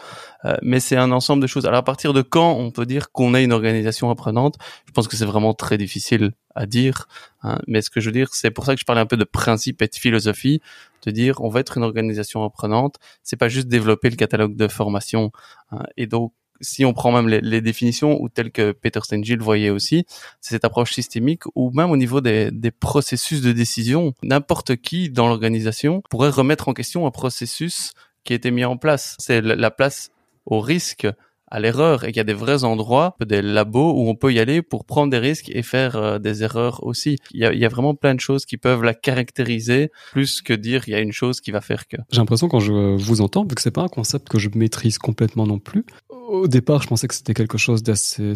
euh, 0.45 0.57
mais 0.61 0.79
c'est 0.79 0.97
un 0.97 1.11
ensemble 1.11 1.41
de 1.41 1.47
choses. 1.47 1.65
Alors 1.65 1.79
à 1.79 1.83
partir 1.83 2.13
de 2.13 2.21
quand 2.21 2.53
on 2.53 2.71
peut 2.71 2.85
dire 2.85 3.11
qu'on 3.11 3.33
est 3.33 3.43
une 3.43 3.53
organisation 3.53 4.09
apprenante? 4.09 4.55
Je 4.85 4.91
pense 4.91 5.07
que 5.07 5.15
c'est 5.15 5.25
vraiment 5.25 5.53
très 5.53 5.77
difficile 5.77 6.31
à 6.55 6.65
dire. 6.65 7.07
Hein. 7.43 7.59
Mais 7.67 7.81
ce 7.81 7.89
que 7.89 7.99
je 7.99 8.07
veux 8.07 8.13
dire, 8.13 8.29
c'est 8.33 8.51
pour 8.51 8.65
ça 8.65 8.73
que 8.73 8.79
je 8.79 8.85
parlais 8.85 9.01
un 9.01 9.05
peu 9.05 9.17
de 9.17 9.23
principe 9.23 9.81
et 9.81 9.87
de 9.87 9.95
philosophie, 9.95 10.61
de 11.05 11.11
dire 11.11 11.41
on 11.41 11.49
va 11.49 11.59
être 11.61 11.77
une 11.77 11.83
organisation 11.83 12.43
apprenante. 12.43 12.95
C'est 13.23 13.37
pas 13.37 13.49
juste 13.49 13.67
développer 13.67 14.09
le 14.09 14.15
catalogue 14.15 14.55
de 14.55 14.67
formation. 14.67 15.31
Hein. 15.71 15.83
Et 15.97 16.07
donc 16.07 16.33
si 16.61 16.85
on 16.85 16.93
prend 16.93 17.11
même 17.11 17.27
les, 17.27 17.61
définitions, 17.61 18.21
ou 18.21 18.29
telles 18.29 18.51
que 18.51 18.71
Peter 18.71 18.99
Stengel 19.03 19.39
voyait 19.39 19.69
aussi, 19.69 20.05
c'est 20.41 20.55
cette 20.55 20.65
approche 20.65 20.93
systémique, 20.93 21.43
ou 21.55 21.71
même 21.71 21.91
au 21.91 21.97
niveau 21.97 22.21
des, 22.21 22.51
processus 22.79 23.41
de 23.41 23.51
décision, 23.51 24.13
n'importe 24.23 24.75
qui 24.75 25.09
dans 25.09 25.27
l'organisation 25.27 26.01
pourrait 26.09 26.29
remettre 26.29 26.69
en 26.69 26.73
question 26.73 27.07
un 27.07 27.11
processus 27.11 27.91
qui 28.23 28.33
a 28.33 28.35
été 28.35 28.51
mis 28.51 28.65
en 28.65 28.77
place. 28.77 29.15
C'est 29.19 29.41
la 29.41 29.71
place 29.71 30.09
au 30.45 30.59
risque 30.59 31.07
à 31.49 31.59
l'erreur 31.59 32.03
et 32.03 32.07
qu'il 32.07 32.17
y 32.17 32.19
a 32.19 32.25
des 32.25 32.33
vrais 32.33 32.63
endroits, 32.63 33.15
des 33.25 33.41
labos 33.41 33.93
où 33.93 34.09
on 34.09 34.15
peut 34.15 34.33
y 34.33 34.39
aller 34.39 34.61
pour 34.61 34.85
prendre 34.85 35.11
des 35.11 35.17
risques 35.17 35.49
et 35.49 35.63
faire 35.63 35.95
euh, 35.95 36.19
des 36.19 36.43
erreurs 36.43 36.83
aussi. 36.83 37.17
Il 37.31 37.39
y, 37.41 37.45
a, 37.45 37.53
il 37.53 37.59
y, 37.59 37.65
a, 37.65 37.69
vraiment 37.69 37.95
plein 37.95 38.15
de 38.15 38.19
choses 38.19 38.45
qui 38.45 38.57
peuvent 38.57 38.83
la 38.83 38.93
caractériser 38.93 39.91
plus 40.11 40.41
que 40.41 40.53
dire 40.53 40.83
il 40.87 40.91
y 40.91 40.95
a 40.95 40.99
une 40.99 41.13
chose 41.13 41.39
qui 41.41 41.51
va 41.51 41.61
faire 41.61 41.87
que. 41.87 41.97
J'ai 42.11 42.19
l'impression 42.19 42.47
quand 42.47 42.59
je 42.59 42.71
vous 42.71 43.21
entends, 43.21 43.43
vu 43.43 43.55
que 43.55 43.61
c'est 43.61 43.71
pas 43.71 43.83
un 43.83 43.87
concept 43.87 44.27
que 44.27 44.39
je 44.39 44.49
maîtrise 44.55 44.97
complètement 44.97 45.47
non 45.47 45.59
plus, 45.59 45.85
au 46.27 46.47
départ, 46.47 46.81
je 46.81 46.87
pensais 46.87 47.07
que 47.07 47.15
c'était 47.15 47.33
quelque 47.33 47.57
chose 47.57 47.83
d'assez 47.83 48.33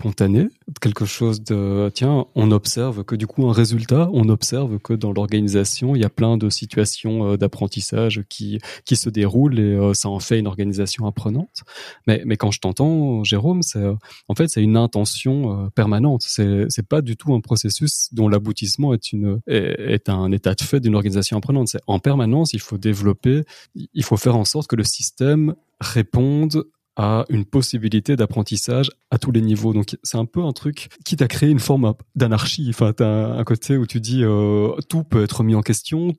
spontané, 0.00 0.48
quelque 0.80 1.04
chose 1.04 1.42
de 1.42 1.90
tiens, 1.94 2.24
on 2.34 2.50
observe 2.52 3.04
que 3.04 3.14
du 3.14 3.26
coup 3.26 3.46
un 3.46 3.52
résultat, 3.52 4.08
on 4.14 4.30
observe 4.30 4.78
que 4.78 4.94
dans 4.94 5.12
l'organisation, 5.12 5.94
il 5.94 6.00
y 6.00 6.06
a 6.06 6.08
plein 6.08 6.38
de 6.38 6.48
situations 6.48 7.32
euh, 7.32 7.36
d'apprentissage 7.36 8.22
qui 8.30 8.60
qui 8.86 8.96
se 8.96 9.10
déroulent 9.10 9.58
et 9.58 9.74
euh, 9.74 9.92
ça 9.92 10.08
en 10.08 10.18
fait 10.18 10.38
une 10.38 10.46
organisation 10.46 11.06
apprenante. 11.06 11.64
Mais 12.06 12.22
mais 12.24 12.38
quand 12.38 12.50
je 12.50 12.60
t'entends 12.60 13.24
Jérôme, 13.24 13.62
c'est 13.62 13.84
en 14.28 14.34
fait 14.34 14.48
c'est 14.48 14.62
une 14.62 14.78
intention 14.78 15.70
permanente, 15.74 16.22
c'est 16.24 16.64
c'est 16.70 16.86
pas 16.86 17.02
du 17.02 17.16
tout 17.18 17.34
un 17.34 17.40
processus 17.40 18.08
dont 18.12 18.28
l'aboutissement 18.28 18.94
est 18.94 19.12
une 19.12 19.40
est 19.46 20.08
un 20.08 20.32
état 20.32 20.54
de 20.54 20.62
fait 20.62 20.80
d'une 20.80 20.94
organisation 20.94 21.36
apprenante, 21.36 21.68
c'est 21.68 21.82
en 21.86 21.98
permanence, 21.98 22.54
il 22.54 22.60
faut 22.60 22.78
développer, 22.78 23.42
il 23.74 24.04
faut 24.04 24.16
faire 24.16 24.36
en 24.36 24.46
sorte 24.46 24.66
que 24.66 24.76
le 24.76 24.84
système 24.84 25.54
réponde 25.80 26.64
à 27.00 27.24
une 27.30 27.46
possibilité 27.46 28.14
d'apprentissage 28.14 28.90
à 29.10 29.16
tous 29.16 29.32
les 29.32 29.40
niveaux. 29.40 29.72
Donc 29.72 29.96
c'est 30.02 30.18
un 30.18 30.26
peu 30.26 30.42
un 30.44 30.52
truc 30.52 30.90
qui 31.02 31.16
t'a 31.16 31.28
créé 31.28 31.48
une 31.48 31.58
forme 31.58 31.94
d'anarchie. 32.14 32.66
Enfin, 32.68 32.92
t'as 32.92 33.32
un 33.32 33.42
côté 33.44 33.78
où 33.78 33.86
tu 33.86 34.02
dis 34.02 34.22
euh, 34.22 34.72
tout 34.90 35.02
peut 35.02 35.24
être 35.24 35.42
mis 35.42 35.54
en 35.54 35.62
question, 35.62 36.12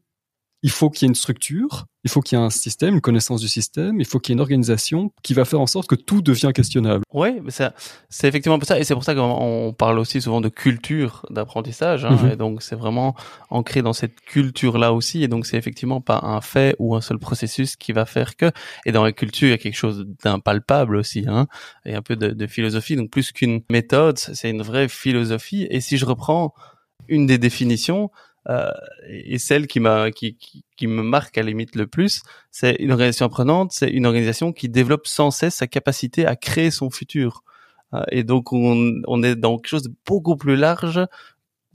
il 0.64 0.70
faut 0.70 0.90
qu'il 0.90 1.06
y 1.06 1.08
ait 1.08 1.10
une 1.10 1.16
structure, 1.16 1.88
il 2.04 2.10
faut 2.10 2.22
qu'il 2.22 2.38
y 2.38 2.42
ait 2.42 2.44
un 2.44 2.50
système, 2.50 2.96
une 2.96 3.02
connaissance 3.02 3.42
du 3.42 3.48
système, 3.48 4.00
il 4.00 4.06
faut 4.06 4.20
qu'il 4.20 4.32
y 4.32 4.34
ait 4.34 4.38
une 4.38 4.42
organisation 4.42 5.12
qui 5.24 5.34
va 5.34 5.46
faire 5.46 5.60
en 5.60 5.68
sorte 5.68 5.88
que 5.88 5.96
tout 5.96 6.22
devient 6.22 6.52
questionnable. 6.54 7.04
Oui, 7.14 7.40
mais 7.44 7.52
c'est 7.52 8.28
effectivement 8.28 8.60
ça, 8.62 8.80
et 8.80 8.84
c'est 8.84 8.94
pour 8.94 9.04
ça 9.04 9.16
qu'on 9.16 9.74
parle 9.76 9.98
aussi 9.98 10.22
souvent 10.22 10.40
de 10.40 10.50
culture 10.50 11.26
d'apprentissage, 11.32 12.06
hein, 12.06 12.18
mhm. 12.22 12.32
et 12.32 12.36
donc 12.36 12.62
c'est 12.62 12.76
vraiment 12.76 13.16
ancré 13.50 13.82
dans 13.82 13.94
cette 13.94 14.20
culture-là 14.22 14.94
aussi, 14.94 15.24
et 15.24 15.28
donc 15.28 15.48
c'est 15.48 15.58
effectivement 15.58 16.00
pas 16.00 16.20
un 16.24 16.42
fait 16.42 16.76
ou 16.78 16.96
un 16.96 17.02
seul 17.02 17.18
processus 17.18 17.76
qui 17.76 17.92
va 17.92 18.06
faire 18.06 18.36
que, 18.36 18.52
et 18.86 18.92
dans 18.92 19.04
la 19.04 19.14
culture, 19.14 19.48
il 19.48 19.52
y 19.52 19.56
a 19.56 19.58
quelque 19.58 19.78
chose 19.78 20.06
d'impalpable 20.24 20.96
aussi, 20.96 21.26
hein, 21.28 21.48
et 21.86 21.96
un 21.96 22.02
peu 22.04 22.16
de, 22.16 22.30
de 22.30 22.48
philosophie, 22.48 22.96
donc 22.96 23.10
plus 23.10 23.32
qu'une 23.32 23.62
méthode, 23.72 24.20
c'est 24.20 24.50
une 24.50 24.62
vraie 24.62 24.88
philosophie, 24.88 25.66
et 25.72 25.82
si 25.82 25.98
je 25.98 26.06
reprends 26.06 26.54
une 27.08 27.26
des 27.26 27.38
définitions, 27.38 28.12
euh, 28.50 28.72
et 29.08 29.38
celle 29.38 29.68
qui 29.68 29.80
m'a 29.80 30.12
qui, 30.12 30.38
qui, 30.76 30.88
me 30.88 31.04
marque 31.04 31.38
à 31.38 31.42
la 31.42 31.50
limite 31.50 31.76
le 31.76 31.88
plus, 31.88 32.24
c'est 32.50 32.76
une 32.80 32.92
organisation 32.92 33.28
apprenante, 33.28 33.72
c'est 33.72 33.90
une 33.90 34.06
organisation 34.06 34.52
qui 34.52 34.68
développe 34.70 35.08
sans 35.08 35.32
cesse 35.32 35.56
sa 35.56 35.68
capacité 35.68 36.26
à 36.26 36.36
créer 36.36 36.72
son 36.72 36.90
futur. 36.90 37.44
Euh, 37.94 38.02
et 38.10 38.24
donc 38.24 38.54
on, 38.54 39.02
on 39.08 39.24
est 39.24 39.36
dans 39.36 39.58
quelque 39.58 39.68
chose 39.68 39.84
de 39.84 39.94
beaucoup 40.06 40.38
plus 40.38 40.56
large 40.56 41.06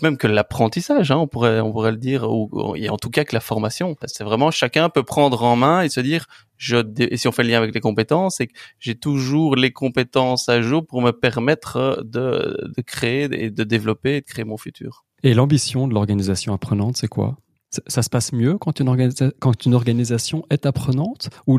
même 0.02 0.18
que 0.18 0.26
l'apprentissage, 0.26 1.11
hein, 1.11 1.16
on 1.16 1.26
pourrait 1.26 1.61
on 1.61 1.72
pourrait 1.72 1.92
le 1.92 1.96
dire, 1.96 2.31
ou, 2.31 2.74
et 2.76 2.90
en 2.90 2.96
tout 2.96 3.11
cas 3.11 3.24
que 3.24 3.35
la 3.35 3.40
formation. 3.40 3.96
C'est 4.07 4.24
vraiment 4.24 4.50
chacun 4.50 4.88
peut 4.88 5.02
prendre 5.02 5.42
en 5.42 5.57
main 5.57 5.83
et 5.83 5.88
se 5.88 6.00
dire, 6.00 6.26
je 6.59 6.76
et 6.98 7.16
si 7.16 7.29
on 7.29 7.33
fait 7.33 7.42
le 7.42 7.50
lien 7.50 7.59
avec 7.59 7.74
les 7.74 7.81
compétences, 7.81 8.37
c'est 8.37 8.48
que 8.48 8.52
j'ai 8.79 8.94
toujours 8.94 9.57
les 9.57 9.72
compétences 9.72 10.48
à 10.48 10.61
jour 10.61 10.87
pour 10.87 11.00
me 11.00 11.12
permettre 11.12 12.02
de, 12.05 12.70
de 12.76 12.83
créer 12.83 13.24
et 13.33 13.50
de 13.50 13.64
développer 13.64 14.16
et 14.16 14.20
de 14.20 14.26
créer 14.26 14.44
mon 14.44 14.59
futur. 14.59 15.06
Et 15.27 15.35
l'ambition 15.35 15.89
de 15.89 15.93
l'organisation 15.93 16.55
apprenante, 16.55 16.97
c'est 16.97 17.09
quoi? 17.09 17.37
Ça 17.89 18.03
se 18.05 18.09
passe 18.09 18.33
mieux 18.33 18.59
quand 18.59 18.79
une, 18.79 19.75
organisation 19.75 20.45
est 20.51 20.67
apprenante? 20.67 21.31
Ou 21.49 21.59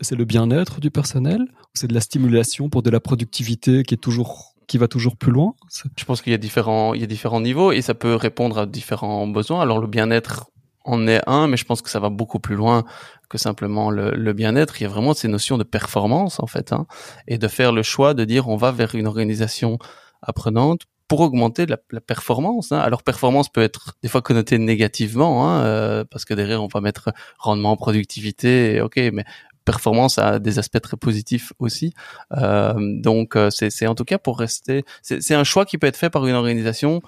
c'est 0.00 0.16
le 0.16 0.24
bien-être 0.24 0.80
du 0.80 0.90
personnel? 0.90 1.42
Ou 1.42 1.70
c'est 1.74 1.88
de 1.88 1.92
la 1.92 2.00
stimulation 2.00 2.70
pour 2.70 2.82
de 2.82 2.88
la 2.88 3.00
productivité 3.00 3.82
qui 3.82 3.92
est 3.92 3.98
toujours 3.98 4.54
qui 4.66 4.78
va 4.78 4.88
toujours 4.88 5.18
plus 5.18 5.30
loin? 5.30 5.52
Je 5.94 6.04
pense 6.06 6.22
qu'il 6.22 6.32
y 6.32 6.34
a 6.34 6.38
différents 6.38 6.94
y 6.94 7.02
a 7.02 7.06
différents 7.06 7.42
niveaux 7.42 7.70
et 7.70 7.82
ça 7.82 7.92
peut 7.92 8.14
répondre 8.14 8.56
à 8.56 8.64
différents 8.64 9.26
besoins. 9.26 9.60
Alors 9.60 9.78
le 9.78 9.88
bien-être 9.88 10.46
en 10.86 11.06
est 11.06 11.20
un, 11.26 11.48
mais 11.48 11.58
je 11.58 11.66
pense 11.66 11.82
que 11.82 11.90
ça 11.90 12.00
va 12.00 12.08
beaucoup 12.08 12.40
plus 12.40 12.56
loin 12.56 12.82
que 13.28 13.36
simplement 13.36 13.90
le, 13.90 14.32
bien-être. 14.32 14.80
Il 14.80 14.84
y 14.84 14.86
a 14.86 14.88
vraiment 14.88 15.12
ces 15.12 15.28
notions 15.28 15.58
de 15.58 15.64
performance 15.64 16.40
en 16.40 16.46
fait, 16.46 16.72
hein, 16.72 16.86
et 17.28 17.36
de 17.36 17.46
faire 17.46 17.72
le 17.72 17.82
choix 17.82 18.14
de 18.14 18.24
dire 18.24 18.48
on 18.48 18.56
va 18.56 18.72
vers 18.72 18.94
une 18.94 19.06
organisation 19.06 19.78
apprenante 20.22 20.86
pour 21.12 21.20
augmenter 21.20 21.66
la, 21.66 21.76
performance. 21.76 22.72
Hein. 22.72 22.78
Alors 22.78 23.02
performance 23.02 23.50
peut 23.50 23.60
être 23.60 23.98
des 24.02 24.08
fois 24.08 24.22
connotée 24.22 24.56
négativement, 24.56 25.46
hein, 25.46 25.62
euh, 25.62 26.04
parce 26.10 26.24
que 26.24 26.32
derrière 26.32 26.62
on 26.62 26.68
va 26.68 26.80
mettre 26.80 27.12
rendement, 27.36 27.76
productivité, 27.76 28.80
ok, 28.80 28.96
mais 29.12 29.26
performance 29.66 30.16
a 30.16 30.38
des 30.38 30.58
aspects 30.58 30.80
très 30.80 30.96
positifs 30.96 31.52
aussi. 31.58 31.92
Euh, 32.38 32.72
donc 32.78 33.36
euh, 33.36 33.50
c'est 33.50 33.86
en 33.86 33.94
tout 33.94 34.06
cas 34.06 34.16
pour 34.16 34.38
rester, 34.38 34.86
c'est 35.02 35.34
un 35.34 35.44
choix 35.44 35.66
qui 35.66 35.76
peut 35.76 35.86
être 35.86 35.98
fait 35.98 36.08
par 36.08 36.26
une 36.26 36.34
organisation 36.34 37.02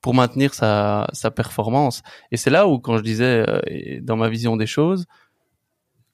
pour 0.00 0.14
maintenir 0.14 0.54
sa, 0.54 1.06
sa 1.12 1.30
performance. 1.30 2.00
Et 2.32 2.38
c'est 2.38 2.48
là 2.48 2.66
où 2.66 2.78
quand 2.78 2.96
je 2.96 3.02
disais 3.02 3.44
dans 4.00 4.16
ma 4.16 4.30
vision 4.30 4.56
des 4.56 4.66
choses, 4.66 5.04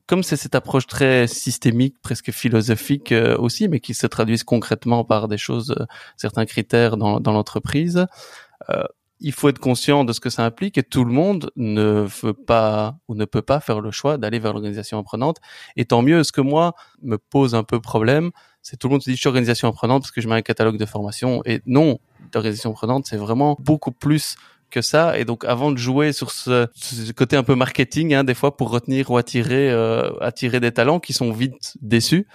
comme 0.07 0.23
c'est 0.23 0.37
cette 0.37 0.55
approche 0.55 0.87
très 0.87 1.27
systémique, 1.27 1.97
presque 2.01 2.31
philosophique 2.31 3.12
euh, 3.12 3.37
aussi, 3.38 3.69
mais 3.69 3.81
qui 3.81 3.95
se 3.95 4.07
traduisent 4.07 4.45
concrètement 4.45 5.05
par 5.05 5.29
des 5.29 5.38
choses, 5.38 5.75
euh, 5.79 5.85
certains 6.16 6.47
critères 6.47 6.97
dans, 6.97 7.21
dans 7.21 7.33
l'entreprise, 7.33 8.07
euh, 8.71 8.85
il 9.21 9.33
faut 9.33 9.49
être 9.49 9.59
conscient 9.59 10.05
de 10.05 10.12
ce 10.12 10.21
que 10.21 10.31
ça 10.31 10.45
implique 10.45 10.77
et 10.79 10.83
tout 10.83 11.05
le 11.05 11.12
monde 11.12 11.51
ne 11.57 12.07
veut 12.23 12.35
pas 12.35 12.99
ou 13.09 13.14
ne 13.14 13.25
peut 13.25 13.42
pas 13.42 13.61
faire 13.61 13.81
le 13.81 13.90
choix 13.90 14.19
d'aller 14.19 14.38
vers 14.38 14.53
l'organisation 14.53 14.99
apprenante. 14.99 15.38
Et 15.77 15.87
tant 15.87 16.03
mieux, 16.03 16.23
ce 16.23 16.33
que 16.33 16.42
moi 16.42 16.75
me 17.03 17.16
pose 17.16 17.55
un 17.55 17.64
peu 17.64 17.81
problème, 17.81 18.31
c'est 18.61 18.77
tout 18.77 18.88
le 18.88 18.92
monde 18.92 19.03
se 19.03 19.11
dit 19.11 19.16
je 19.16 19.21
suis 19.21 19.29
organisation 19.29 19.69
apprenante 19.69 20.03
parce 20.03 20.11
que 20.11 20.21
je 20.21 20.29
mets 20.29 20.35
un 20.35 20.42
catalogue 20.42 20.77
de 20.77 20.85
formation. 20.85 21.40
Et 21.47 21.62
non, 21.66 21.99
l'organisation 22.35 22.71
apprenante, 22.71 23.07
c'est 23.07 23.16
vraiment 23.16 23.57
beaucoup 23.59 23.92
plus 23.92 24.37
que 24.70 24.83
ça. 24.83 25.18
Et 25.18 25.24
donc, 25.24 25.44
avant 25.44 25.70
de 25.70 25.79
jouer 25.79 26.12
sur 26.12 26.31
ce, 26.31 26.66
côté 27.12 27.37
un 27.37 27.42
peu 27.42 27.55
marketing, 27.55 28.14
hein, 28.14 28.24
des 28.24 28.35
fois 28.35 28.57
pour 28.57 28.70
retenir 28.70 29.11
ou 29.11 29.16
attirer, 29.16 29.70
euh, 29.70 30.11
attirer 30.20 30.61
des 30.61 30.72
talents 30.72 31.00
qui 31.00 31.12
sont 31.12 31.33
vite 31.33 31.74
déçus 31.81 32.26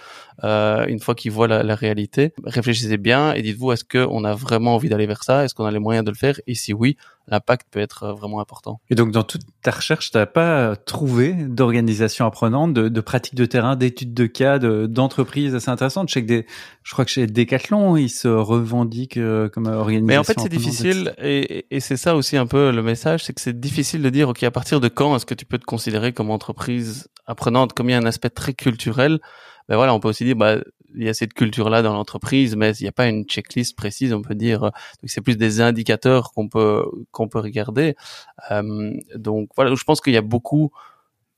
euh, 0.44 0.86
une 0.86 0.98
fois 0.98 1.14
qu'ils 1.14 1.30
voient 1.30 1.46
la, 1.46 1.62
la, 1.62 1.74
réalité, 1.74 2.32
réfléchissez 2.44 2.96
bien 2.96 3.32
et 3.32 3.42
dites-vous 3.42 3.72
est-ce 3.72 3.84
qu'on 3.84 4.24
a 4.24 4.34
vraiment 4.34 4.74
envie 4.74 4.88
d'aller 4.88 5.06
vers 5.06 5.22
ça? 5.22 5.44
Est-ce 5.44 5.54
qu'on 5.54 5.64
a 5.64 5.70
les 5.70 5.78
moyens 5.78 6.04
de 6.04 6.10
le 6.10 6.16
faire? 6.16 6.40
Et 6.48 6.54
si 6.54 6.72
oui, 6.72 6.96
l'impact 7.28 7.68
peut 7.70 7.78
être 7.78 8.02
euh, 8.02 8.12
vraiment 8.12 8.40
important. 8.40 8.80
Et 8.90 8.96
donc, 8.96 9.12
dans 9.12 9.22
toute 9.22 9.42
ta 9.62 9.70
recherche, 9.70 10.10
tu 10.10 10.18
n'as 10.18 10.26
pas 10.26 10.74
trouvé 10.74 11.32
d'organisation 11.32 12.26
apprenante, 12.26 12.74
de, 12.74 12.88
de 12.88 13.00
pratique 13.00 13.36
de 13.36 13.46
terrain, 13.46 13.76
d'études 13.76 14.14
de 14.14 14.26
cas, 14.26 14.58
d'entreprises 14.58 15.54
assez 15.54 15.70
intéressantes? 15.70 16.08
Je 16.08 16.14
sais 16.14 16.22
que 16.22 16.26
des, 16.26 16.46
je 16.82 16.92
crois 16.92 17.04
que 17.04 17.12
chez 17.12 17.26
Decathlon, 17.28 17.96
ils 17.96 18.10
se 18.10 18.26
revendiquent 18.26 19.18
euh, 19.18 19.48
comme 19.48 19.66
organisation. 19.66 20.06
Mais 20.06 20.18
en 20.18 20.24
fait, 20.24 20.40
c'est 20.40 20.48
difficile, 20.48 21.14
et, 21.18 21.66
et 21.70 21.78
c'est 21.78 21.96
ça 21.96 22.16
aussi 22.16 22.36
un 22.36 22.46
peu 22.46 22.72
le 22.72 22.82
message, 22.82 23.24
c'est 23.24 23.32
que 23.32 23.40
c'est 23.40 23.58
difficile 23.58 24.02
de 24.02 24.10
dire, 24.10 24.28
ok, 24.28 24.42
à 24.42 24.50
partir 24.50 24.80
de 24.80 24.88
quand 24.88 25.14
est-ce 25.14 25.26
que 25.26 25.34
tu 25.34 25.46
peux 25.46 25.58
te 25.58 25.64
considérer 25.64 26.12
comme 26.12 26.30
entreprise 26.30 27.08
apprenante, 27.26 27.72
comme 27.72 27.88
il 27.88 27.92
y 27.92 27.94
a 27.94 27.98
un 27.98 28.06
aspect 28.06 28.30
très 28.30 28.54
culturel. 28.54 29.20
Ben 29.68 29.76
voilà, 29.76 29.94
on 29.94 30.00
peut 30.00 30.08
aussi 30.08 30.24
dire, 30.24 30.36
bah, 30.36 30.56
il 30.94 31.04
y 31.04 31.08
a 31.08 31.14
cette 31.14 31.34
culture-là 31.34 31.82
dans 31.82 31.92
l'entreprise, 31.92 32.56
mais 32.56 32.72
il 32.76 32.82
n'y 32.82 32.88
a 32.88 32.92
pas 32.92 33.08
une 33.08 33.24
checklist 33.24 33.76
précise, 33.76 34.12
on 34.12 34.22
peut 34.22 34.34
dire. 34.34 34.60
Donc 34.60 34.72
c'est 35.06 35.20
plus 35.20 35.36
des 35.36 35.60
indicateurs 35.60 36.32
qu'on 36.32 36.48
peut 36.48 36.84
qu'on 37.10 37.28
peut 37.28 37.38
regarder. 37.38 37.96
Euh, 38.50 38.92
donc 39.16 39.50
voilà, 39.56 39.74
je 39.74 39.84
pense 39.84 40.00
qu'il 40.00 40.12
y 40.12 40.18
a 40.18 40.22
beaucoup, 40.22 40.70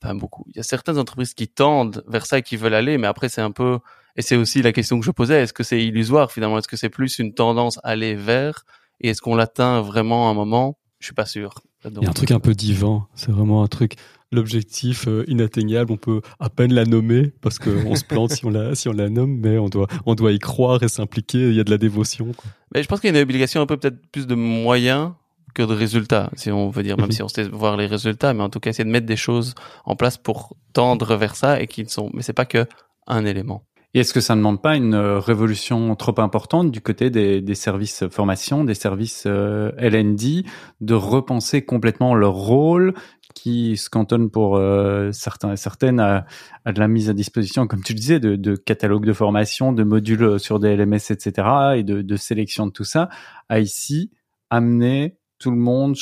enfin 0.03 0.15
beaucoup. 0.15 0.45
Il 0.49 0.57
y 0.57 0.61
a 0.61 0.63
certaines 0.63 0.99
entreprises 0.99 1.35
qui 1.35 1.49
tendent 1.49 2.05
vers 2.09 2.27
ça 2.27 2.39
et 2.39 2.43
qui 2.43 2.57
veulent 2.57 2.75
aller, 2.75 2.99
mais 2.99 3.07
après 3.07 3.29
c'est 3.29 3.43
un 3.43 3.51
peu 3.53 3.79
et 4.17 4.23
c'est 4.23 4.37
aussi 4.37 4.63
la 4.63 4.73
question 4.73 4.99
que 5.01 5.07
je 5.07 5.11
posais 5.11 5.43
est-ce 5.43 5.53
que 5.53 5.65
c'est 5.65 5.83
illusoire 5.83 6.31
finalement? 6.31 6.59
Est-ce 6.59 6.69
que 6.69 6.77
c'est 6.77 6.91
plus 6.91 7.19
une 7.19 7.35
tendance 7.35 7.79
à 7.79 7.89
aller 7.89 8.15
vers 8.15 8.65
et 9.01 9.09
est-ce 9.09 9.21
qu'on 9.21 9.35
l'atteint 9.35 9.81
vraiment 9.83 10.29
à 10.29 10.31
un 10.31 10.35
moment? 10.35 10.79
Je 11.01 11.07
suis 11.07 11.15
pas 11.15 11.27
sûr. 11.27 11.55
il 11.85 12.03
y 12.03 12.07
a 12.07 12.09
un 12.09 12.13
truc 12.13 12.31
un 12.31 12.41
peu 12.41 12.55
divin. 12.55 13.07
C'est 13.15 13.33
vraiment 13.33 13.63
un 13.63 13.67
truc 13.67 13.97
l'objectif 14.35 15.09
euh, 15.09 15.25
inatteignable, 15.29 15.93
on 15.93 15.97
peut 15.97 16.21
à 16.41 16.51
peine 16.51 16.73
la 16.73 16.85
nommer 16.85 17.33
parce 17.41 17.59
qu'on 17.59 17.95
se 17.95 18.05
plante 18.05 18.31
si 18.33 18.45
on 18.45 18.51
la 18.51 18.75
si 18.75 18.89
on 18.89 18.93
la 18.93 19.09
nomme, 19.09 19.39
mais 19.39 19.59
on 19.59 19.69
doit 19.69 19.87
on 20.07 20.15
doit 20.15 20.33
y 20.33 20.39
croire 20.39 20.83
et 20.83 20.89
s'impliquer. 20.89 21.49
Il 21.49 21.55
y 21.55 21.61
a 21.61 21.65
de 21.65 21.71
la 21.71 21.79
dévotion. 21.79 22.33
Mais 22.75 22.83
je 22.83 22.89
pense 22.89 23.01
qu'il 23.01 23.13
y 23.13 23.17
a 23.17 23.17
une 23.17 23.23
obligation 23.23 23.61
un 23.61 23.67
peu 23.67 23.77
peut-être 23.77 24.07
plus 24.11 24.27
de 24.27 24.35
moyens 24.35 25.13
que 25.55 25.63
de 25.63 25.73
résultats, 25.73 26.31
si 26.35 26.51
on 26.51 26.69
veut 26.69 26.83
dire, 26.83 26.97
même 26.97 27.07
mhm. 27.07 27.13
si 27.13 27.23
on 27.23 27.29
sait 27.29 27.49
voir 27.49 27.77
les 27.77 27.87
résultats, 27.87 28.35
mais 28.35 28.43
en 28.43 28.51
tout 28.51 28.59
cas 28.59 28.71
essayer 28.71 28.85
de 28.85 28.91
mettre 28.91 29.07
des 29.07 29.17
choses 29.17 29.55
en 29.85 29.95
place 29.95 30.19
pour 30.19 30.57
tendre 30.73 31.15
vers 31.15 31.37
ça 31.37 31.61
et 31.61 31.69
qui 31.69 31.85
ne 31.85 31.89
sont, 31.89 32.11
mais 32.13 32.23
c'est 32.23 32.33
pas 32.33 32.45
que 32.45 32.67
un 33.07 33.25
élément. 33.25 33.65
Et 33.95 34.01
est-ce 34.01 34.13
que 34.13 34.21
ça 34.21 34.35
ne 34.35 34.41
demande 34.41 34.61
pas 34.61 34.75
une 34.75 34.95
euh, 34.95 35.21
révolution 35.21 35.95
trop 35.95 36.21
importante 36.21 36.73
du 36.73 36.81
côté 36.81 37.11
des, 37.11 37.55
services 37.55 38.09
formation, 38.09 38.65
des 38.65 38.75
services 38.75 39.23
euh, 39.27 39.71
LND, 39.79 40.45
de 40.81 40.95
repenser 40.95 41.65
complètement 41.65 42.17
leur 42.17 42.35
rôle 42.35 42.95
qui 43.35 43.77
se 43.77 43.89
cantonne 43.89 44.31
pour 44.31 44.57
euh, 44.57 45.13
certains 45.13 45.53
et 45.53 45.57
certaines 45.57 46.01
à, 46.01 46.27
de 46.67 46.81
la 46.81 46.89
mise 46.89 47.09
à 47.09 47.13
disposition, 47.13 47.69
comme 47.69 47.85
tu 47.85 47.93
le 47.93 47.99
disais, 48.01 48.19
de, 48.19 48.35
de 48.35 48.57
catalogues 48.57 49.07
de 49.07 49.13
formation, 49.13 49.73
de 49.73 49.85
modules 49.85 50.41
sur 50.41 50.59
des 50.59 50.77
LMS, 50.77 51.11
etc., 51.11 51.49
et 51.77 51.85
de, 51.85 52.03
de 52.03 52.17
sélection 52.17 52.67
de 52.67 52.73
tout 52.73 52.85
ça, 52.85 53.09
à 53.49 53.61
ici 53.61 54.11
amener 54.51 55.19
tout 55.39 55.51
le 55.51 55.57
monde, 55.57 55.95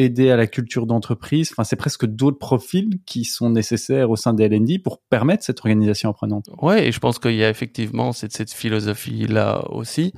aider 0.00 0.30
à 0.30 0.36
la 0.36 0.46
culture 0.46 0.86
d'entreprise. 0.86 1.50
Enfin, 1.52 1.64
c'est 1.64 1.76
presque 1.76 2.06
d'autres 2.06 2.38
profils 2.38 2.98
qui 3.06 3.24
sont 3.24 3.50
nécessaires 3.50 4.10
au 4.10 4.16
sein 4.16 4.32
des 4.32 4.48
LND 4.48 4.82
pour 4.82 5.00
permettre 5.00 5.44
cette 5.44 5.60
organisation 5.60 6.10
apprenante. 6.10 6.46
Ouais, 6.60 6.88
et 6.88 6.92
je 6.92 6.98
pense 6.98 7.18
qu'il 7.18 7.34
y 7.34 7.44
a 7.44 7.50
effectivement 7.50 8.12
cette, 8.12 8.52
philosophie-là 8.52 9.64
aussi. 9.70 10.12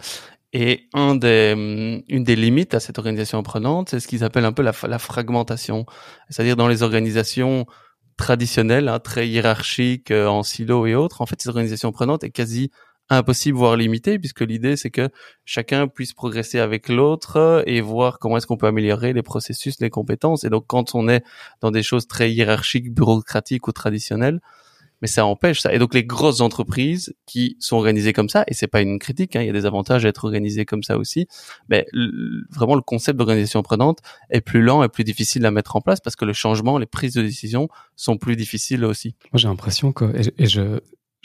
Et 0.52 0.88
hum, 0.94 1.18
une 1.22 2.24
des 2.24 2.36
limites 2.36 2.74
à 2.74 2.80
cette 2.80 2.98
organisation 2.98 3.38
apprenante, 3.38 3.90
c'est 3.90 4.00
ce 4.00 4.08
qu'ils 4.08 4.24
appellent 4.24 4.44
un 4.44 4.52
peu 4.52 4.62
la, 4.62 4.98
fragmentation. 4.98 5.86
C'est-à-dire 6.28 6.56
dans 6.56 6.68
les 6.68 6.82
organisations 6.82 7.66
traditionnelles, 8.16 8.88
hein, 8.88 9.00
très 9.00 9.26
hiérarchiques, 9.26 10.10
euh, 10.10 10.26
en 10.26 10.42
silo 10.42 10.86
et 10.86 10.94
autres, 10.94 11.22
en 11.22 11.26
fait, 11.26 11.40
cette 11.40 11.48
organisation 11.48 11.88
apprenante 11.88 12.22
est 12.24 12.30
quasi 12.30 12.70
impossible 13.16 13.58
voire 13.58 13.76
limité 13.76 14.18
puisque 14.18 14.40
l'idée 14.40 14.76
c'est 14.76 14.90
que 14.90 15.08
chacun 15.44 15.88
puisse 15.88 16.12
progresser 16.12 16.58
avec 16.58 16.88
l'autre 16.88 17.62
et 17.66 17.80
voir 17.80 18.18
comment 18.18 18.36
est-ce 18.36 18.46
qu'on 18.46 18.56
peut 18.56 18.66
améliorer 18.66 19.12
les 19.12 19.22
processus, 19.22 19.80
les 19.80 19.90
compétences. 19.90 20.44
Et 20.44 20.50
donc 20.50 20.64
quand 20.66 20.94
on 20.94 21.08
est 21.08 21.24
dans 21.60 21.70
des 21.70 21.82
choses 21.82 22.06
très 22.06 22.32
hiérarchiques, 22.32 22.92
bureaucratiques 22.92 23.68
ou 23.68 23.72
traditionnelles, 23.72 24.40
mais 25.02 25.08
ça 25.08 25.26
empêche 25.26 25.60
ça. 25.60 25.74
Et 25.74 25.78
donc 25.78 25.92
les 25.92 26.04
grosses 26.04 26.40
entreprises 26.40 27.12
qui 27.26 27.56
sont 27.58 27.76
organisées 27.76 28.12
comme 28.12 28.28
ça, 28.28 28.44
et 28.46 28.54
c'est 28.54 28.68
pas 28.68 28.80
une 28.80 28.98
critique, 28.98 29.36
hein, 29.36 29.42
il 29.42 29.46
y 29.46 29.50
a 29.50 29.52
des 29.52 29.66
avantages 29.66 30.06
à 30.06 30.08
être 30.08 30.24
organisées 30.24 30.64
comme 30.64 30.84
ça 30.84 30.96
aussi, 30.96 31.26
mais 31.68 31.86
vraiment 32.50 32.76
le 32.76 32.82
concept 32.82 33.18
d'organisation 33.18 33.60
apprenante 33.60 33.98
est 34.30 34.40
plus 34.40 34.62
lent 34.62 34.82
et 34.82 34.88
plus 34.88 35.04
difficile 35.04 35.44
à 35.44 35.50
mettre 35.50 35.76
en 35.76 35.80
place 35.80 36.00
parce 36.00 36.16
que 36.16 36.24
le 36.24 36.32
changement, 36.32 36.78
les 36.78 36.86
prises 36.86 37.14
de 37.14 37.22
décision 37.22 37.68
sont 37.96 38.16
plus 38.16 38.36
difficiles 38.36 38.84
aussi. 38.84 39.16
Moi 39.32 39.38
j'ai 39.38 39.48
l'impression 39.48 39.92
que, 39.92 40.04
et, 40.38 40.46
je 40.46 40.78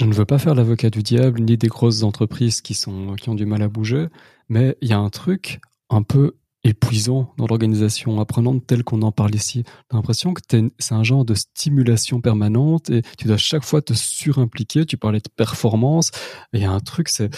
ne 0.05 0.13
veux 0.13 0.25
pas 0.25 0.37
faire 0.37 0.55
l'avocat 0.55 0.89
du 0.89 1.03
diable 1.03 1.41
ni 1.41 1.57
des 1.57 1.67
grosses 1.67 2.03
entreprises 2.03 2.61
qui 2.61 2.73
sont 2.73 3.15
qui 3.15 3.29
ont 3.29 3.35
du 3.35 3.45
mal 3.45 3.61
à 3.61 3.67
bouger, 3.67 4.07
mais 4.49 4.77
il 4.81 4.89
y 4.89 4.93
a 4.93 4.99
un 4.99 5.09
truc 5.09 5.59
un 5.89 6.03
peu 6.03 6.35
épuisant 6.63 7.33
dans 7.37 7.47
l'organisation 7.47 8.19
apprenante 8.19 8.65
telle 8.67 8.83
qu'on 8.83 9.01
en 9.01 9.11
parle 9.11 9.33
ici. 9.35 9.63
J'ai 9.65 9.97
l'impression 9.97 10.33
que 10.33 10.41
c'est 10.79 10.93
un 10.93 11.03
genre 11.03 11.23
de 11.23 11.33
stimulation 11.33 12.19
permanente 12.19 12.89
et 12.89 13.03
tu 13.17 13.27
dois 13.27 13.37
chaque 13.37 13.63
fois 13.63 13.81
te 13.81 13.93
surimpliquer. 13.93 14.85
Tu 14.85 14.97
parlais 14.97 15.19
de 15.19 15.29
performance. 15.35 16.11
Il 16.53 16.61
y 16.61 16.65
a 16.65 16.71
un 16.71 16.79
truc, 16.79 17.09
c'est 17.09 17.29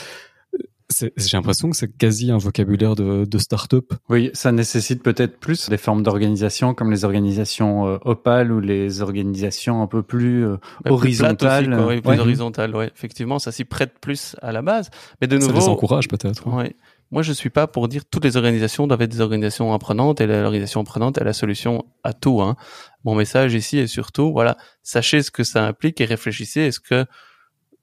j'ai 0.92 1.38
l'impression 1.38 1.70
que 1.70 1.76
c'est 1.76 1.96
quasi 1.96 2.32
un 2.32 2.38
vocabulaire 2.38 2.96
de, 2.96 3.26
de 3.26 3.38
start-up. 3.38 3.94
Oui, 4.10 4.32
ça 4.34 4.52
nécessite 4.52 5.04
peut-être 5.04 5.40
plus 5.40 5.70
des 5.70 5.78
formes 5.78 6.04
d'organisation 6.04 6.74
comme 6.74 6.92
les 6.92 7.06
organisations 7.06 7.88
euh, 7.88 7.98
opales 8.02 8.52
ou 8.52 8.60
les 8.60 9.02
organisations 9.02 9.82
un 9.82 9.88
peu 9.88 10.02
plus 10.02 10.46
euh, 10.46 10.58
horizontales. 10.86 11.66
Plus, 11.66 11.76
aussi, 11.76 12.02
plus 12.02 12.20
horizontales, 12.20 12.76
ouais. 12.76 12.92
Effectivement, 12.96 13.40
ça 13.40 13.52
s'y 13.52 13.66
prête 13.66 14.00
plus 14.00 14.36
à 14.42 14.52
la 14.52 14.62
base. 14.62 14.90
Mais 15.22 15.28
de 15.28 15.38
nouveau, 15.38 15.54
ça 15.54 15.60
les 15.60 15.68
encourage 15.68 16.08
peut-être. 16.08 16.48
Ouais. 16.48 16.76
Moi, 17.12 17.24
je 17.24 17.34
suis 17.34 17.50
pas 17.50 17.66
pour 17.66 17.88
dire 17.88 18.04
toutes 18.06 18.24
les 18.24 18.38
organisations 18.38 18.86
doivent 18.86 19.02
être 19.02 19.12
des 19.12 19.22
organisations 19.22 19.74
apprenantes 19.74 20.22
et 20.22 20.28
l'organisation 20.28 20.82
apprenante 20.82 21.18
est 21.18 21.24
la 21.24 21.34
solution 21.34 21.86
à 22.04 22.14
tout. 22.14 22.42
Hein. 22.42 22.56
Mon 23.04 23.16
message 23.16 23.56
ici 23.56 23.80
est 23.80 23.88
surtout, 23.88 24.32
voilà, 24.32 24.58
sachez 24.84 25.24
ce 25.24 25.32
que 25.32 25.44
ça 25.44 25.66
implique 25.66 26.02
et 26.02 26.06
réfléchissez. 26.06 26.62
Est-ce 26.62 26.80
que 26.80 27.06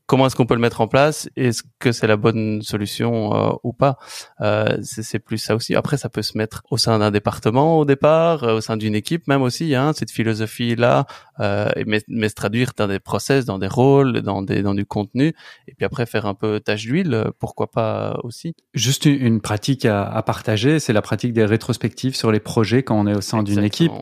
comment 0.06 0.26
est-ce 0.26 0.36
qu'on 0.36 0.46
peut 0.46 0.54
le 0.54 0.60
mettre 0.60 0.80
en 0.80 0.88
place 0.88 1.28
Est-ce 1.36 1.62
que 1.78 1.92
c'est 1.92 2.06
la 2.06 2.16
bonne 2.16 2.62
solution 2.62 3.34
euh, 3.34 3.52
ou 3.62 3.72
pas 3.72 3.98
euh, 4.40 4.78
C'est 4.82 5.18
plus 5.18 5.38
ça 5.38 5.54
aussi. 5.54 5.74
Après, 5.74 5.96
ça 5.96 6.08
peut 6.08 6.22
se 6.22 6.38
mettre 6.38 6.62
au 6.70 6.76
sein 6.76 6.98
d'un 6.98 7.10
département 7.10 7.78
au 7.78 7.84
départ, 7.84 8.44
euh, 8.44 8.56
au 8.56 8.60
sein 8.60 8.76
d'une 8.76 8.94
équipe 8.94 9.26
même 9.28 9.42
aussi. 9.42 9.74
Hein, 9.74 9.92
cette 9.94 10.10
philosophie-là, 10.10 11.06
euh, 11.40 11.68
mais, 11.86 12.02
mais, 12.08 12.28
se 12.28 12.34
traduire 12.34 12.72
dans 12.76 12.88
des 12.88 13.00
process, 13.00 13.44
dans 13.44 13.58
des 13.58 13.66
rôles, 13.66 14.22
dans, 14.22 14.42
des, 14.42 14.62
dans 14.62 14.74
du 14.74 14.86
contenu, 14.86 15.34
et 15.68 15.74
puis 15.74 15.84
après 15.84 16.06
faire 16.06 16.26
un 16.26 16.34
peu 16.34 16.60
tâche 16.60 16.84
d'huile, 16.84 17.26
pourquoi 17.38 17.70
pas 17.70 18.18
aussi. 18.22 18.54
Juste 18.74 19.06
une, 19.06 19.40
pratique 19.40 19.84
à, 19.84 20.04
à 20.04 20.22
partager, 20.22 20.78
c'est 20.78 20.92
la 20.92 21.02
pratique 21.02 21.32
des 21.32 21.44
rétrospectives 21.44 22.16
sur 22.16 22.32
les 22.32 22.40
projets 22.40 22.82
quand 22.82 22.98
on 22.98 23.06
est 23.06 23.16
au 23.16 23.20
sein 23.20 23.42
d'une 23.42 23.62
équipe. 23.62 23.92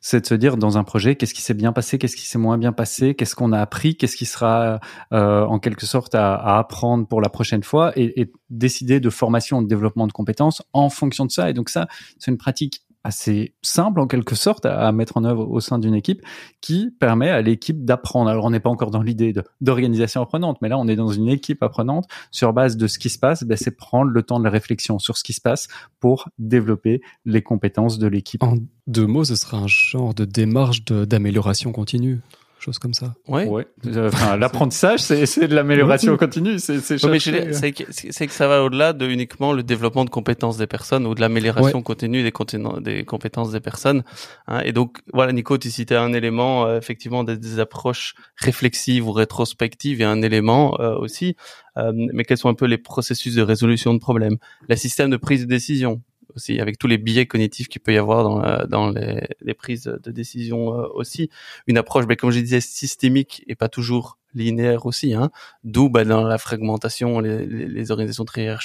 C'est 0.00 0.20
de 0.20 0.26
se 0.26 0.34
dire 0.34 0.56
dans 0.56 0.78
un 0.78 0.84
projet, 0.84 1.16
qu'est-ce 1.16 1.34
qui 1.34 1.42
s'est 1.42 1.54
bien 1.54 1.72
passé, 1.72 1.98
qu'est-ce 1.98 2.16
qui 2.16 2.26
s'est 2.26 2.38
moins 2.38 2.58
bien 2.58 2.72
passé, 2.72 3.14
qu'est-ce 3.14 3.34
qu'on 3.34 3.52
a 3.52 3.60
appris, 3.60 3.96
qu'est-ce 3.96 4.16
qui 4.16 4.26
sera 4.26 4.80
euh, 5.12 5.47
en 5.48 5.58
quelque 5.58 5.86
sorte 5.86 6.14
à, 6.14 6.34
à, 6.34 6.58
apprendre 6.58 7.06
pour 7.06 7.20
la 7.20 7.28
prochaine 7.28 7.62
fois 7.62 7.92
et, 7.96 8.30
décider 8.50 9.00
de 9.00 9.10
formation, 9.10 9.62
de 9.62 9.68
développement 9.68 10.06
de 10.06 10.12
compétences 10.12 10.62
en 10.72 10.88
fonction 10.88 11.26
de 11.26 11.30
ça. 11.30 11.50
Et 11.50 11.52
donc 11.52 11.68
ça, 11.68 11.86
c'est 12.18 12.30
une 12.30 12.38
pratique 12.38 12.82
assez 13.04 13.54
simple 13.62 14.00
en 14.00 14.06
quelque 14.06 14.34
sorte 14.34 14.66
à, 14.66 14.90
mettre 14.92 15.16
en 15.16 15.24
œuvre 15.24 15.48
au 15.48 15.60
sein 15.60 15.78
d'une 15.78 15.94
équipe 15.94 16.22
qui 16.60 16.90
permet 16.98 17.30
à 17.30 17.40
l'équipe 17.40 17.84
d'apprendre. 17.84 18.28
Alors 18.28 18.44
on 18.44 18.50
n'est 18.50 18.60
pas 18.60 18.70
encore 18.70 18.90
dans 18.90 19.02
l'idée 19.02 19.32
d'organisation 19.60 20.20
apprenante, 20.20 20.58
mais 20.60 20.68
là 20.68 20.78
on 20.78 20.86
est 20.88 20.96
dans 20.96 21.08
une 21.08 21.28
équipe 21.28 21.62
apprenante 21.62 22.06
sur 22.30 22.52
base 22.52 22.76
de 22.76 22.86
ce 22.86 22.98
qui 22.98 23.08
se 23.08 23.18
passe. 23.18 23.44
Ben, 23.44 23.56
c'est 23.56 23.76
prendre 23.76 24.10
le 24.10 24.22
temps 24.22 24.38
de 24.38 24.44
la 24.44 24.50
réflexion 24.50 24.98
sur 24.98 25.16
ce 25.16 25.24
qui 25.24 25.32
se 25.32 25.40
passe 25.40 25.68
pour 26.00 26.28
développer 26.38 27.00
les 27.24 27.42
compétences 27.42 27.98
de 27.98 28.06
l'équipe. 28.06 28.42
En 28.42 28.56
deux 28.86 29.06
mots, 29.06 29.24
ce 29.24 29.36
sera 29.36 29.58
un 29.58 29.66
genre 29.66 30.14
de 30.14 30.24
démarche 30.24 30.84
d'amélioration 30.84 31.72
continue 31.72 32.20
chose 32.68 32.78
comme 32.78 32.94
ça. 32.94 33.14
Ouais. 33.26 33.46
ouais. 33.46 33.66
Enfin, 33.96 34.36
l'apprentissage, 34.38 35.00
c'est, 35.00 35.26
c'est 35.26 35.48
de 35.48 35.54
l'amélioration 35.54 36.16
continue. 36.16 36.58
C'est, 36.58 36.80
c'est, 36.80 36.98
que, 36.98 37.84
c'est 37.90 38.26
que 38.26 38.32
ça 38.32 38.48
va 38.48 38.62
au-delà 38.62 38.92
de 38.92 39.06
uniquement 39.06 39.52
le 39.52 39.62
développement 39.62 40.04
de 40.04 40.10
compétences 40.10 40.58
des 40.58 40.66
personnes 40.66 41.06
ou 41.06 41.14
de 41.14 41.20
l'amélioration 41.20 41.82
continue 41.82 42.22
des, 42.22 42.32
des 42.80 43.04
compétences 43.04 43.52
des 43.52 43.60
personnes. 43.60 44.02
Hein. 44.46 44.60
Et 44.64 44.72
donc, 44.72 44.98
voilà, 45.12 45.32
Nico, 45.32 45.56
tu 45.58 45.70
citais 45.70 45.96
un 45.96 46.12
élément, 46.12 46.66
euh, 46.66 46.78
effectivement, 46.78 47.24
des, 47.24 47.36
des, 47.36 47.58
approches 47.58 48.14
réflexives 48.36 49.06
ou 49.08 49.12
rétrospectives 49.12 50.00
et 50.00 50.04
un 50.04 50.22
élément 50.22 50.78
euh, 50.80 50.96
aussi. 50.96 51.36
Euh, 51.76 51.92
mais 51.94 52.24
quels 52.24 52.38
sont 52.38 52.48
un 52.48 52.54
peu 52.54 52.66
les 52.66 52.78
processus 52.78 53.34
de 53.34 53.42
résolution 53.42 53.94
de 53.94 53.98
problèmes, 53.98 54.36
le 54.68 54.76
système 54.76 55.10
de 55.10 55.16
prise 55.16 55.42
de 55.42 55.48
décision, 55.48 56.02
aussi, 56.34 56.60
avec 56.60 56.78
tous 56.78 56.86
les 56.86 56.98
biais 56.98 57.26
cognitifs 57.26 57.68
qu'il 57.68 57.80
peut 57.80 57.92
y 57.92 57.98
avoir 57.98 58.24
dans, 58.24 58.66
dans 58.66 58.90
les, 58.90 59.26
les, 59.40 59.54
prises 59.54 59.84
de 59.84 60.10
décision 60.10 60.74
euh, 60.74 60.86
aussi. 60.94 61.30
Une 61.66 61.78
approche, 61.78 62.06
ben, 62.06 62.16
comme 62.16 62.30
je 62.30 62.40
disais, 62.40 62.60
systémique 62.60 63.44
et 63.46 63.54
pas 63.54 63.68
toujours 63.68 64.18
linéaire 64.34 64.86
aussi, 64.86 65.14
hein, 65.14 65.30
d'où 65.64 65.88
ben, 65.88 66.06
dans 66.06 66.22
la 66.22 66.38
fragmentation, 66.38 67.20
les, 67.20 67.46
les, 67.46 67.90
organisations 67.90 68.24
très 68.24 68.56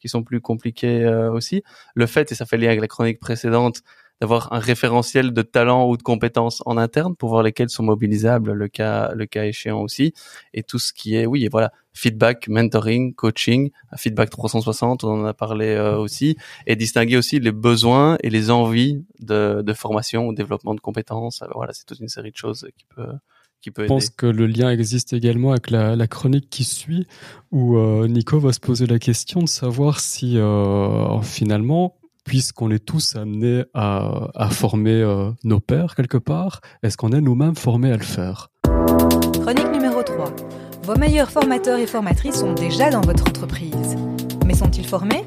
qui 0.00 0.08
sont 0.08 0.22
plus 0.22 0.40
compliquées 0.40 1.04
euh, 1.04 1.32
aussi. 1.32 1.62
Le 1.94 2.06
fait, 2.06 2.30
et 2.32 2.34
ça 2.34 2.46
fait 2.46 2.56
lien 2.56 2.68
avec 2.68 2.80
la 2.80 2.88
chronique 2.88 3.20
précédente, 3.20 3.82
d'avoir 4.20 4.52
un 4.52 4.58
référentiel 4.58 5.32
de 5.32 5.42
talents 5.42 5.88
ou 5.88 5.96
de 5.96 6.02
compétences 6.02 6.62
en 6.66 6.76
interne 6.76 7.14
pour 7.14 7.30
voir 7.30 7.42
lesquels 7.42 7.70
sont 7.70 7.84
mobilisables, 7.84 8.52
le 8.52 8.68
cas, 8.68 9.12
le 9.14 9.26
cas 9.26 9.44
échéant 9.44 9.80
aussi, 9.80 10.12
et 10.54 10.62
tout 10.62 10.78
ce 10.78 10.92
qui 10.92 11.14
est, 11.14 11.26
oui, 11.26 11.44
et 11.44 11.48
voilà, 11.48 11.72
feedback, 11.98 12.48
mentoring, 12.48 13.14
coaching, 13.14 13.70
feedback 13.96 14.30
360, 14.30 15.02
on 15.02 15.22
en 15.22 15.24
a 15.24 15.34
parlé 15.34 15.66
euh, 15.66 15.98
aussi, 15.98 16.36
et 16.66 16.76
distinguer 16.76 17.16
aussi 17.16 17.40
les 17.40 17.50
besoins 17.50 18.16
et 18.22 18.30
les 18.30 18.50
envies 18.50 19.04
de, 19.18 19.62
de 19.62 19.72
formation 19.72 20.28
ou 20.28 20.32
développement 20.32 20.74
de 20.74 20.80
compétences. 20.80 21.42
Alors 21.42 21.56
voilà, 21.56 21.72
c'est 21.72 21.86
toute 21.86 21.98
une 21.98 22.08
série 22.08 22.30
de 22.30 22.36
choses 22.36 22.68
qui 22.76 22.86
peut 22.94 23.12
qui 23.60 23.72
peut 23.72 23.82
Je 23.82 23.88
pense 23.88 24.10
que 24.10 24.26
le 24.26 24.46
lien 24.46 24.70
existe 24.70 25.12
également 25.12 25.50
avec 25.50 25.70
la, 25.70 25.96
la 25.96 26.06
chronique 26.06 26.48
qui 26.48 26.62
suit, 26.62 27.08
où 27.50 27.76
euh, 27.76 28.06
Nico 28.06 28.38
va 28.38 28.52
se 28.52 28.60
poser 28.60 28.86
la 28.86 29.00
question 29.00 29.40
de 29.40 29.48
savoir 29.48 29.98
si 29.98 30.38
euh, 30.38 31.20
finalement 31.22 31.96
puisqu'on 32.24 32.70
est 32.70 32.84
tous 32.84 33.16
amenés 33.16 33.64
à, 33.72 34.28
à 34.34 34.50
former 34.50 35.00
euh, 35.02 35.30
nos 35.44 35.60
pères 35.60 35.96
quelque 35.96 36.18
part, 36.18 36.60
est-ce 36.82 36.96
qu'on 36.96 37.10
est 37.10 37.22
nous-mêmes 37.22 37.56
formés 37.56 37.90
à 37.90 37.96
le 37.96 38.04
faire? 38.04 38.50
Chronique 39.40 39.72
numéro 39.72 40.02
3. 40.02 40.34
Vos 40.88 40.96
meilleurs 40.96 41.30
formateurs 41.30 41.78
et 41.78 41.86
formatrices 41.86 42.36
sont 42.36 42.54
déjà 42.54 42.88
dans 42.88 43.02
votre 43.02 43.28
entreprise. 43.28 43.94
Mais 44.46 44.54
sont-ils 44.54 44.86
formés? 44.86 45.22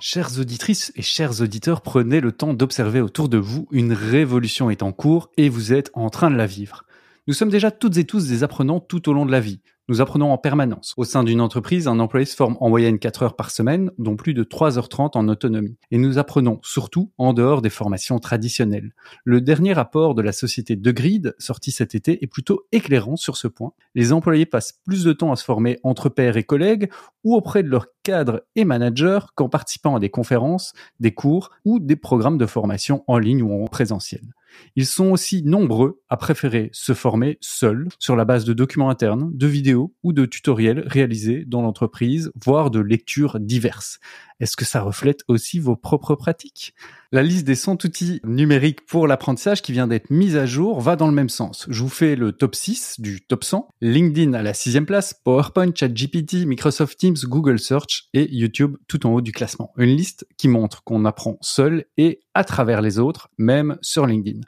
Chères 0.00 0.38
auditrices 0.40 0.92
et 0.96 1.02
chers 1.02 1.42
auditeurs, 1.42 1.82
prenez 1.82 2.20
le 2.20 2.32
temps 2.32 2.54
d'observer 2.54 3.02
autour 3.02 3.28
de 3.28 3.36
vous. 3.36 3.68
Une 3.70 3.92
révolution 3.92 4.70
est 4.70 4.82
en 4.82 4.92
cours 4.92 5.28
et 5.36 5.50
vous 5.50 5.74
êtes 5.74 5.90
en 5.92 6.08
train 6.08 6.30
de 6.30 6.36
la 6.36 6.46
vivre. 6.46 6.86
Nous 7.26 7.34
sommes 7.34 7.50
déjà 7.50 7.70
toutes 7.70 7.98
et 7.98 8.06
tous 8.06 8.28
des 8.28 8.44
apprenants 8.44 8.80
tout 8.80 9.10
au 9.10 9.12
long 9.12 9.26
de 9.26 9.30
la 9.30 9.40
vie. 9.40 9.60
Nous 9.90 10.02
apprenons 10.02 10.32
en 10.32 10.36
permanence. 10.36 10.92
Au 10.98 11.04
sein 11.04 11.24
d'une 11.24 11.40
entreprise, 11.40 11.88
un 11.88 11.98
employé 11.98 12.26
se 12.26 12.36
forme 12.36 12.58
en 12.60 12.68
moyenne 12.68 12.98
4 12.98 13.22
heures 13.22 13.36
par 13.36 13.50
semaine, 13.50 13.90
dont 13.96 14.16
plus 14.16 14.34
de 14.34 14.44
3h30 14.44 15.16
en 15.16 15.28
autonomie. 15.28 15.78
Et 15.90 15.96
nous 15.96 16.18
apprenons 16.18 16.60
surtout 16.62 17.10
en 17.16 17.32
dehors 17.32 17.62
des 17.62 17.70
formations 17.70 18.18
traditionnelles. 18.18 18.92
Le 19.24 19.40
dernier 19.40 19.72
rapport 19.72 20.14
de 20.14 20.20
la 20.20 20.32
société 20.32 20.76
De 20.76 20.90
Grid, 20.90 21.34
sorti 21.38 21.70
cet 21.70 21.94
été, 21.94 22.22
est 22.22 22.26
plutôt 22.26 22.66
éclairant 22.70 23.16
sur 23.16 23.38
ce 23.38 23.48
point. 23.48 23.72
Les 23.94 24.12
employés 24.12 24.44
passent 24.44 24.78
plus 24.84 25.04
de 25.04 25.14
temps 25.14 25.32
à 25.32 25.36
se 25.36 25.44
former 25.44 25.78
entre 25.82 26.10
pairs 26.10 26.36
et 26.36 26.44
collègues 26.44 26.90
ou 27.24 27.34
auprès 27.34 27.62
de 27.62 27.70
leurs 27.70 27.86
cadres 28.02 28.42
et 28.56 28.66
managers 28.66 29.20
qu'en 29.36 29.48
participant 29.48 29.96
à 29.96 30.00
des 30.00 30.10
conférences, 30.10 30.74
des 31.00 31.14
cours 31.14 31.50
ou 31.64 31.80
des 31.80 31.96
programmes 31.96 32.36
de 32.36 32.46
formation 32.46 33.04
en 33.06 33.18
ligne 33.18 33.42
ou 33.42 33.64
en 33.64 33.66
présentiel. 33.68 34.34
Ils 34.76 34.86
sont 34.86 35.10
aussi 35.10 35.42
nombreux 35.42 36.02
à 36.08 36.16
préférer 36.16 36.70
se 36.72 36.94
former 36.94 37.38
seuls 37.40 37.88
sur 37.98 38.16
la 38.16 38.24
base 38.24 38.44
de 38.44 38.52
documents 38.52 38.90
internes, 38.90 39.30
de 39.32 39.46
vidéos 39.46 39.94
ou 40.02 40.12
de 40.12 40.26
tutoriels 40.26 40.84
réalisés 40.86 41.44
dans 41.46 41.62
l'entreprise, 41.62 42.30
voire 42.34 42.70
de 42.70 42.80
lectures 42.80 43.40
diverses. 43.40 43.98
Est-ce 44.40 44.56
que 44.56 44.64
ça 44.64 44.82
reflète 44.82 45.22
aussi 45.28 45.58
vos 45.58 45.76
propres 45.76 46.14
pratiques? 46.14 46.74
La 47.10 47.22
liste 47.22 47.46
des 47.46 47.54
100 47.54 47.86
outils 47.86 48.20
numériques 48.22 48.84
pour 48.84 49.06
l'apprentissage 49.06 49.62
qui 49.62 49.72
vient 49.72 49.86
d'être 49.86 50.10
mise 50.10 50.36
à 50.36 50.44
jour 50.44 50.82
va 50.82 50.94
dans 50.94 51.06
le 51.06 51.14
même 51.14 51.30
sens. 51.30 51.64
Je 51.70 51.82
vous 51.82 51.88
fais 51.88 52.16
le 52.16 52.32
top 52.32 52.54
6 52.54 53.00
du 53.00 53.22
top 53.22 53.44
100. 53.44 53.66
LinkedIn 53.80 54.34
à 54.34 54.42
la 54.42 54.52
sixième 54.52 54.84
place, 54.84 55.14
PowerPoint, 55.24 55.70
ChatGPT, 55.74 56.44
Microsoft 56.44 56.98
Teams, 56.98 57.16
Google 57.22 57.58
Search 57.60 58.08
et 58.12 58.28
YouTube 58.30 58.76
tout 58.88 59.06
en 59.06 59.14
haut 59.14 59.22
du 59.22 59.32
classement. 59.32 59.72
Une 59.78 59.96
liste 59.96 60.26
qui 60.36 60.48
montre 60.48 60.84
qu'on 60.84 61.06
apprend 61.06 61.38
seul 61.40 61.86
et 61.96 62.20
à 62.34 62.44
travers 62.44 62.82
les 62.82 62.98
autres, 62.98 63.30
même 63.38 63.78
sur 63.80 64.06
LinkedIn. 64.06 64.40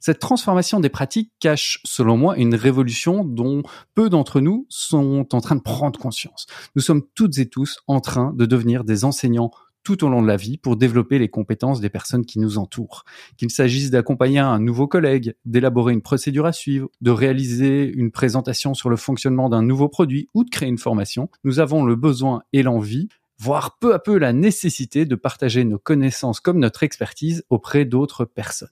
Cette 0.00 0.18
transformation 0.18 0.80
des 0.80 0.88
pratiques 0.88 1.30
cache, 1.38 1.80
selon 1.84 2.16
moi, 2.16 2.36
une 2.36 2.56
révolution 2.56 3.24
dont 3.24 3.62
peu 3.94 4.10
d'entre 4.10 4.40
nous 4.40 4.66
sont 4.68 5.24
en 5.32 5.40
train 5.40 5.54
de 5.54 5.60
prendre 5.60 6.00
conscience. 6.00 6.46
Nous 6.74 6.82
sommes 6.82 7.02
toutes 7.14 7.38
et 7.38 7.48
tous 7.48 7.78
en 7.86 8.00
train 8.00 8.32
de 8.36 8.44
devenir 8.44 8.82
des 8.82 9.04
enseignants 9.04 9.52
tout 9.88 10.04
au 10.04 10.10
long 10.10 10.20
de 10.20 10.26
la 10.26 10.36
vie 10.36 10.58
pour 10.58 10.76
développer 10.76 11.18
les 11.18 11.30
compétences 11.30 11.80
des 11.80 11.88
personnes 11.88 12.26
qui 12.26 12.38
nous 12.38 12.58
entourent. 12.58 13.06
Qu'il 13.38 13.48
s'agisse 13.48 13.90
d'accompagner 13.90 14.38
un 14.38 14.58
nouveau 14.58 14.86
collègue, 14.86 15.34
d'élaborer 15.46 15.94
une 15.94 16.02
procédure 16.02 16.44
à 16.44 16.52
suivre, 16.52 16.90
de 17.00 17.10
réaliser 17.10 17.90
une 17.90 18.10
présentation 18.10 18.74
sur 18.74 18.90
le 18.90 18.96
fonctionnement 18.96 19.48
d'un 19.48 19.62
nouveau 19.62 19.88
produit 19.88 20.28
ou 20.34 20.44
de 20.44 20.50
créer 20.50 20.68
une 20.68 20.76
formation, 20.76 21.30
nous 21.42 21.58
avons 21.58 21.86
le 21.86 21.96
besoin 21.96 22.42
et 22.52 22.62
l'envie 22.62 23.08
voire 23.38 23.78
peu 23.78 23.94
à 23.94 23.98
peu 23.98 24.18
la 24.18 24.34
nécessité 24.34 25.06
de 25.06 25.14
partager 25.14 25.64
nos 25.64 25.78
connaissances 25.78 26.40
comme 26.40 26.58
notre 26.58 26.82
expertise 26.82 27.44
auprès 27.48 27.86
d'autres 27.86 28.26
personnes. 28.26 28.68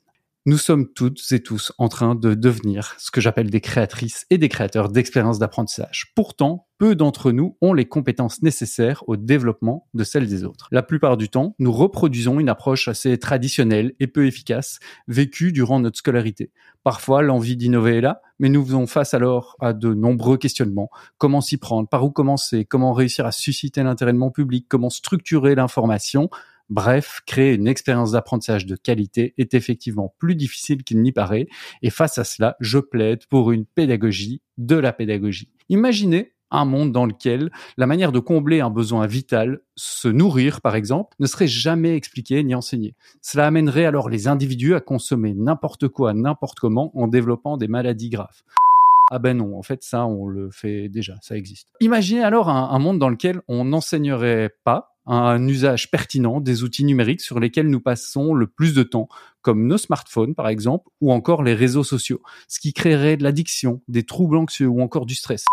Nous 0.49 0.59
sommes 0.59 0.87
toutes 0.93 1.21
et 1.33 1.43
tous 1.43 1.73
en 1.77 1.89
train 1.89 2.15
de 2.15 2.35
devenir 2.35 2.95
ce 2.99 3.11
que 3.11 3.21
j'appelle 3.21 3.51
des 3.51 3.61
créatrices 3.61 4.27
et 4.31 4.39
des 4.39 4.49
créateurs 4.49 4.91
d'expériences 4.91 5.41
d'apprentissage. 5.41 6.13
Pourtant, 6.15 6.69
peu 6.79 6.95
d'entre 6.95 7.33
nous 7.33 7.57
ont 7.61 7.73
les 7.73 7.87
compétences 7.87 8.43
nécessaires 8.43 9.03
au 9.09 9.17
développement 9.17 9.89
de 9.95 10.05
celles 10.05 10.29
des 10.29 10.45
autres. 10.45 10.69
La 10.71 10.85
plupart 10.85 11.17
du 11.17 11.29
temps, 11.29 11.57
nous 11.59 11.73
reproduisons 11.73 12.39
une 12.39 12.49
approche 12.49 12.87
assez 12.87 13.19
traditionnelle 13.19 13.95
et 13.99 14.07
peu 14.07 14.25
efficace, 14.25 14.79
vécue 15.09 15.51
durant 15.51 15.81
notre 15.81 15.99
scolarité. 15.99 16.53
Parfois, 16.85 17.23
l'envie 17.23 17.57
d'innover 17.57 17.97
est 17.97 18.01
là, 18.01 18.23
mais 18.39 18.49
nous 18.49 18.65
faisons 18.65 18.87
face 18.87 19.15
alors 19.15 19.57
à 19.59 19.73
de 19.73 19.95
nombreux 19.95 20.37
questionnements. 20.37 20.91
Comment 21.19 21.41
s'y 21.41 21.57
prendre? 21.57 21.89
Par 21.89 22.05
où 22.05 22.13
commencer? 22.13 22.65
Comment 22.65 22.93
réussir 22.93 23.27
à 23.27 23.33
susciter 23.33 23.83
l'intérêt 23.83 24.13
de 24.13 24.19
mon 24.19 24.31
public? 24.31 24.67
Comment 24.69 24.91
structurer 24.91 25.57
l'information? 25.57 26.31
Bref, 26.69 27.21
créer 27.27 27.55
une 27.55 27.69
expérience 27.69 28.13
d'apprentissage 28.13 28.67
de 28.67 28.75
qualité 28.75 29.35
est 29.39 29.55
effectivement 29.55 30.13
plus 30.19 30.35
difficile 30.35 30.83
qu'il 30.83 31.01
n'y 31.01 31.13
paraît, 31.13 31.47
et 31.83 31.91
face 31.91 32.19
à 32.19 32.25
cela, 32.25 32.57
je 32.61 32.79
plaide 32.79 33.25
pour 33.27 33.53
une 33.53 33.67
pédagogie 33.67 34.41
de 34.59 34.77
la 34.77 34.93
pédagogie. 34.93 35.49
Imaginez 35.69 36.33
un 36.51 36.65
monde 36.65 36.93
dans 36.93 37.07
lequel 37.07 37.51
la 37.77 37.87
manière 37.87 38.13
de 38.13 38.19
combler 38.19 38.61
un 38.61 38.71
besoin 38.71 39.07
vital, 39.07 39.61
se 39.77 40.09
nourrir 40.09 40.61
par 40.61 40.77
exemple, 40.77 41.15
ne 41.19 41.27
serait 41.27 41.49
jamais 41.49 41.97
expliquée 41.97 42.43
ni 42.43 42.55
enseignée. 42.55 42.95
Cela 43.23 43.47
amènerait 43.47 43.85
alors 43.85 44.09
les 44.09 44.29
individus 44.29 44.75
à 44.75 44.81
consommer 44.81 45.35
n'importe 45.35 45.89
quoi, 45.89 46.15
n'importe 46.15 46.59
comment, 46.59 46.91
en 46.99 47.09
développant 47.09 47.57
des 47.57 47.69
maladies 47.69 48.11
graves. 48.11 48.43
Ah 49.11 49.21
ben 49.21 49.37
non, 49.37 49.57
en 49.57 49.63
fait 49.63 49.85
ça 49.85 50.07
on 50.07 50.27
le 50.27 50.51
fait 50.51 50.89
déjà, 50.89 51.15
ça 51.21 51.37
existe. 51.37 51.69
Imaginez 51.81 52.25
alors 52.25 52.49
un, 52.49 52.71
un 52.71 52.79
monde 52.79 52.99
dans 52.99 53.09
lequel 53.09 53.41
on 53.47 53.65
n'enseignerait 53.65 54.51
pas 54.65 54.96
un 55.07 55.47
usage 55.47 55.91
pertinent 55.91 56.41
des 56.41 56.63
outils 56.63 56.85
numériques 56.85 57.21
sur 57.21 57.41
lesquels 57.41 57.69
nous 57.69 57.81
passons 57.81 58.35
le 58.35 58.47
plus 58.47 58.75
de 58.75 58.83
temps, 58.83 59.09
comme 59.43 59.67
nos 59.67 59.79
smartphones 59.79 60.35
par 60.35 60.49
exemple, 60.49 60.89
ou 61.01 61.13
encore 61.13 61.43
les 61.43 61.55
réseaux 61.55 61.85
sociaux, 61.85 62.21
ce 62.49 62.61
qui 62.61 62.73
créerait 62.73 63.17
de 63.17 63.23
l'addiction, 63.23 63.81
des 63.89 64.03
troubles 64.03 64.37
anxieux 64.37 64.67
ou 64.67 64.81
encore 64.81 65.07
du 65.07 65.15
stress. 65.15 65.45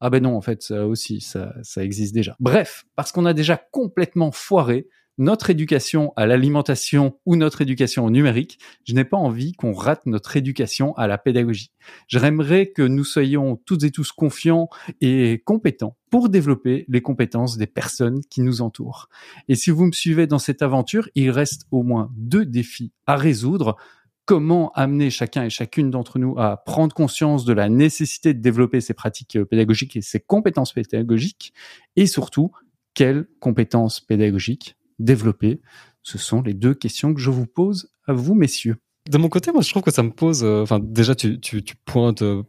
Ah 0.00 0.10
ben 0.10 0.22
non, 0.22 0.36
en 0.36 0.40
fait, 0.40 0.62
ça 0.62 0.86
aussi, 0.86 1.20
ça, 1.20 1.54
ça 1.62 1.84
existe 1.84 2.14
déjà. 2.14 2.36
Bref, 2.40 2.84
parce 2.96 3.12
qu'on 3.12 3.26
a 3.26 3.32
déjà 3.32 3.56
complètement 3.56 4.32
foiré 4.32 4.86
notre 5.18 5.50
éducation 5.50 6.12
à 6.16 6.26
l'alimentation 6.26 7.18
ou 7.24 7.36
notre 7.36 7.62
éducation 7.62 8.04
au 8.04 8.10
numérique, 8.10 8.58
je 8.84 8.94
n'ai 8.94 9.04
pas 9.04 9.16
envie 9.16 9.52
qu'on 9.52 9.72
rate 9.72 10.06
notre 10.06 10.36
éducation 10.36 10.94
à 10.96 11.06
la 11.06 11.18
pédagogie. 11.18 11.70
J'aimerais 12.08 12.66
que 12.66 12.82
nous 12.82 13.04
soyons 13.04 13.56
toutes 13.64 13.84
et 13.84 13.90
tous 13.90 14.12
confiants 14.12 14.68
et 15.00 15.42
compétents 15.44 15.96
pour 16.10 16.28
développer 16.28 16.84
les 16.88 17.02
compétences 17.02 17.56
des 17.56 17.66
personnes 17.66 18.20
qui 18.28 18.40
nous 18.40 18.62
entourent. 18.62 19.08
Et 19.48 19.54
si 19.54 19.70
vous 19.70 19.86
me 19.86 19.92
suivez 19.92 20.26
dans 20.26 20.38
cette 20.38 20.62
aventure, 20.62 21.08
il 21.14 21.30
reste 21.30 21.66
au 21.70 21.82
moins 21.82 22.10
deux 22.16 22.44
défis 22.44 22.92
à 23.06 23.16
résoudre 23.16 23.76
comment 24.24 24.72
amener 24.72 25.10
chacun 25.10 25.44
et 25.44 25.50
chacune 25.50 25.90
d'entre 25.90 26.18
nous 26.18 26.38
à 26.38 26.56
prendre 26.56 26.94
conscience 26.94 27.44
de 27.44 27.52
la 27.52 27.68
nécessité 27.68 28.32
de 28.32 28.40
développer 28.40 28.80
ses 28.80 28.94
pratiques 28.94 29.38
pédagogiques 29.44 29.96
et 29.96 30.00
ses 30.00 30.20
compétences 30.20 30.72
pédagogiques, 30.72 31.52
et 31.96 32.06
surtout, 32.06 32.50
quelles 32.94 33.26
compétences 33.40 34.00
pédagogiques 34.00 34.76
développer 34.98 35.60
Ce 36.02 36.18
sont 36.18 36.42
les 36.42 36.54
deux 36.54 36.74
questions 36.74 37.14
que 37.14 37.20
je 37.20 37.30
vous 37.30 37.46
pose 37.46 37.90
à 38.06 38.12
vous, 38.12 38.34
messieurs. 38.34 38.76
De 39.10 39.18
mon 39.18 39.28
côté, 39.28 39.52
moi, 39.52 39.62
je 39.62 39.70
trouve 39.70 39.82
que 39.82 39.90
ça 39.90 40.02
me 40.02 40.10
pose. 40.10 40.44
Euh, 40.44 40.62
enfin, 40.62 40.80
déjà, 40.80 41.14
tu, 41.14 41.38
pointes. 41.84 42.22
Euh, 42.22 42.42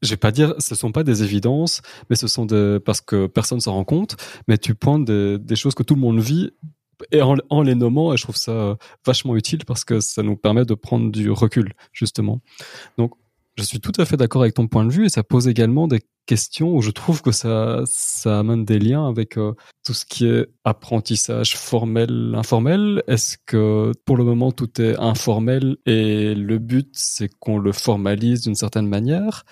je 0.00 0.10
vais 0.10 0.16
pas 0.16 0.32
dire, 0.32 0.54
ce 0.58 0.74
sont 0.74 0.90
pas 0.90 1.04
des 1.04 1.22
évidences, 1.22 1.80
mais 2.10 2.16
ce 2.16 2.26
sont 2.26 2.46
des 2.46 2.78
parce 2.84 3.00
que 3.00 3.26
personne 3.26 3.60
s'en 3.60 3.74
rend 3.74 3.84
compte. 3.84 4.16
Mais 4.48 4.58
tu 4.58 4.74
pointes 4.74 5.04
des, 5.04 5.56
choses 5.56 5.74
que 5.74 5.82
tout 5.82 5.94
le 5.94 6.00
monde 6.00 6.18
vit 6.18 6.50
et 7.10 7.20
en, 7.20 7.36
en, 7.50 7.62
les 7.62 7.74
nommant, 7.74 8.12
et 8.12 8.16
je 8.16 8.22
trouve 8.22 8.36
ça 8.36 8.76
vachement 9.04 9.36
utile 9.36 9.64
parce 9.64 9.84
que 9.84 10.00
ça 10.00 10.22
nous 10.22 10.36
permet 10.36 10.64
de 10.64 10.74
prendre 10.74 11.10
du 11.10 11.30
recul, 11.30 11.72
justement. 11.92 12.40
Donc, 12.96 13.12
je 13.56 13.62
suis 13.64 13.80
tout 13.80 13.92
à 13.98 14.04
fait 14.04 14.16
d'accord 14.16 14.42
avec 14.42 14.54
ton 14.54 14.66
point 14.66 14.84
de 14.84 14.90
vue 14.90 15.06
et 15.06 15.08
ça 15.08 15.22
pose 15.22 15.46
également 15.48 15.86
des 15.86 16.00
questions 16.26 16.74
où 16.74 16.82
je 16.82 16.90
trouve 16.90 17.20
que 17.20 17.32
ça, 17.32 17.82
ça 17.86 18.38
amène 18.38 18.64
des 18.64 18.78
liens 18.78 19.06
avec 19.06 19.36
euh, 19.36 19.52
tout 19.84 19.92
ce 19.92 20.06
qui 20.06 20.26
est 20.26 20.46
apprentissage 20.64 21.56
formel, 21.56 22.34
informel. 22.36 23.02
Est-ce 23.08 23.36
que 23.44 23.92
pour 24.04 24.16
le 24.16 24.24
moment 24.24 24.52
tout 24.52 24.80
est 24.80 24.98
informel 24.98 25.76
et 25.84 26.34
le 26.34 26.58
but 26.58 26.88
c'est 26.92 27.28
qu'on 27.40 27.58
le 27.58 27.72
formalise 27.72 28.42
d'une 28.42 28.54
certaine 28.54 28.88
manière? 28.88 29.44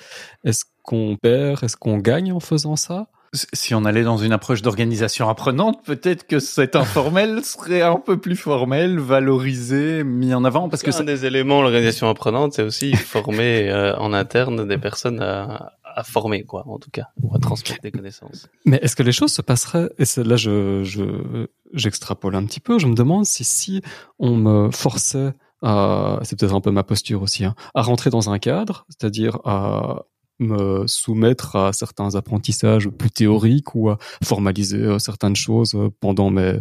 Est-ce 0.45 0.65
qu'on 0.83 1.17
perd? 1.21 1.63
Est-ce 1.65 1.77
qu'on 1.77 1.99
gagne 1.99 2.33
en 2.33 2.41
faisant 2.41 2.77
ça? 2.77 3.09
Si 3.33 3.75
on 3.75 3.85
allait 3.85 4.03
dans 4.03 4.17
une 4.17 4.33
approche 4.33 4.63
d'organisation 4.63 5.29
apprenante, 5.29 5.85
peut-être 5.85 6.27
que 6.27 6.41
cet 6.41 6.75
informel 6.75 7.45
serait 7.45 7.83
un 7.83 7.97
peu 7.97 8.19
plus 8.19 8.37
formel, 8.37 8.99
valorisé, 8.99 10.03
mis 10.03 10.35
en 10.35 10.45
avant, 10.45 10.69
parce 10.69 10.83
que 10.83 10.91
c'est 10.91 11.05
des 11.05 11.27
éléments 11.27 11.63
l'organisation 11.63 12.09
apprenante, 12.09 12.55
c'est 12.55 12.63
aussi 12.63 12.95
former 12.95 13.71
euh, 13.71 13.97
en 13.99 14.13
interne 14.13 14.67
des 14.67 14.79
personnes 14.79 15.21
à, 15.21 15.75
à, 15.85 16.03
former, 16.03 16.43
quoi, 16.43 16.67
en 16.67 16.79
tout 16.79 16.91
cas, 16.91 17.09
ou 17.23 17.35
à 17.35 17.39
transmettre 17.39 17.83
des 17.83 17.93
connaissances. 17.93 18.49
Mais 18.65 18.79
est-ce 18.83 18.97
que 18.97 19.03
les 19.03 19.13
choses 19.13 19.33
se 19.33 19.43
passeraient 19.43 19.91
Et 19.99 20.05
là, 20.23 20.37
je, 20.37 20.83
je 20.83 21.47
j'extrapole 21.73 22.35
un 22.35 22.45
petit 22.45 22.61
peu. 22.61 22.81
Je 22.81 22.87
me 22.87 22.95
demande 22.95 23.27
si 23.27 23.45
si 23.45 23.81
on 24.19 24.35
me 24.35 24.71
forçait 24.73 25.33
à, 25.63 26.19
c'est 26.23 26.39
peut-être 26.39 26.55
un 26.55 26.61
peu 26.61 26.71
ma 26.71 26.83
posture 26.83 27.23
aussi, 27.23 27.45
hein, 27.45 27.55
à 27.75 27.83
rentrer 27.83 28.11
dans 28.11 28.31
un 28.31 28.39
cadre, 28.39 28.87
c'est-à-dire 28.89 29.39
à 29.45 30.07
me 30.41 30.87
soumettre 30.87 31.57
à 31.57 31.73
certains 31.73 32.15
apprentissages 32.15 32.89
plus 32.89 33.11
théoriques 33.11 33.75
ou 33.75 33.91
à 33.91 33.99
formaliser 34.25 34.79
euh, 34.79 34.99
certaines 34.99 35.37
choses 35.37 35.75
euh, 35.75 35.91
pendant 36.01 36.31
mes 36.31 36.59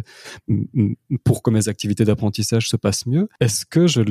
pour 1.24 1.42
que 1.42 1.50
mes 1.50 1.68
activités 1.68 2.04
d'apprentissage 2.04 2.68
se 2.68 2.76
passent 2.76 3.06
mieux. 3.06 3.28
Est-ce 3.40 3.64
que 3.64 3.86
je 3.86 4.02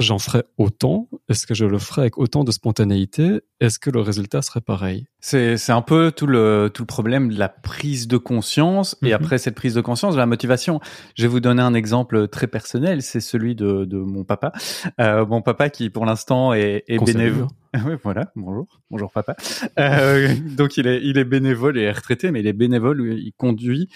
j'en 0.00 0.18
ferais 0.18 0.44
autant? 0.56 1.08
Est-ce 1.28 1.46
que 1.46 1.54
je 1.54 1.64
le 1.64 1.78
ferais 1.78 2.02
avec 2.02 2.18
autant 2.18 2.44
de 2.44 2.52
spontanéité? 2.52 3.40
Est-ce 3.60 3.78
que 3.78 3.90
le 3.90 4.00
résultat 4.00 4.40
serait 4.40 4.62
pareil? 4.62 5.06
C'est 5.20 5.58
c'est 5.58 5.72
un 5.72 5.82
peu 5.82 6.12
tout 6.12 6.26
le 6.26 6.70
tout 6.72 6.82
le 6.82 6.86
problème 6.86 7.28
de 7.28 7.38
la 7.38 7.50
prise 7.50 8.08
de 8.08 8.16
conscience 8.16 8.96
et 9.02 9.08
mhm. 9.08 9.12
après 9.12 9.36
cette 9.36 9.54
prise 9.54 9.74
de 9.74 9.82
conscience 9.82 10.14
de 10.14 10.18
la 10.18 10.24
motivation. 10.24 10.80
Je 11.14 11.22
vais 11.22 11.28
vous 11.28 11.40
donner 11.40 11.60
un 11.60 11.74
exemple 11.74 12.28
très 12.28 12.46
personnel, 12.46 13.02
c'est 13.02 13.20
celui 13.20 13.54
de 13.54 13.84
de 13.84 13.98
mon 13.98 14.24
papa. 14.24 14.52
Euh, 14.98 15.26
mon 15.26 15.42
papa 15.42 15.68
qui 15.68 15.90
pour 15.90 16.06
l'instant 16.06 16.54
est, 16.54 16.84
est 16.88 17.04
bénévole. 17.04 17.48
Oui, 17.86 17.92
voilà. 18.02 18.32
Bonjour, 18.34 18.80
bonjour 18.90 19.12
papa. 19.12 19.36
Euh, 19.78 20.34
donc 20.56 20.76
il 20.76 20.88
est, 20.88 21.00
il 21.04 21.18
est 21.18 21.24
bénévole 21.24 21.78
et 21.78 21.88
retraité, 21.92 22.32
mais 22.32 22.40
il 22.40 22.46
est 22.48 22.52
bénévole. 22.52 23.00
Il 23.16 23.32
conduit 23.32 23.88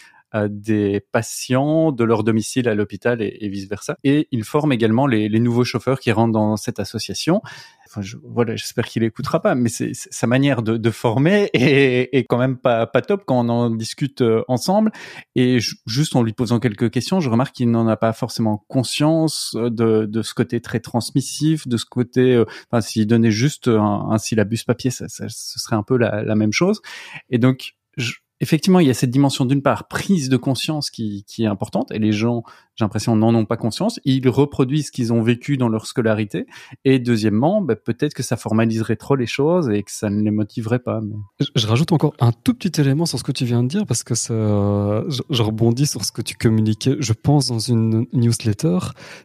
des 0.49 1.01
patients 1.13 1.93
de 1.93 2.05
leur 2.05 2.25
domicile 2.25 2.69
à 2.69 2.75
l'hôpital 2.75 3.23
et, 3.23 3.37
et 3.41 3.49
vice 3.49 3.69
versa. 3.69 3.97
Et 4.05 4.29
il 4.31 4.45
forme 4.45 4.73
également 4.73 5.07
les, 5.07 5.29
les, 5.29 5.41
nouveaux 5.41 5.65
chauffeurs 5.65 6.01
qui 6.01 6.11
rentrent 6.13 6.33
dans 6.33 6.57
cette 6.57 6.81
association. 6.81 7.41
Enfin, 7.87 8.03
je, 8.03 8.17
voilà, 8.25 8.57
j'espère 8.57 8.87
qu'il 8.87 9.05
écoutera 9.05 9.41
pas, 9.41 9.55
mais 9.55 9.69
c'est 9.69 9.93
sa 9.95 10.27
manière 10.27 10.63
de, 10.63 10.77
de 10.77 10.91
former 10.91 11.51
est, 11.53 12.09
est, 12.13 12.25
quand 12.25 12.39
même 12.39 12.57
pas, 12.57 12.87
pas 12.87 13.03
top 13.03 13.25
quand 13.27 13.45
on 13.45 13.49
en 13.49 13.71
discute 13.71 14.23
euh, 14.23 14.43
ensemble. 14.49 14.91
Et 15.37 15.59
juste 15.87 16.17
en 16.17 16.23
lui 16.23 16.33
posant 16.33 16.59
quelques 16.59 16.91
questions, 16.91 17.21
je 17.21 17.31
remarque 17.31 17.55
qu'il 17.55 17.71
n'en 17.71 17.87
a 17.87 17.97
pas 17.97 18.13
forcément 18.13 18.65
conscience 18.69 19.55
de, 19.55 20.07
de 20.07 20.23
ce 20.23 20.35
côté 20.35 20.61
très 20.61 20.81
transmissif, 20.81 21.69
de 21.69 21.77
ce 21.77 21.85
côté. 21.85 22.35
Euh, 22.35 22.45
enfin, 22.71 22.81
s'il 22.81 23.07
donnait 23.07 23.31
juste 23.31 23.69
un, 23.69 24.09
un 24.11 24.19
syllabus 24.19 24.65
papier, 24.67 24.91
ça, 24.91 25.07
ça, 25.09 25.27
ce 25.29 25.61
serait 25.61 25.77
un 25.77 25.85
peu 25.85 25.97
la, 25.97 26.23
la 26.23 26.35
même 26.35 26.53
chose. 26.53 26.81
Et 27.31 27.39
donc, 27.39 27.75
je, 27.97 28.15
effectivement, 28.45 28.79
il 28.79 28.87
y 28.87 28.91
a 28.91 28.95
cette 28.95 29.11
dimension 29.11 29.47
d'une 29.47 29.63
part 29.63 29.89
prise 29.89 30.29
de 30.29 30.37
conscience 30.37 30.91
qui, 30.91 31.25
est 31.39 31.47
importante, 31.47 31.91
et 31.91 31.99
les 31.99 32.13
gens, 32.13 32.45
j'ai 32.77 32.85
l'impression, 32.85 33.15
n'en 33.15 33.33
ont 33.35 33.45
pas 33.45 33.57
conscience. 33.57 34.01
Ils 34.05 34.29
reproduisent 34.29 34.87
ce 34.87 34.93
qu'ils 34.93 35.13
ont 35.13 35.23
vécu 35.23 35.57
dans 35.57 35.69
leur 35.69 35.87
scolarité. 35.87 36.47
Et 36.85 36.99
deuxièmement, 36.99 37.61
bah, 37.61 37.77
peut-être 37.77 38.15
que 38.15 38.25
ça 38.25 38.37
formaliserait 38.37 38.97
trop 38.97 39.15
les 39.15 39.27
choses 39.27 39.71
et 39.71 39.85
que 39.85 39.93
ça 39.93 40.11
ne 40.11 40.21
les 40.23 40.33
motiverait 40.33 40.81
pas. 40.81 41.01
Je, 41.55 41.67
rajoute 41.69 41.93
encore 41.93 42.15
un 42.19 42.33
tout 42.33 42.53
petit 42.53 42.81
élément 42.81 43.07
sur 43.07 43.19
ce 43.19 43.25
que 43.25 43.31
tu 43.31 43.45
viens 43.45 43.63
de 43.63 43.69
dire, 43.69 43.87
parce 43.87 44.03
que 44.03 44.17
ça, 44.17 44.35
je, 44.35 45.43
rebondis 45.43 45.87
sur 45.87 46.05
ce 46.05 46.11
que 46.11 46.23
tu 46.23 46.37
communiquais, 46.37 46.97
je 46.99 47.13
pense, 47.13 47.47
dans 47.47 47.61
une 47.61 48.07
newsletter. 48.13 48.79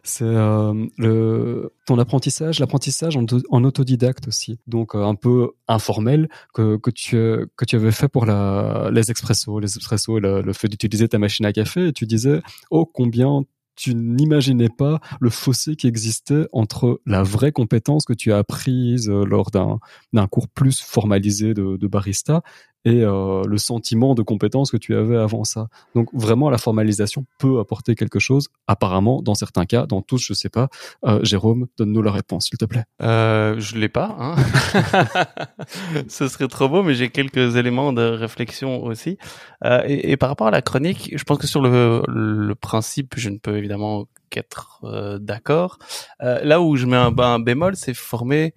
C'est 0.04 0.24
euh, 0.24 1.68
ton 1.86 1.98
apprentissage, 1.98 2.60
l'apprentissage 2.60 3.16
en, 3.16 3.64
autodidacte 3.64 4.28
aussi, 4.28 4.60
donc 4.68 4.94
euh, 4.94 5.02
un 5.02 5.16
peu 5.16 5.50
informel 5.66 6.28
que, 6.54 6.76
que 6.76 6.90
tu 6.90 7.16
que 7.56 7.64
tu 7.64 7.76
avais 7.76 7.92
fait 7.92 8.08
pour 8.08 8.26
les 8.26 9.10
expressos, 9.10 9.58
les 9.58 9.76
expressos, 9.76 10.20
le, 10.20 10.40
le 10.42 10.52
fait 10.52 10.68
d'utiliser 10.68 11.08
ta 11.08 11.18
machine 11.18 11.46
à 11.46 11.52
café, 11.52 11.88
et 11.88 11.92
tu 11.92 12.06
disais, 12.06 12.40
oh, 12.70 12.86
combien 12.86 13.39
tu 13.80 13.94
n'imaginais 13.94 14.68
pas 14.68 15.00
le 15.20 15.30
fossé 15.30 15.74
qui 15.74 15.86
existait 15.86 16.46
entre 16.52 17.00
la 17.06 17.22
vraie 17.22 17.50
compétence 17.50 18.04
que 18.04 18.12
tu 18.12 18.30
as 18.30 18.36
apprise 18.36 19.08
euh, 19.08 19.24
lors 19.24 19.50
d'un 19.50 20.26
cours 20.26 20.48
plus 20.48 20.82
formalisé 20.82 21.54
de, 21.54 21.78
de, 21.78 21.86
barista 21.86 22.42
et 22.84 23.02
euh, 23.02 23.42
le 23.46 23.58
sentiment 23.58 24.14
de 24.14 24.22
compétence 24.22 24.70
que 24.70 24.76
tu 24.76 24.94
avais 24.94 25.16
avant 25.16 25.44
ça. 25.44 25.68
Donc 25.94 26.08
vraiment, 26.12 26.50
la 26.50 26.58
formalisation 26.58 27.26
peut 27.38 27.58
apporter 27.58 27.94
quelque 27.94 28.18
chose. 28.18 28.48
Apparemment, 28.66 29.22
dans 29.22 29.34
certains 29.34 29.66
cas, 29.66 29.86
dans 29.86 30.02
tous, 30.02 30.22
je 30.24 30.32
sais 30.32 30.48
pas. 30.48 30.68
Euh, 31.04 31.20
Jérôme, 31.22 31.66
donne-nous 31.76 32.02
la 32.02 32.12
réponse, 32.12 32.46
s'il 32.46 32.58
te 32.58 32.64
plaît. 32.64 32.84
Euh, 33.02 33.58
je 33.58 33.76
l'ai 33.76 33.88
pas. 33.88 34.16
Hein 34.18 34.36
Ce 36.08 36.28
serait 36.28 36.48
trop 36.48 36.68
beau, 36.68 36.82
mais 36.82 36.94
j'ai 36.94 37.10
quelques 37.10 37.56
éléments 37.56 37.92
de 37.92 38.02
réflexion 38.02 38.82
aussi. 38.82 39.18
Euh, 39.64 39.82
et, 39.86 40.12
et, 40.12 40.16
par 40.16 40.28
rapport 40.30 40.46
à 40.46 40.50
la 40.50 40.62
chronique, 40.62 41.12
je 41.14 41.24
pense 41.24 41.38
que 41.38 41.46
sur 41.46 41.60
le, 41.60 42.02
le 42.08 42.54
principe, 42.54 43.14
je 43.16 43.28
ne 43.28 43.38
peux 43.38 43.56
évidemment 43.56 44.06
qu'être 44.30 44.80
euh, 44.84 45.18
d'accord. 45.18 45.78
Euh, 46.22 46.40
là 46.42 46.60
où 46.60 46.76
je 46.76 46.86
mets 46.86 46.96
un, 46.96 47.16
un 47.18 47.38
bémol, 47.38 47.76
c'est 47.76 47.94
former 47.94 48.54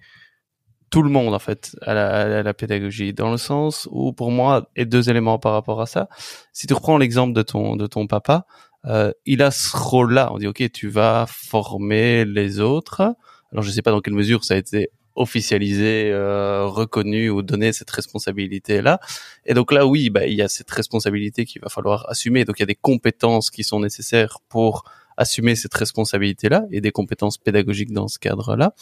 tout 0.94 1.02
le 1.02 1.10
monde 1.10 1.34
en 1.34 1.40
fait 1.40 1.76
à 1.82 1.92
la, 1.92 2.38
à 2.38 2.42
la, 2.44 2.54
pédagogie 2.54 3.12
dans 3.12 3.32
le 3.32 3.36
sens 3.36 3.88
où 3.90 4.12
pour 4.12 4.30
moi 4.30 4.70
et 4.76 4.84
deux 4.84 5.10
éléments 5.10 5.40
par 5.40 5.52
rapport 5.52 5.80
à 5.80 5.86
ça 5.86 6.08
si 6.52 6.68
tu 6.68 6.74
reprends 6.74 6.98
l'exemple 6.98 7.32
de 7.32 7.42
ton 7.42 7.74
de 7.74 7.88
ton 7.88 8.06
papa 8.06 8.46
euh, 8.86 9.12
il 9.26 9.42
a 9.42 9.50
ce 9.50 9.76
rôle 9.76 10.12
là 10.12 10.30
on 10.32 10.38
dit 10.38 10.46
ok 10.46 10.70
tu 10.72 10.88
vas 10.88 11.26
former 11.28 12.24
les 12.24 12.60
autres. 12.60 13.16
Alors 13.50 13.64
je 13.64 13.70
sais 13.70 13.82
pas 13.82 13.90
dans 13.90 14.00
quelle 14.00 14.14
mesure 14.14 14.44
ça 14.44 14.54
a 14.54 14.56
été 14.56 14.90
officialisé 15.16 16.10
euh, 16.12 16.66
reconnu 16.66 17.28
ou 17.28 17.42
donné 17.42 17.72
cette 17.72 17.90
responsabilité 17.90 18.82
là 18.82 18.98
et 19.46 19.54
donc 19.54 19.70
là 19.70 19.86
oui 19.86 20.10
bah 20.10 20.26
il 20.26 20.34
y 20.34 20.42
a 20.42 20.48
cette 20.48 20.70
responsabilité 20.70 21.44
qu'il 21.44 21.60
va 21.62 21.70
falloir 21.70 22.08
assumer. 22.08 22.44
Donc 22.44 22.60
il 22.60 22.62
y 22.62 22.64
a 22.64 22.66
des 22.66 22.74
compétences 22.74 23.50
qui 23.50 23.64
sont 23.64 23.80
nécessaires 23.80 24.38
pour 24.48 24.84
assumer 25.16 25.54
cette 25.54 25.74
responsabilité-là 25.74 26.64
et 26.70 26.80
des 26.80 26.90
compétences 26.90 27.38
pédagogiques 27.38 27.92
dans 27.92 28.08
ce 28.08 28.18
cadre-là. 28.18 28.74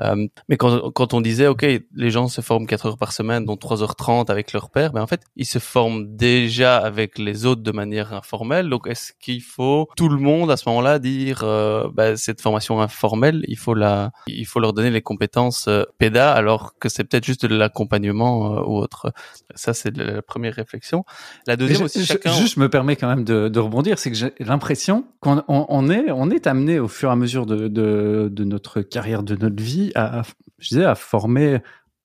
Euh, 0.00 0.26
mais 0.48 0.56
quand, 0.56 0.90
quand 0.90 1.14
on 1.14 1.20
disait, 1.20 1.46
OK, 1.46 1.62
les 1.62 2.10
gens 2.10 2.28
se 2.28 2.40
forment 2.40 2.66
4 2.66 2.86
heures 2.86 2.98
par 2.98 3.12
semaine, 3.12 3.44
dont 3.44 3.56
3h30 3.56 4.30
avec 4.30 4.52
leur 4.52 4.70
père, 4.70 4.92
ben 4.92 5.02
en 5.02 5.06
fait, 5.06 5.22
ils 5.36 5.46
se 5.46 5.58
forment 5.58 6.16
déjà 6.16 6.78
avec 6.78 7.18
les 7.18 7.46
autres 7.46 7.62
de 7.62 7.72
manière 7.72 8.12
informelle. 8.12 8.68
Donc, 8.68 8.86
est-ce 8.86 9.12
qu'il 9.20 9.42
faut 9.42 9.88
tout 9.96 10.08
le 10.08 10.18
monde 10.18 10.50
à 10.50 10.56
ce 10.56 10.68
moment-là 10.68 10.98
dire, 10.98 11.42
euh, 11.42 11.88
ben, 11.92 12.16
cette 12.16 12.40
formation 12.40 12.80
informelle, 12.80 13.44
il 13.48 13.58
faut 13.58 13.74
la, 13.74 14.10
il 14.26 14.46
faut 14.46 14.60
leur 14.60 14.72
donner 14.72 14.90
les 14.90 15.02
compétences 15.02 15.68
euh, 15.68 15.84
alors 16.18 16.78
que 16.78 16.88
c'est 16.88 17.04
peut-être 17.04 17.24
juste 17.24 17.46
de 17.46 17.54
l'accompagnement 17.54 18.56
euh, 18.56 18.62
ou 18.62 18.78
autre? 18.78 19.12
Ça, 19.54 19.74
c'est 19.74 19.96
la 19.96 20.22
première 20.22 20.54
réflexion. 20.54 21.04
La 21.46 21.56
deuxième 21.56 21.82
aussi, 21.82 22.04
chacun... 22.04 22.32
Juste, 22.32 22.54
je 22.54 22.60
me 22.60 22.68
permets 22.68 22.96
quand 22.96 23.08
même 23.08 23.24
de, 23.24 23.48
de 23.48 23.60
rebondir, 23.60 23.98
c'est 23.98 24.10
que 24.10 24.16
j'ai 24.16 24.32
l'impression 24.40 25.04
qu'on 25.20 25.42
on, 25.48 25.66
on 25.68 25.77
est, 25.88 26.10
on 26.10 26.30
est 26.30 26.46
amené 26.46 26.80
au 26.80 26.88
fur 26.88 27.10
et 27.10 27.12
à 27.12 27.16
mesure 27.16 27.46
de 27.46 28.44
notre 28.44 28.80
carrière, 28.80 29.22
de 29.22 29.36
notre 29.36 29.62
vie, 29.62 29.92
à, 29.94 30.22
je 30.58 30.68
disais, 30.68 30.84
à 30.84 30.94
former 30.94 31.60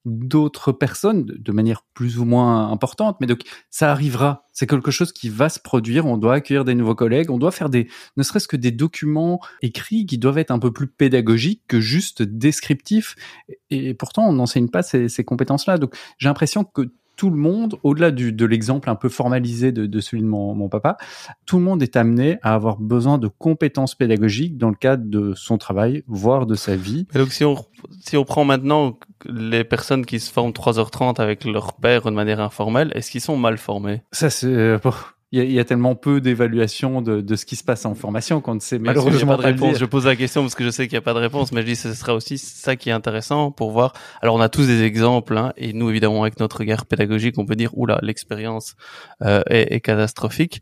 d'autres 0.06 0.74
personnes 0.74 1.26
de 1.26 1.52
manière 1.54 1.84
plus 1.94 2.20
ou 2.20 2.26
moins 2.26 2.70
importante, 2.72 3.18
mais 3.22 3.28
donc 3.28 3.42
ça 3.70 3.92
arrivera. 3.92 4.48
C'est 4.52 4.68
quelque 4.68 4.92
chose 4.92 5.14
qui 5.14 5.30
va 5.30 5.48
se 5.48 5.60
produire. 5.60 6.06
On 6.06 6.18
doit 6.18 6.36
accueillir 6.36 6.66
des 6.66 6.76
nouveaux 6.76 6.96
collègues. 6.96 7.32
On 7.32 7.38
doit 7.38 7.52
faire 7.52 7.70
des, 7.70 7.88
ne 8.18 8.24
serait-ce 8.24 8.48
que 8.48 8.58
des 8.58 8.72
documents 8.72 9.40
écrits 9.62 10.06
qui 10.06 10.18
doivent 10.18 10.38
être 10.38 10.52
un 10.52 10.60
peu 10.60 10.72
plus 10.72 10.88
pédagogiques 10.88 11.64
que 11.68 11.80
juste 11.80 12.22
descriptifs. 12.22 13.16
Et 13.70 13.94
pourtant, 13.94 14.28
on 14.28 14.34
n'enseigne 14.34 14.68
pas 14.68 14.84
ces, 14.84 15.08
ces 15.08 15.24
compétences-là. 15.24 15.78
Donc, 15.78 15.96
j'ai 16.18 16.28
l'impression 16.28 16.66
que 16.66 16.92
tout 17.16 17.30
le 17.30 17.36
monde, 17.36 17.76
au-delà 17.84 18.12
de 18.12 18.46
l'exemple 18.46 18.90
un 18.90 18.96
peu 18.96 19.10
formalisé 19.10 19.72
de, 19.72 19.86
de 19.86 20.00
celui 20.00 20.24
de 20.24 20.28
mon, 20.28 20.56
mon, 20.56 20.70
papa, 20.70 20.98
tout 21.46 21.58
le 21.58 21.64
monde 21.64 21.84
est 21.84 21.96
amené 21.96 22.38
à 22.42 22.54
avoir 22.54 22.78
besoin 22.78 23.18
de 23.18 23.28
compétences 23.28 23.96
pédagogiques 23.96 24.58
dans 24.58 24.70
le 24.70 24.76
cadre 24.76 25.06
de 25.06 25.34
son 25.36 25.58
travail, 25.58 26.04
voire 26.08 26.46
de 26.46 26.56
sa 26.56 26.76
vie. 26.76 27.08
Et 27.14 27.18
donc 27.18 27.32
si 27.32 27.44
on, 27.46 27.56
si 28.00 28.18
on 28.18 28.26
prend 28.26 28.46
maintenant 28.46 28.98
les 29.26 29.64
personnes 29.64 30.06
qui 30.06 30.20
se 30.20 30.32
forment 30.32 30.52
3h30 30.52 31.22
avec 31.22 31.46
leur 31.46 31.74
père 31.74 32.04
de 32.04 32.12
manière 32.12 32.40
informelle, 32.40 32.92
est-ce 32.96 33.12
qu'ils 33.12 33.22
sont 33.22 33.38
mal 33.38 33.58
formés? 33.58 34.02
Ça 34.12 34.30
c'est 34.30 34.78
il 35.36 35.52
y, 35.52 35.60
a 35.60 35.66
tellement 35.66 35.96
peu 35.96 36.22
d'évaluation 36.22 37.02
de, 37.02 37.20
de, 37.20 37.36
ce 37.36 37.46
qui 37.46 37.56
se 37.56 37.64
passe 37.64 37.88
en 37.88 37.96
formation 37.96 38.40
qu'on 38.40 38.54
ne 38.54 38.60
sait 38.60 38.78
malheureusement 38.78 39.36
pas 39.36 39.42
de 39.42 39.48
réponse. 39.48 39.80
Je 39.80 39.86
pose 39.86 40.06
la 40.06 40.16
question 40.16 40.42
parce 40.42 40.54
que 40.54 40.64
je 40.64 40.70
sais 40.70 40.88
qu'il 40.88 40.94
n'y 40.96 41.00
a 41.00 41.02
pas 41.02 41.16
de 41.16 41.20
réponse, 41.20 41.52
mais 41.52 41.62
je 41.62 41.66
dis 41.66 41.74
que 41.74 41.80
ce 41.80 41.94
sera 41.96 42.14
aussi 42.14 42.38
ça 42.38 42.76
qui 42.76 42.90
est 42.90 42.94
intéressant 42.94 43.50
pour 43.50 43.72
voir. 43.72 43.94
Alors 44.22 44.36
on 44.36 44.42
a 44.42 44.50
tous 44.50 44.68
des 44.68 44.84
exemples, 44.84 45.36
hein, 45.36 45.52
et 45.58 45.74
nous 45.74 45.90
évidemment 45.90 46.22
avec 46.22 46.40
notre 46.40 46.60
regard 46.60 46.86
pédagogique, 46.86 47.40
on 47.40 47.48
peut 47.48 47.56
dire 47.56 47.76
oula 47.76 47.98
l'expérience 48.04 48.76
euh, 49.24 49.42
est, 49.50 49.74
est 49.74 49.82
catastrophique 49.82 50.62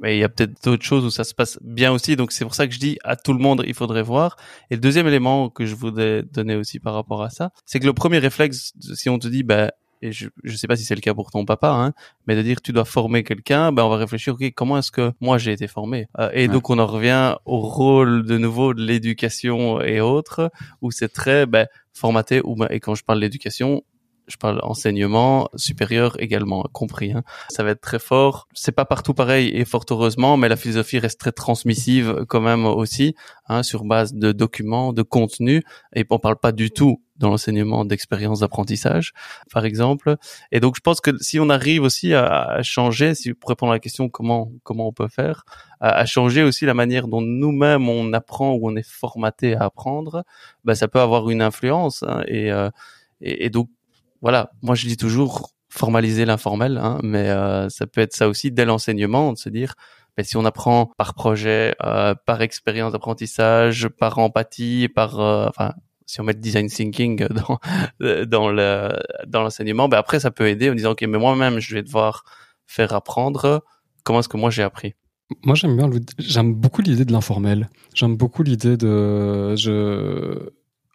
mais 0.00 0.16
il 0.16 0.20
y 0.20 0.24
a 0.24 0.28
peut-être 0.28 0.62
d'autres 0.62 0.84
choses 0.84 1.04
où 1.04 1.10
ça 1.10 1.24
se 1.24 1.34
passe 1.34 1.58
bien 1.62 1.90
aussi. 1.90 2.14
Donc 2.14 2.32
c'est 2.32 2.44
pour 2.44 2.54
ça 2.54 2.66
que 2.66 2.74
je 2.74 2.78
dis 2.78 2.98
à 3.04 3.16
tout 3.16 3.32
le 3.32 3.38
monde, 3.38 3.64
il 3.66 3.74
faudrait 3.74 4.02
voir. 4.02 4.36
Et 4.70 4.74
le 4.74 4.80
deuxième 4.80 5.06
élément 5.06 5.48
que 5.48 5.64
je 5.64 5.74
voudrais 5.74 6.22
donner 6.22 6.56
aussi 6.56 6.78
par 6.78 6.94
rapport 6.94 7.22
à 7.22 7.30
ça, 7.30 7.50
c'est 7.64 7.80
que 7.80 7.86
le 7.86 7.94
premier 7.94 8.18
réflexe, 8.18 8.72
si 8.94 9.08
on 9.08 9.18
te 9.18 9.28
dit, 9.28 9.42
bah, 9.42 9.72
et 10.04 10.12
je 10.12 10.28
ne 10.44 10.56
sais 10.56 10.66
pas 10.66 10.76
si 10.76 10.84
c'est 10.84 10.94
le 10.94 11.00
cas 11.00 11.14
pour 11.14 11.30
ton 11.30 11.44
papa, 11.46 11.70
hein, 11.70 11.92
mais 12.26 12.36
de 12.36 12.42
dire 12.42 12.60
tu 12.60 12.72
dois 12.72 12.84
former 12.84 13.24
quelqu'un, 13.24 13.72
ben 13.72 13.84
on 13.84 13.88
va 13.88 13.96
réfléchir, 13.96 14.34
ok, 14.34 14.52
comment 14.54 14.78
est-ce 14.78 14.92
que 14.92 15.12
moi 15.20 15.38
j'ai 15.38 15.52
été 15.52 15.66
formé 15.66 16.08
euh, 16.18 16.28
Et 16.34 16.46
donc 16.46 16.68
on 16.68 16.78
en 16.78 16.86
revient 16.86 17.36
au 17.46 17.60
rôle 17.60 18.24
de 18.26 18.36
nouveau 18.36 18.74
de 18.74 18.82
l'éducation 18.82 19.80
et 19.80 20.00
autres, 20.00 20.50
où 20.82 20.90
c'est 20.90 21.08
très 21.08 21.46
ben, 21.46 21.66
formaté, 21.94 22.42
ou 22.44 22.54
ben, 22.54 22.68
et 22.70 22.80
quand 22.80 22.94
je 22.94 23.02
parle 23.02 23.20
d'éducation, 23.20 23.82
je 24.26 24.36
parle 24.36 24.60
enseignement 24.62 25.48
supérieur 25.54 26.20
également 26.20 26.64
compris. 26.72 27.12
Hein. 27.12 27.22
Ça 27.50 27.62
va 27.62 27.70
être 27.70 27.80
très 27.80 27.98
fort. 27.98 28.48
C'est 28.54 28.72
pas 28.72 28.84
partout 28.84 29.14
pareil 29.14 29.48
et 29.48 29.64
fort 29.64 29.84
heureusement, 29.90 30.36
mais 30.36 30.48
la 30.48 30.56
philosophie 30.56 30.98
reste 30.98 31.20
très 31.20 31.32
transmissive 31.32 32.24
quand 32.28 32.40
même 32.40 32.64
aussi, 32.64 33.14
hein, 33.48 33.62
sur 33.62 33.84
base 33.84 34.14
de 34.14 34.32
documents, 34.32 34.92
de 34.92 35.02
contenu. 35.02 35.62
Et 35.94 36.04
on 36.08 36.18
parle 36.18 36.36
pas 36.36 36.52
du 36.52 36.70
tout 36.70 37.02
dans 37.16 37.30
l'enseignement 37.30 37.84
d'expérience 37.84 38.40
d'apprentissage, 38.40 39.12
par 39.52 39.64
exemple. 39.64 40.16
Et 40.52 40.60
donc 40.60 40.76
je 40.76 40.80
pense 40.80 41.00
que 41.00 41.10
si 41.20 41.38
on 41.40 41.48
arrive 41.48 41.82
aussi 41.82 42.14
à, 42.14 42.62
changer, 42.62 43.14
si 43.14 43.34
pour 43.34 43.50
répondre 43.50 43.72
à 43.72 43.76
la 43.76 43.80
question 43.80 44.08
comment 44.08 44.50
comment 44.62 44.88
on 44.88 44.92
peut 44.92 45.08
faire, 45.08 45.44
à, 45.80 46.06
changer 46.06 46.42
aussi 46.42 46.66
la 46.66 46.74
manière 46.74 47.08
dont 47.08 47.20
nous-mêmes 47.20 47.88
on 47.88 48.12
apprend 48.12 48.54
ou 48.54 48.68
on 48.70 48.76
est 48.76 48.88
formaté 48.88 49.54
à 49.54 49.64
apprendre, 49.64 50.24
bah, 50.64 50.74
ça 50.74 50.88
peut 50.88 51.00
avoir 51.00 51.30
une 51.30 51.42
influence. 51.42 52.02
Hein, 52.02 52.22
et, 52.26 52.50
euh, 52.52 52.70
et, 53.20 53.46
et 53.46 53.50
donc 53.50 53.68
voilà, 54.22 54.50
moi 54.62 54.74
je 54.74 54.86
dis 54.86 54.96
toujours 54.96 55.54
formaliser 55.74 56.24
l'informel, 56.24 56.78
hein, 56.78 57.00
mais 57.02 57.28
euh, 57.30 57.68
ça 57.68 57.86
peut 57.86 58.00
être 58.00 58.14
ça 58.14 58.28
aussi 58.28 58.52
dès 58.52 58.64
l'enseignement, 58.64 59.32
de 59.32 59.38
se 59.38 59.48
dire, 59.48 59.74
mais 60.16 60.22
ben, 60.22 60.24
si 60.24 60.36
on 60.36 60.44
apprend 60.44 60.92
par 60.96 61.14
projet, 61.14 61.74
euh, 61.82 62.14
par 62.14 62.42
expérience 62.42 62.92
d'apprentissage, 62.92 63.88
par 63.88 64.18
empathie, 64.20 64.88
par, 64.88 65.18
euh, 65.18 65.48
enfin, 65.48 65.74
si 66.06 66.20
on 66.20 66.24
met 66.24 66.32
le 66.32 66.40
design 66.40 66.68
thinking 66.68 67.26
dans 67.28 67.58
dans 68.26 68.48
le 68.48 68.92
dans 69.26 69.42
l'enseignement, 69.42 69.88
ben 69.88 69.98
après 69.98 70.20
ça 70.20 70.30
peut 70.30 70.48
aider 70.48 70.70
en 70.70 70.74
disant 70.74 70.92
ok, 70.92 71.02
mais 71.02 71.18
moi-même 71.18 71.60
je 71.60 71.74
vais 71.74 71.82
devoir 71.82 72.24
faire 72.66 72.92
apprendre. 72.92 73.64
Comment 74.04 74.20
est-ce 74.20 74.28
que 74.28 74.36
moi 74.36 74.50
j'ai 74.50 74.62
appris? 74.62 74.94
Moi 75.44 75.54
j'aime 75.54 75.76
bien, 75.76 75.90
j'aime 76.18 76.54
beaucoup 76.54 76.82
l'idée 76.82 77.04
de 77.04 77.12
l'informel. 77.12 77.68
J'aime 77.94 78.16
beaucoup 78.16 78.42
l'idée 78.42 78.76
de 78.76 79.54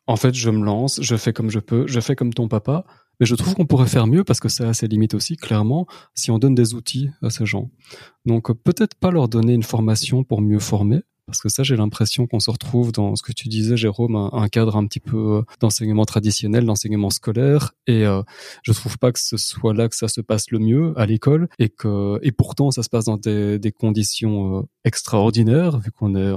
en 0.09 0.15
fait, 0.15 0.33
je 0.33 0.49
me 0.49 0.65
lance, 0.65 0.99
je 1.03 1.15
fais 1.15 1.33
comme 1.33 1.51
je 1.51 1.59
peux, 1.59 1.85
je 1.85 1.99
fais 1.99 2.15
comme 2.15 2.33
ton 2.33 2.47
papa, 2.47 2.83
mais 3.19 3.27
je 3.27 3.35
trouve 3.35 3.53
qu'on 3.53 3.67
pourrait 3.67 3.87
faire 3.87 4.07
mieux 4.07 4.23
parce 4.23 4.39
que 4.39 4.49
ça 4.49 4.67
a 4.67 4.73
ses 4.73 4.87
limites 4.87 5.13
aussi, 5.13 5.37
clairement, 5.37 5.85
si 6.15 6.31
on 6.31 6.39
donne 6.39 6.55
des 6.55 6.73
outils 6.73 7.11
à 7.21 7.29
ces 7.29 7.45
gens. 7.45 7.69
Donc 8.25 8.51
peut-être 8.63 8.95
pas 8.95 9.11
leur 9.11 9.29
donner 9.29 9.53
une 9.53 9.61
formation 9.61 10.23
pour 10.23 10.41
mieux 10.41 10.57
former, 10.57 11.01
parce 11.29 11.41
que 11.41 11.49
ça, 11.49 11.63
j'ai 11.63 11.75
l'impression 11.75 12.27
qu'on 12.27 12.39
se 12.39 12.49
retrouve 12.49 12.91
dans 12.91 13.15
ce 13.15 13.23
que 13.23 13.31
tu 13.31 13.47
disais, 13.47 13.77
Jérôme, 13.77 14.15
un, 14.15 14.47
cadre 14.49 14.75
un 14.75 14.85
petit 14.87 14.99
peu 14.99 15.37
euh, 15.37 15.41
d'enseignement 15.59 16.05
traditionnel, 16.05 16.65
d'enseignement 16.65 17.11
scolaire, 17.11 17.71
et 17.87 18.05
euh, 18.05 18.23
je 18.63 18.71
trouve 18.73 18.97
pas 18.97 19.11
que 19.11 19.19
ce 19.19 19.37
soit 19.37 19.73
là 19.73 19.87
que 19.87 19.95
ça 19.95 20.07
se 20.07 20.21
passe 20.21 20.49
le 20.51 20.59
mieux 20.59 20.93
à 20.97 21.05
l'école, 21.05 21.47
et 21.59 21.69
que 21.69 22.19
et 22.23 22.31
pourtant 22.31 22.71
ça 22.71 22.83
se 22.83 22.89
passe 22.89 23.05
dans 23.05 23.17
des, 23.17 23.59
des 23.59 23.71
conditions 23.71 24.59
euh, 24.59 24.61
extraordinaires, 24.83 25.77
vu 25.79 25.91
qu'on 25.91 26.15
est 26.15 26.33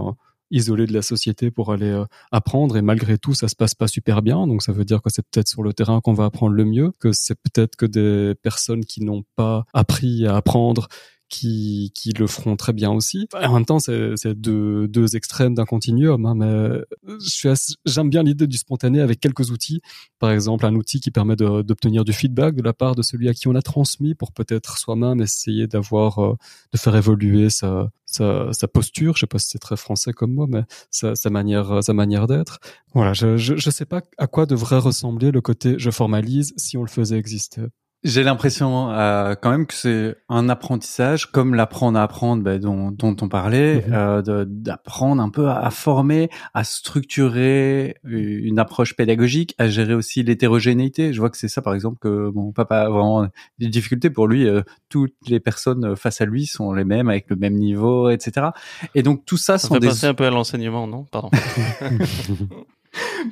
isolé 0.52 0.86
de 0.86 0.92
la 0.92 1.02
société 1.02 1.50
pour 1.50 1.72
aller 1.72 1.90
euh, 1.90 2.04
apprendre. 2.30 2.76
Et 2.76 2.82
malgré 2.82 3.18
tout 3.18 3.34
ça 3.34 3.48
se 3.48 3.56
passe 3.56 3.74
pas 3.74 3.88
super 3.88 4.22
bien. 4.22 4.46
Donc 4.46 4.62
ça 4.62 4.72
veut 4.72 4.84
dire 4.84 5.02
que 5.02 5.10
c'est 5.10 5.22
peut-être 5.22 5.48
sur 5.48 5.62
le 5.62 5.72
terrain 5.72 6.00
qu'on 6.00 6.12
va 6.12 6.26
apprendre 6.26 6.54
le 6.54 6.64
mieux 6.64 6.92
que 7.00 7.12
c'est 7.12 7.34
peut-être 7.34 7.74
que 7.74 7.86
des 7.86 8.34
personnes 8.42 8.84
qui 8.84 9.02
n'ont 9.02 9.24
pas 9.34 9.64
appris 9.72 10.26
à 10.26 10.36
apprendre 10.36 10.88
qui, 11.32 11.92
qui 11.94 12.12
le 12.12 12.26
feront 12.26 12.56
très 12.56 12.74
bien 12.74 12.90
aussi. 12.90 13.26
En 13.32 13.54
même 13.54 13.64
temps, 13.64 13.78
c'est 13.78 14.34
deux, 14.34 14.86
deux 14.86 15.16
extrêmes 15.16 15.54
d'un 15.54 15.64
continuum, 15.64 16.26
hein, 16.26 16.34
mais 16.36 17.16
j'aime 17.86 18.10
bien 18.10 18.22
l'idée 18.22 18.46
du 18.46 18.58
spontané 18.58 19.00
avec 19.00 19.18
quelques 19.18 19.50
outils. 19.50 19.80
Par 20.18 20.30
exemple, 20.30 20.66
un 20.66 20.74
outil 20.74 21.00
qui 21.00 21.10
permet 21.10 21.34
d'obtenir 21.34 22.04
du 22.04 22.12
feedback 22.12 22.54
de 22.54 22.62
la 22.62 22.74
part 22.74 22.94
de 22.94 23.02
celui 23.02 23.30
à 23.30 23.34
qui 23.34 23.48
on 23.48 23.54
a 23.54 23.62
transmis 23.62 24.14
pour 24.14 24.32
peut-être 24.32 24.76
soi-même 24.76 25.22
essayer 25.22 25.66
d'avoir, 25.66 26.18
euh, 26.18 26.36
de 26.72 26.78
faire 26.78 26.94
évoluer 26.96 27.48
sa, 27.48 27.90
sa, 28.04 28.52
sa, 28.52 28.68
posture. 28.68 29.14
Je 29.14 29.20
sais 29.20 29.26
pas 29.26 29.38
si 29.38 29.48
c'est 29.48 29.58
très 29.58 29.78
français 29.78 30.12
comme 30.12 30.34
moi, 30.34 30.46
mais 30.46 30.64
sa, 30.90 31.14
sa 31.14 31.30
manière, 31.30 31.82
sa 31.82 31.94
manière 31.94 32.26
d'être. 32.26 32.60
Voilà, 32.92 33.14
je, 33.14 33.38
je, 33.38 33.56
je 33.56 33.70
sais 33.70 33.86
pas 33.86 34.02
à 34.18 34.26
quoi 34.26 34.44
devrait 34.44 34.78
ressembler 34.78 35.30
le 35.30 35.40
côté 35.40 35.76
je 35.78 35.90
formalise 35.90 36.52
si 36.58 36.76
on 36.76 36.82
le 36.82 36.90
faisait 36.90 37.16
exister. 37.16 37.62
J'ai 38.04 38.24
l'impression 38.24 38.90
euh, 38.90 39.34
quand 39.40 39.50
même 39.52 39.64
que 39.66 39.74
c'est 39.74 40.16
un 40.28 40.48
apprentissage, 40.48 41.26
comme 41.30 41.54
l'apprendre 41.54 41.96
à 41.98 42.02
apprendre 42.02 42.42
bah, 42.42 42.58
dont, 42.58 42.90
dont 42.90 43.14
on 43.20 43.28
parlait, 43.28 43.84
Mhm. 43.86 43.92
euh, 43.94 44.44
d'apprendre 44.48 45.22
un 45.22 45.28
peu 45.30 45.46
à, 45.48 45.58
à 45.64 45.70
former, 45.70 46.28
à 46.52 46.64
structurer 46.64 47.96
une 48.04 48.58
approche 48.58 48.96
pédagogique, 48.96 49.54
à 49.58 49.68
gérer 49.68 49.94
aussi 49.94 50.24
l'hétérogénéité. 50.24 51.12
Je 51.12 51.20
vois 51.20 51.30
que 51.30 51.36
c'est 51.36 51.46
ça, 51.46 51.62
par 51.62 51.74
exemple, 51.74 51.98
que 52.00 52.30
mon 52.34 52.50
papa 52.50 52.78
a 52.82 52.88
vraiment 52.88 53.28
des 53.60 53.68
difficultés 53.68 54.10
pour 54.10 54.26
lui. 54.26 54.48
euh, 54.48 54.62
toutes 54.88 55.14
les 55.28 55.38
personnes 55.40 55.94
face 55.96 56.20
à 56.20 56.24
lui 56.26 56.46
sont 56.46 56.72
les 56.72 56.84
mêmes, 56.84 57.08
avec 57.08 57.30
le 57.30 57.36
même 57.36 57.54
niveau, 57.54 58.10
etc. 58.10 58.48
Et 58.96 59.02
donc 59.02 59.24
tout 59.24 59.36
ça 59.36 59.58
Ça 59.58 59.68
sont 59.68 59.74
fait 59.74 59.80
des 59.80 59.86
passer 59.88 60.06
un 60.06 60.14
peu 60.14 60.26
à 60.26 60.30
l'enseignement, 60.30 60.86
non? 60.88 61.04
Pardon. 61.10 61.30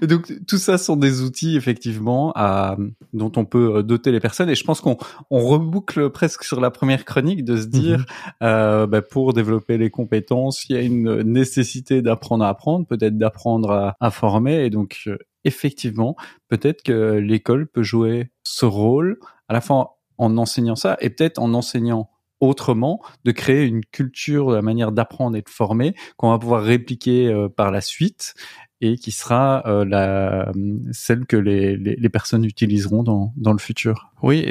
Et 0.03 0.07
donc 0.07 0.33
tout 0.47 0.59
ça 0.59 0.79
sont 0.79 0.97
des 0.97 1.23
outils 1.23 1.57
effectivement 1.57 2.33
à, 2.35 2.77
dont 3.13 3.33
on 3.37 3.45
peut 3.45 3.77
euh, 3.77 3.83
doter 3.83 4.13
les 4.13 4.21
personnes. 4.21 4.49
Et 4.49 4.55
je 4.55 4.65
pense 4.65 4.81
qu'on 4.81 4.97
on 5.31 5.41
reboucle 5.41 6.11
presque 6.11 6.45
sur 6.45 6.61
la 6.61 6.71
première 6.71 7.05
chronique 7.05 7.45
de 7.45 7.57
se 7.57 7.67
dire 7.67 8.05
euh, 8.43 8.87
bah, 8.87 9.03
pour 9.03 9.33
développer 9.33 9.79
les 9.79 9.91
compétences 9.91 10.65
il 10.69 10.77
y 10.77 10.79
a 10.79 10.83
une 10.83 11.23
nécessité 11.23 12.03
d'apprendre 12.03 12.45
à 12.45 12.49
apprendre 12.49 12.87
peut-être 12.87 13.19
d'apprendre 13.19 13.71
à, 13.71 13.97
à 14.01 14.11
former 14.11 14.65
et 14.65 14.71
donc 14.71 15.03
euh, 15.07 15.19
effectivement 15.45 16.17
peut-être 16.49 16.83
que 16.83 17.19
l'école 17.19 17.67
peut 17.67 17.83
jouer 17.83 18.31
ce 18.45 18.67
rôle 18.67 19.19
à 19.49 19.53
la 19.53 19.61
fois 19.61 19.99
en 20.19 20.37
enseignant 20.37 20.77
ça 20.77 20.97
et 21.01 21.11
peut-être 21.11 21.39
en 21.39 21.55
enseignant 21.55 22.10
autrement, 22.41 23.01
de 23.25 23.33
créer 23.33 23.67
une 23.67 23.85
culture, 23.85 24.51
la 24.51 24.63
manière 24.63 24.93
d'apprendre 24.93 25.37
et 25.37 25.43
de 25.43 25.49
former 25.49 25.95
qu'on 26.17 26.31
va 26.31 26.39
pouvoir 26.39 26.63
répliquer 26.63 27.29
euh, 27.29 27.49
par 27.49 27.71
la 27.71 27.81
suite 27.81 28.35
et 28.81 28.97
qui 28.97 29.13
sera 29.13 29.63
euh, 29.67 29.85
la, 29.85 30.51
celle 30.91 31.27
que 31.27 31.37
les, 31.37 31.77
les, 31.77 32.09
personnes 32.09 32.47
utiliseront 32.47 33.03
dans, 33.03 33.33
dans 33.37 33.53
le 33.53 33.59
futur. 33.59 34.11
Oui, 34.23 34.47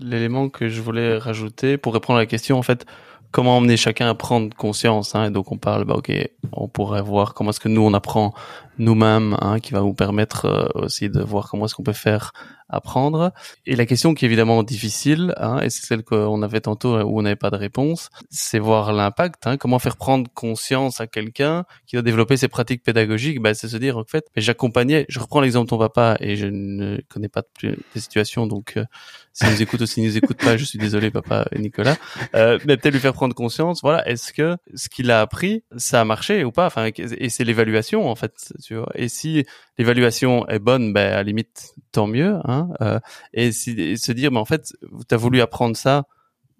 l'élément 0.00 0.48
que 0.48 0.68
je 0.68 0.80
voulais 0.80 1.18
rajouter 1.18 1.78
pour 1.78 1.92
répondre 1.92 2.18
à 2.18 2.22
la 2.22 2.26
question, 2.26 2.58
en 2.58 2.62
fait, 2.62 2.86
comment 3.32 3.56
emmener 3.56 3.76
chacun 3.76 4.08
à 4.08 4.14
prendre 4.14 4.54
conscience. 4.54 5.16
Hein, 5.16 5.24
et 5.24 5.30
donc 5.30 5.50
on 5.50 5.58
parle, 5.58 5.84
bah 5.84 5.94
ok, 5.96 6.12
on 6.52 6.68
pourrait 6.68 7.02
voir 7.02 7.34
comment 7.34 7.50
est-ce 7.50 7.60
que 7.60 7.68
nous 7.68 7.82
on 7.82 7.94
apprend 7.94 8.34
nous-mêmes, 8.82 9.36
hein, 9.40 9.60
qui 9.60 9.72
va 9.72 9.80
nous 9.80 9.94
permettre 9.94 10.46
euh, 10.46 10.68
aussi 10.74 11.08
de 11.08 11.20
voir 11.22 11.48
comment 11.48 11.66
est-ce 11.66 11.74
qu'on 11.74 11.82
peut 11.82 11.92
faire 11.92 12.32
apprendre. 12.72 13.32
Et 13.66 13.76
la 13.76 13.86
question 13.86 14.14
qui 14.14 14.24
est 14.24 14.28
évidemment 14.28 14.62
difficile, 14.62 15.34
hein, 15.36 15.60
et 15.60 15.70
c'est 15.70 15.86
celle 15.86 16.02
qu'on 16.02 16.42
avait 16.42 16.62
tantôt 16.62 16.98
où 16.98 17.18
on 17.18 17.22
n'avait 17.22 17.36
pas 17.36 17.50
de 17.50 17.56
réponse, 17.56 18.08
c'est 18.30 18.58
voir 18.58 18.92
l'impact. 18.92 19.46
Hein, 19.46 19.56
comment 19.58 19.78
faire 19.78 19.96
prendre 19.96 20.28
conscience 20.32 21.00
à 21.00 21.06
quelqu'un 21.06 21.64
qui 21.86 21.96
doit 21.96 22.02
développer 22.02 22.36
ses 22.36 22.48
pratiques 22.48 22.82
pédagogiques 22.82 23.40
bah, 23.40 23.54
C'est 23.54 23.68
se 23.68 23.76
dire, 23.76 23.98
en 23.98 24.04
fait, 24.04 24.26
j'accompagnais, 24.36 25.04
je 25.08 25.20
reprends 25.20 25.40
l'exemple 25.40 25.66
de 25.66 25.70
ton 25.70 25.78
papa, 25.78 26.16
et 26.20 26.36
je 26.36 26.46
ne 26.46 27.00
connais 27.08 27.28
pas 27.28 27.42
de, 27.62 27.78
des 27.94 28.00
situations, 28.00 28.46
donc 28.46 28.74
euh, 28.76 28.84
s'il 29.32 29.50
nous 29.50 29.62
écoute 29.62 29.80
ou 29.82 29.86
s'il 29.86 30.04
nous 30.04 30.16
écoute 30.16 30.38
pas, 30.38 30.56
je 30.56 30.64
suis 30.64 30.78
désolé, 30.78 31.10
papa 31.10 31.46
et 31.52 31.58
Nicolas, 31.58 31.96
euh, 32.34 32.58
mais 32.66 32.76
peut-être 32.76 32.94
lui 32.94 33.00
faire 33.00 33.12
prendre 33.12 33.34
conscience, 33.34 33.80
voilà, 33.82 34.08
est-ce 34.08 34.32
que 34.32 34.56
ce 34.74 34.88
qu'il 34.88 35.10
a 35.10 35.20
appris, 35.20 35.62
ça 35.76 36.00
a 36.00 36.04
marché 36.04 36.44
ou 36.44 36.52
pas? 36.52 36.66
Enfin, 36.66 36.90
et 36.96 37.28
c'est 37.28 37.44
l'évaluation, 37.44 38.08
en 38.08 38.14
fait, 38.14 38.52
Et 38.94 39.08
si 39.08 39.44
l'évaluation 39.78 40.46
est 40.48 40.58
bonne, 40.58 40.92
ben 40.92 41.12
à 41.12 41.16
la 41.16 41.22
limite 41.22 41.74
tant 41.92 42.06
mieux. 42.06 42.38
Hein, 42.44 42.68
euh, 42.80 42.98
et, 43.32 43.52
si, 43.52 43.70
et 43.72 43.96
se 43.96 44.12
dire, 44.12 44.30
mais 44.32 44.38
en 44.38 44.44
fait, 44.44 44.72
tu 45.08 45.14
as 45.14 45.18
voulu 45.18 45.40
apprendre 45.40 45.76
ça, 45.76 46.04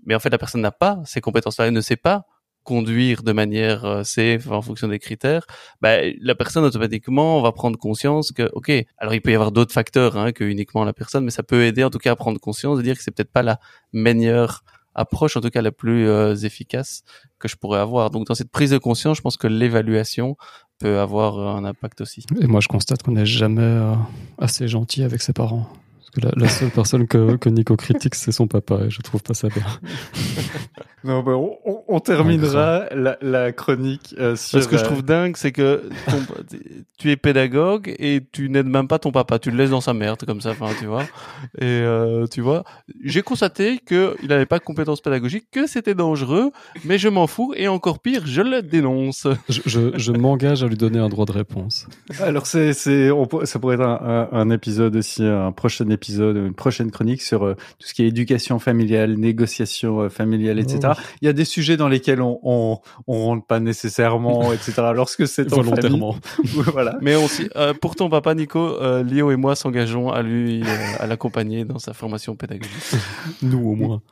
mais 0.04 0.14
en 0.14 0.20
fait 0.20 0.30
la 0.30 0.38
personne 0.38 0.60
n'a 0.60 0.72
pas 0.72 1.00
ces 1.04 1.20
compétences-là, 1.20 1.66
elle 1.66 1.74
ne 1.74 1.80
sait 1.80 1.96
pas 1.96 2.26
conduire 2.64 3.22
de 3.22 3.32
manière 3.32 3.84
euh, 3.84 4.04
safe 4.04 4.48
en 4.50 4.62
fonction 4.62 4.88
des 4.88 4.98
critères, 4.98 5.46
ben, 5.80 6.14
la 6.20 6.34
personne 6.34 6.64
automatiquement 6.64 7.40
va 7.42 7.52
prendre 7.52 7.78
conscience 7.78 8.32
que, 8.32 8.48
ok, 8.52 8.70
alors 8.98 9.14
il 9.14 9.20
peut 9.20 9.32
y 9.32 9.34
avoir 9.34 9.52
d'autres 9.52 9.72
facteurs 9.72 10.16
hein, 10.16 10.32
que 10.32 10.44
uniquement 10.44 10.84
la 10.84 10.92
personne, 10.92 11.24
mais 11.24 11.30
ça 11.30 11.42
peut 11.42 11.64
aider 11.64 11.82
en 11.84 11.90
tout 11.90 11.98
cas 11.98 12.12
à 12.12 12.16
prendre 12.16 12.38
conscience 12.38 12.78
de 12.78 12.82
dire 12.82 12.96
que 12.96 13.02
c'est 13.02 13.10
peut-être 13.10 13.32
pas 13.32 13.42
la 13.42 13.58
meilleure 13.92 14.62
approche, 14.94 15.36
en 15.36 15.40
tout 15.40 15.50
cas 15.50 15.62
la 15.62 15.72
plus 15.72 16.08
euh, 16.08 16.34
efficace 16.36 17.02
que 17.38 17.48
je 17.48 17.56
pourrais 17.56 17.80
avoir. 17.80 18.10
Donc 18.10 18.26
dans 18.26 18.34
cette 18.34 18.50
prise 18.50 18.70
de 18.70 18.78
conscience, 18.78 19.16
je 19.16 19.22
pense 19.22 19.36
que 19.36 19.46
l'évaluation 19.46 20.36
peut 20.82 20.98
avoir 20.98 21.38
aussi. 22.00 22.24
Et 22.40 22.46
moi, 22.46 22.60
je 22.60 22.68
constate 22.68 23.02
qu'on 23.02 23.12
n'est 23.12 23.26
jamais 23.26 23.62
euh, 23.62 23.94
assez 24.38 24.68
gentil 24.68 25.02
avec 25.04 25.22
ses 25.22 25.32
parents. 25.32 25.68
La, 26.20 26.30
la 26.36 26.48
seule 26.48 26.70
personne 26.70 27.06
que, 27.06 27.36
que 27.36 27.48
Nico 27.48 27.76
critique, 27.76 28.14
c'est 28.14 28.32
son 28.32 28.46
papa, 28.46 28.80
et 28.86 28.90
je 28.90 29.00
trouve 29.00 29.22
pas 29.22 29.34
ça 29.34 29.48
bien. 29.48 29.64
Non, 31.04 31.22
bah, 31.22 31.32
on, 31.32 31.58
on, 31.64 31.82
on, 31.88 32.00
terminera 32.00 32.84
la, 32.94 33.18
la, 33.20 33.50
chronique 33.50 34.14
euh, 34.18 34.36
sur. 34.36 34.62
Ce 34.62 34.68
que 34.68 34.76
je 34.78 34.84
trouve 34.84 35.02
dingue, 35.02 35.36
c'est 35.36 35.50
que 35.50 35.82
ton, 36.08 36.18
tu 36.98 37.10
es 37.10 37.16
pédagogue 37.16 37.92
et 37.98 38.20
tu 38.30 38.48
n'aides 38.48 38.68
même 38.68 38.86
pas 38.86 39.00
ton 39.00 39.10
papa, 39.10 39.40
tu 39.40 39.50
le 39.50 39.56
laisses 39.56 39.70
dans 39.70 39.80
sa 39.80 39.94
merde 39.94 40.24
comme 40.24 40.40
ça, 40.40 40.50
enfin, 40.50 40.68
tu 40.78 40.86
vois. 40.86 41.02
Et 41.58 41.64
euh, 41.64 42.26
tu 42.28 42.40
vois, 42.40 42.62
j'ai 43.02 43.22
constaté 43.22 43.78
que 43.78 44.16
il 44.22 44.28
n'avait 44.28 44.46
pas 44.46 44.60
de 44.60 44.64
compétences 44.64 45.00
pédagogiques, 45.00 45.46
que 45.50 45.66
c'était 45.66 45.96
dangereux, 45.96 46.52
mais 46.84 46.98
je 46.98 47.08
m'en 47.08 47.26
fous 47.26 47.52
et 47.56 47.66
encore 47.66 47.98
pire, 47.98 48.22
je 48.24 48.42
le 48.42 48.62
dénonce. 48.62 49.26
Je, 49.48 49.60
je, 49.66 49.98
je 49.98 50.12
m'engage 50.12 50.62
à 50.62 50.68
lui 50.68 50.76
donner 50.76 51.00
un 51.00 51.08
droit 51.08 51.26
de 51.26 51.32
réponse. 51.32 51.88
Alors 52.20 52.46
c'est 52.46 52.74
c'est 52.74 53.10
ça 53.44 53.58
pourrait 53.58 53.74
être 53.74 53.82
un, 53.82 54.28
un, 54.32 54.38
un, 54.38 54.50
épisode 54.50 54.94
aussi, 54.94 55.24
un 55.24 55.50
prochain 55.50 55.88
épisode, 55.88 56.01
une 56.08 56.54
prochaine 56.54 56.90
chronique 56.90 57.22
sur 57.22 57.44
euh, 57.44 57.54
tout 57.78 57.86
ce 57.88 57.94
qui 57.94 58.02
est 58.02 58.08
éducation 58.08 58.58
familiale, 58.58 59.14
négociation 59.14 60.00
euh, 60.00 60.08
familiale, 60.08 60.58
etc. 60.58 60.80
Oh. 60.84 61.00
Il 61.20 61.26
y 61.26 61.28
a 61.28 61.32
des 61.32 61.44
sujets 61.44 61.76
dans 61.76 61.88
lesquels 61.88 62.20
on 62.20 62.32
on, 62.42 62.78
on 63.06 63.24
rentre 63.24 63.46
pas 63.46 63.60
nécessairement, 63.60 64.52
etc. 64.52 64.72
Lorsque 64.94 65.26
c'est 65.26 65.48
volontairement. 65.48 66.16
voilà. 66.44 66.96
Mais 67.00 67.14
aussi, 67.14 67.48
euh, 67.56 67.74
pour 67.74 67.96
ton 67.96 68.08
papa 68.08 68.34
Nico, 68.34 68.58
euh, 68.58 69.02
Léo 69.02 69.30
et 69.30 69.36
moi 69.36 69.54
s'engageons 69.54 70.10
à 70.10 70.22
lui 70.22 70.62
euh, 70.62 70.66
à 70.98 71.06
l'accompagner 71.06 71.64
dans 71.64 71.78
sa 71.78 71.92
formation 71.92 72.36
pédagogique. 72.36 72.72
Nous 73.42 73.58
au 73.58 73.74
moins. 73.74 74.02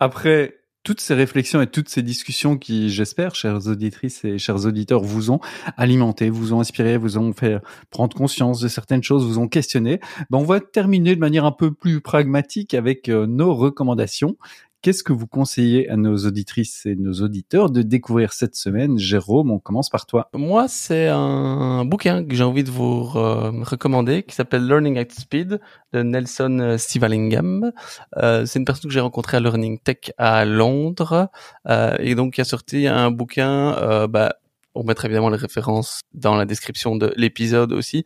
Après 0.00 0.57
toutes 0.88 1.02
ces 1.02 1.12
réflexions 1.12 1.60
et 1.60 1.66
toutes 1.66 1.90
ces 1.90 2.00
discussions 2.00 2.56
qui, 2.56 2.88
j'espère, 2.88 3.34
chères 3.34 3.66
auditrices 3.66 4.24
et 4.24 4.38
chers 4.38 4.64
auditeurs, 4.64 5.02
vous 5.02 5.30
ont 5.30 5.38
alimenté, 5.76 6.30
vous 6.30 6.54
ont 6.54 6.60
inspiré, 6.60 6.96
vous 6.96 7.18
ont 7.18 7.34
fait 7.34 7.58
prendre 7.90 8.16
conscience 8.16 8.58
de 8.58 8.68
certaines 8.68 9.02
choses, 9.02 9.26
vous 9.26 9.38
ont 9.38 9.48
questionné, 9.48 10.00
ben 10.30 10.38
on 10.38 10.44
va 10.44 10.60
terminer 10.60 11.14
de 11.14 11.20
manière 11.20 11.44
un 11.44 11.52
peu 11.52 11.74
plus 11.74 12.00
pragmatique 12.00 12.72
avec 12.72 13.10
euh, 13.10 13.26
nos 13.26 13.54
recommandations. 13.54 14.38
Qu'est-ce 14.80 15.02
que 15.02 15.12
vous 15.12 15.26
conseillez 15.26 15.90
à 15.90 15.96
nos 15.96 16.16
auditrices 16.18 16.86
et 16.86 16.94
nos 16.94 17.14
auditeurs 17.14 17.68
de 17.68 17.82
découvrir 17.82 18.32
cette 18.32 18.54
semaine? 18.54 18.96
Jérôme, 18.96 19.50
on 19.50 19.58
commence 19.58 19.90
par 19.90 20.06
toi. 20.06 20.28
Moi, 20.34 20.68
c'est 20.68 21.08
un 21.08 21.84
bouquin 21.84 22.24
que 22.24 22.34
j'ai 22.36 22.44
envie 22.44 22.62
de 22.62 22.70
vous 22.70 23.10
euh, 23.16 23.50
recommander 23.64 24.22
qui 24.22 24.36
s'appelle 24.36 24.66
Learning 24.66 24.96
at 24.96 25.08
Speed 25.10 25.60
de 25.92 26.02
Nelson 26.02 26.76
Sivalingham. 26.78 27.72
Euh, 28.18 28.46
c'est 28.46 28.60
une 28.60 28.64
personne 28.64 28.88
que 28.88 28.94
j'ai 28.94 29.00
rencontrée 29.00 29.38
à 29.38 29.40
Learning 29.40 29.80
Tech 29.80 30.12
à 30.16 30.44
Londres 30.44 31.28
euh, 31.68 31.96
et 31.98 32.14
donc 32.14 32.34
qui 32.34 32.40
a 32.40 32.44
sorti 32.44 32.86
un 32.86 33.10
bouquin. 33.10 33.76
Euh, 33.78 34.06
bah, 34.06 34.34
on 34.74 34.84
mettra 34.84 35.06
évidemment 35.06 35.30
les 35.30 35.38
références 35.38 36.02
dans 36.14 36.36
la 36.36 36.44
description 36.44 36.94
de 36.94 37.12
l'épisode 37.16 37.72
aussi, 37.72 38.04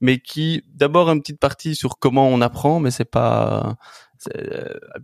mais 0.00 0.20
qui 0.20 0.62
d'abord 0.72 1.10
une 1.10 1.20
petite 1.20 1.40
partie 1.40 1.74
sur 1.74 1.98
comment 1.98 2.28
on 2.28 2.40
apprend, 2.40 2.78
mais 2.78 2.92
c'est 2.92 3.10
pas 3.10 3.76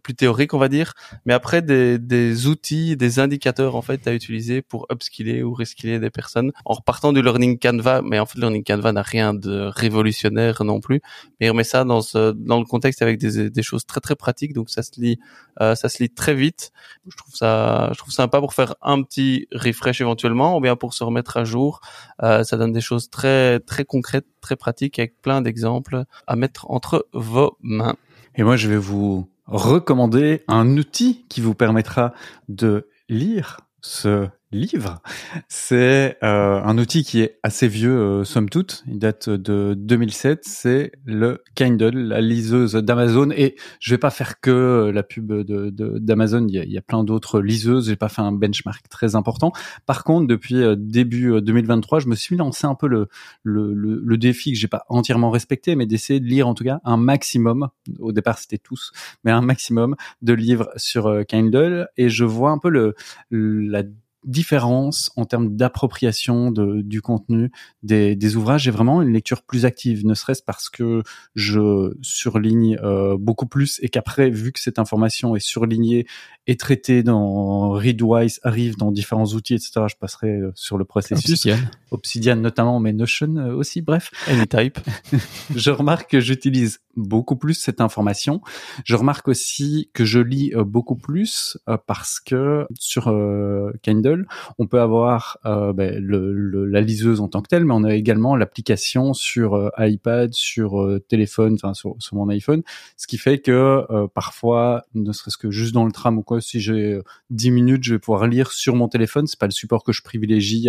plus 0.03 0.15
théorique 0.15 0.55
on 0.55 0.59
va 0.59 0.69
dire. 0.69 0.95
Mais 1.27 1.35
après 1.35 1.63
des, 1.63 1.99
des 1.99 2.47
outils 2.47 2.97
des 2.97 3.19
indicateurs 3.19 3.77
en 3.77 3.83
fait 3.83 4.07
à 4.07 4.15
utiliser 4.15 4.63
pour 4.63 4.87
upskiller 4.91 5.43
ou 5.43 5.55
reskiller 5.55 5.99
des 5.99 6.11
personnes. 6.11 6.53
En 6.65 6.75
repartant 6.75 7.13
du 7.13 7.23
learning 7.23 7.59
canva 7.59 8.03
mais 8.03 8.19
en 8.19 8.27
fait 8.27 8.37
le 8.37 8.43
learning 8.43 8.65
canva 8.65 8.93
n'a 8.93 9.03
rien 9.03 9.35
de 9.35 9.71
révolutionnaire 9.75 10.65
non 10.65 10.81
plus. 10.81 11.01
Mais 11.41 11.51
on 11.51 11.55
met 11.55 11.65
ça 11.65 11.85
dans 11.85 12.01
ce, 12.01 12.33
dans 12.33 12.59
le 12.59 12.65
contexte 12.65 13.03
avec 13.03 13.19
des, 13.19 13.51
des 13.51 13.63
choses 13.63 13.87
très 13.87 14.01
très 14.01 14.17
pratiques. 14.17 14.53
Donc 14.53 14.71
ça 14.71 14.83
se 14.83 15.01
lit 15.01 15.19
euh, 15.61 15.75
ça 15.75 15.89
se 15.89 16.03
lit 16.03 16.11
très 16.11 16.35
vite. 16.35 16.73
Je 17.09 17.17
trouve 17.17 17.35
ça 17.35 17.91
je 17.93 17.99
trouve 17.99 18.13
sympa 18.13 18.41
pour 18.41 18.55
faire 18.55 18.75
un 18.83 19.03
petit 19.03 19.47
refresh 19.53 20.01
éventuellement 20.01 20.57
ou 20.57 20.61
bien 20.61 20.77
pour 20.77 20.95
se 20.95 21.05
remettre 21.05 21.37
à 21.37 21.45
jour. 21.45 21.81
Euh, 22.23 22.45
ça 22.45 22.57
donne 22.57 22.73
des 22.73 22.81
choses 22.81 23.11
très 23.11 23.61
très 23.61 23.85
concrètes 23.85 24.27
très 24.41 24.57
pratiques 24.57 24.99
avec 24.99 25.21
plein 25.21 25.41
d'exemples 25.43 26.05
à 26.27 26.37
mettre 26.37 26.71
entre 26.71 27.07
vos 27.13 27.57
mains 27.61 27.97
et 28.39 28.45
moi, 28.45 28.55
je 28.55 28.69
vais 28.69 28.77
vous 28.77 29.29
recommander 29.47 30.45
un 30.47 30.77
outil 30.77 31.27
qui 31.29 31.41
vous 31.41 31.55
permettra 31.55 32.15
de 32.49 32.89
lire 33.09 33.61
ce 33.81 34.29
livre. 34.51 35.01
C'est 35.49 36.17
euh, 36.23 36.63
un 36.63 36.79
outil 36.79 37.05
qui 37.05 37.21
est 37.21 37.39
assez 37.43 37.69
vieux, 37.69 37.99
euh, 37.99 38.25
somme 38.25 38.49
toute. 38.49 38.83
Il 38.87 38.99
date 38.99 39.29
de 39.29 39.75
2007. 39.77 40.41
C'est 40.45 40.93
le 41.05 41.43
Kindle, 41.55 41.97
la 41.97 42.21
liseuse 42.21 42.75
d'Amazon. 42.75 43.31
Et 43.31 43.57
je 43.81 43.95
vais 43.95 43.99
pas 43.99 44.11
faire 44.11 44.41
que 44.41 44.91
la 44.93 45.03
pub 45.03 45.33
de 45.33 45.71
d'Amazon. 45.99 46.47
Il, 46.49 46.57
il, 46.57 46.73
y 46.73 46.79
a 46.79 46.83
plein 46.83 47.05
d'autres 47.05 47.41
liseuses. 47.41 47.89
J'ai 47.89 47.97
pas 47.97 48.09
fait 48.09 48.23
un 48.23 48.33
benchmark 48.33 48.89
très 48.89 49.15
important. 49.17 49.53
Par 49.87 50.05
contre, 50.05 50.27
depuis 50.27 50.63
euh, 50.63 50.77
début 50.79 51.41
2023, 51.43 52.01
je 52.01 52.09
me 52.09 52.15
suis 52.15 52.37
lancé 52.37 52.67
un 52.67 52.75
peu 52.75 52.89
le 52.89 53.09
le, 53.43 53.75
le, 53.75 54.01
le 54.05 54.17
défi 54.17 54.53
que 54.53 54.59
j'ai 54.59 54.69
pas 54.69 54.85
entièrement 54.89 55.31
respecté, 55.31 55.77
mais 55.77 55.87
d'essayer 55.87 56.21
de 56.21 56.27
lire 56.27 56.49
en 56.49 56.55
tout 56.55 56.65
cas 56.65 56.81
un 56.85 56.97
maximum. 56.97 57.69
Au 57.99 58.13
départ, 58.13 58.39
c'était 58.39 58.59
tous, 58.59 58.93
mais 59.25 59.31
un 59.31 59.43
maximum 59.43 59.95
de 60.23 60.33
livres 60.33 60.71
sur 60.77 61.25
Kindle. 61.29 61.89
Et 61.97 62.09
je 62.09 62.25
vois 62.25 62.51
un 62.51 62.59
peu 62.59 62.71
le 62.71 62.95
la 63.31 63.83
différence 64.25 65.11
en 65.17 65.25
termes 65.25 65.57
d'appropriation 65.57 66.51
de, 66.51 66.83
du 66.83 67.01
contenu 67.03 67.51
des, 67.83 68.17
des 68.17 68.37
ouvrages 68.37 68.69
et 68.69 68.71
vraiment 68.71 69.01
une 69.03 69.13
lecture 69.13 69.43
plus 69.43 69.65
active, 69.65 70.05
ne 70.07 70.15
serait-ce 70.15 70.43
parce 70.43 70.69
que 70.69 71.03
je 71.35 71.95
surligne 72.03 72.79
euh, 72.83 73.17
beaucoup 73.19 73.47
plus 73.47 73.79
et 73.83 73.89
qu'après, 73.89 74.31
vu 74.31 74.53
que 74.53 74.61
cette 74.61 74.79
information 74.79 75.37
est 75.37 75.45
surlignée 75.45 76.07
et 76.49 76.57
traitée 76.57 77.03
dans 77.03 77.73
Readwise, 77.73 78.41
arrive 78.43 78.77
dans 78.79 78.91
différents 78.91 79.27
outils, 79.27 79.55
etc., 79.55 79.83
je 79.89 79.97
passerai 79.97 80.29
euh, 80.31 80.51
sur 80.55 80.79
le 80.79 80.87
processus. 80.87 81.31
Obsidian. 81.31 81.59
Obsidian 81.91 82.37
notamment, 82.37 82.81
mais 82.81 82.95
Notion 82.95 83.37
euh, 83.37 83.55
aussi, 83.55 83.83
bref. 83.83 84.11
Anytype. 84.27 84.79
je 85.55 85.71
remarque 85.71 86.11
que 86.11 86.21
j'utilise 86.21 86.81
beaucoup 86.97 87.37
plus 87.37 87.53
cette 87.53 87.83
information. 87.83 88.41
Je 88.85 88.97
remarque 88.97 89.29
aussi 89.29 89.91
que 89.93 90.07
je 90.07 90.21
lis 90.21 90.55
euh, 90.55 90.65
beaucoup 90.65 90.97
plus 90.97 91.59
parce 91.87 92.19
que 92.19 92.67
sur 92.79 93.15
Kindle, 93.83 94.08
on 94.59 94.67
peut 94.67 94.81
avoir 94.81 95.39
ben, 95.45 96.03
le, 96.03 96.67
la 96.67 96.81
liseuse 96.81 97.21
en 97.21 97.29
tant 97.29 97.43
que 97.43 97.49
telle, 97.49 97.65
mais 97.65 97.75
on 97.75 97.85
a 97.85 97.95
également 97.95 98.37
l'application 98.37 99.15
sur 99.15 99.71
iPad, 99.79 100.33
sur 100.33 100.89
téléphone, 101.09 101.55
enfin 101.55 101.75
sur, 101.75 101.97
sur, 101.99 102.17
mon 102.17 102.29
iPhone, 102.29 102.63
ce 102.97 103.07
qui 103.07 103.19
fait 103.19 103.39
que 103.39 104.07
parfois, 104.15 104.85
ne 104.95 105.13
serait-ce 105.13 105.39
que 105.39 105.51
juste 105.51 105.75
dans 105.75 105.85
le 105.85 105.93
tram 105.93 106.19
ou 106.19 106.23
quoi, 106.23 106.41
si 106.41 106.61
j'ai 106.61 107.01
10 107.31 107.51
minutes, 107.51 107.85
je 107.85 107.95
vais 107.95 107.99
pouvoir 107.99 108.27
lire 108.27 108.53
sur 108.53 108.75
mon 108.75 108.89
téléphone. 108.89 109.27
C'est 109.27 109.39
pas 109.39 109.47
le 109.47 109.53
support 109.53 109.85
que 109.85 109.93
je 109.93 110.03
privilégie 110.03 110.69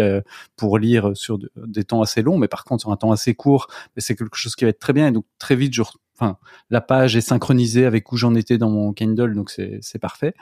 pour 0.56 0.78
lire 0.78 1.12
sur 1.16 1.40
des 1.56 1.84
temps 1.84 2.02
assez 2.02 2.22
longs, 2.22 2.38
mais 2.38 2.48
par 2.48 2.64
contre 2.64 2.82
sur 2.82 2.92
un 2.92 2.98
temps 2.98 3.12
assez 3.12 3.34
court, 3.36 3.68
c'est 3.98 4.16
quelque 4.16 4.38
chose 4.38 4.56
qui 4.56 4.66
va 4.66 4.70
être 4.70 4.80
très 4.80 4.94
bien. 4.94 5.08
Et 5.08 5.12
donc 5.12 5.26
très 5.38 5.56
vite, 5.56 5.74
je, 5.74 5.82
enfin, 6.20 6.38
la 6.70 6.82
page 6.82 7.16
est 7.16 7.22
synchronisée 7.22 7.86
avec 7.86 8.12
où 8.12 8.18
j'en 8.18 8.36
étais 8.36 8.58
dans 8.58 8.70
mon 8.70 8.94
Kindle, 8.94 9.34
donc 9.36 9.50
c'est 9.50 10.00
parfait. 10.00 10.34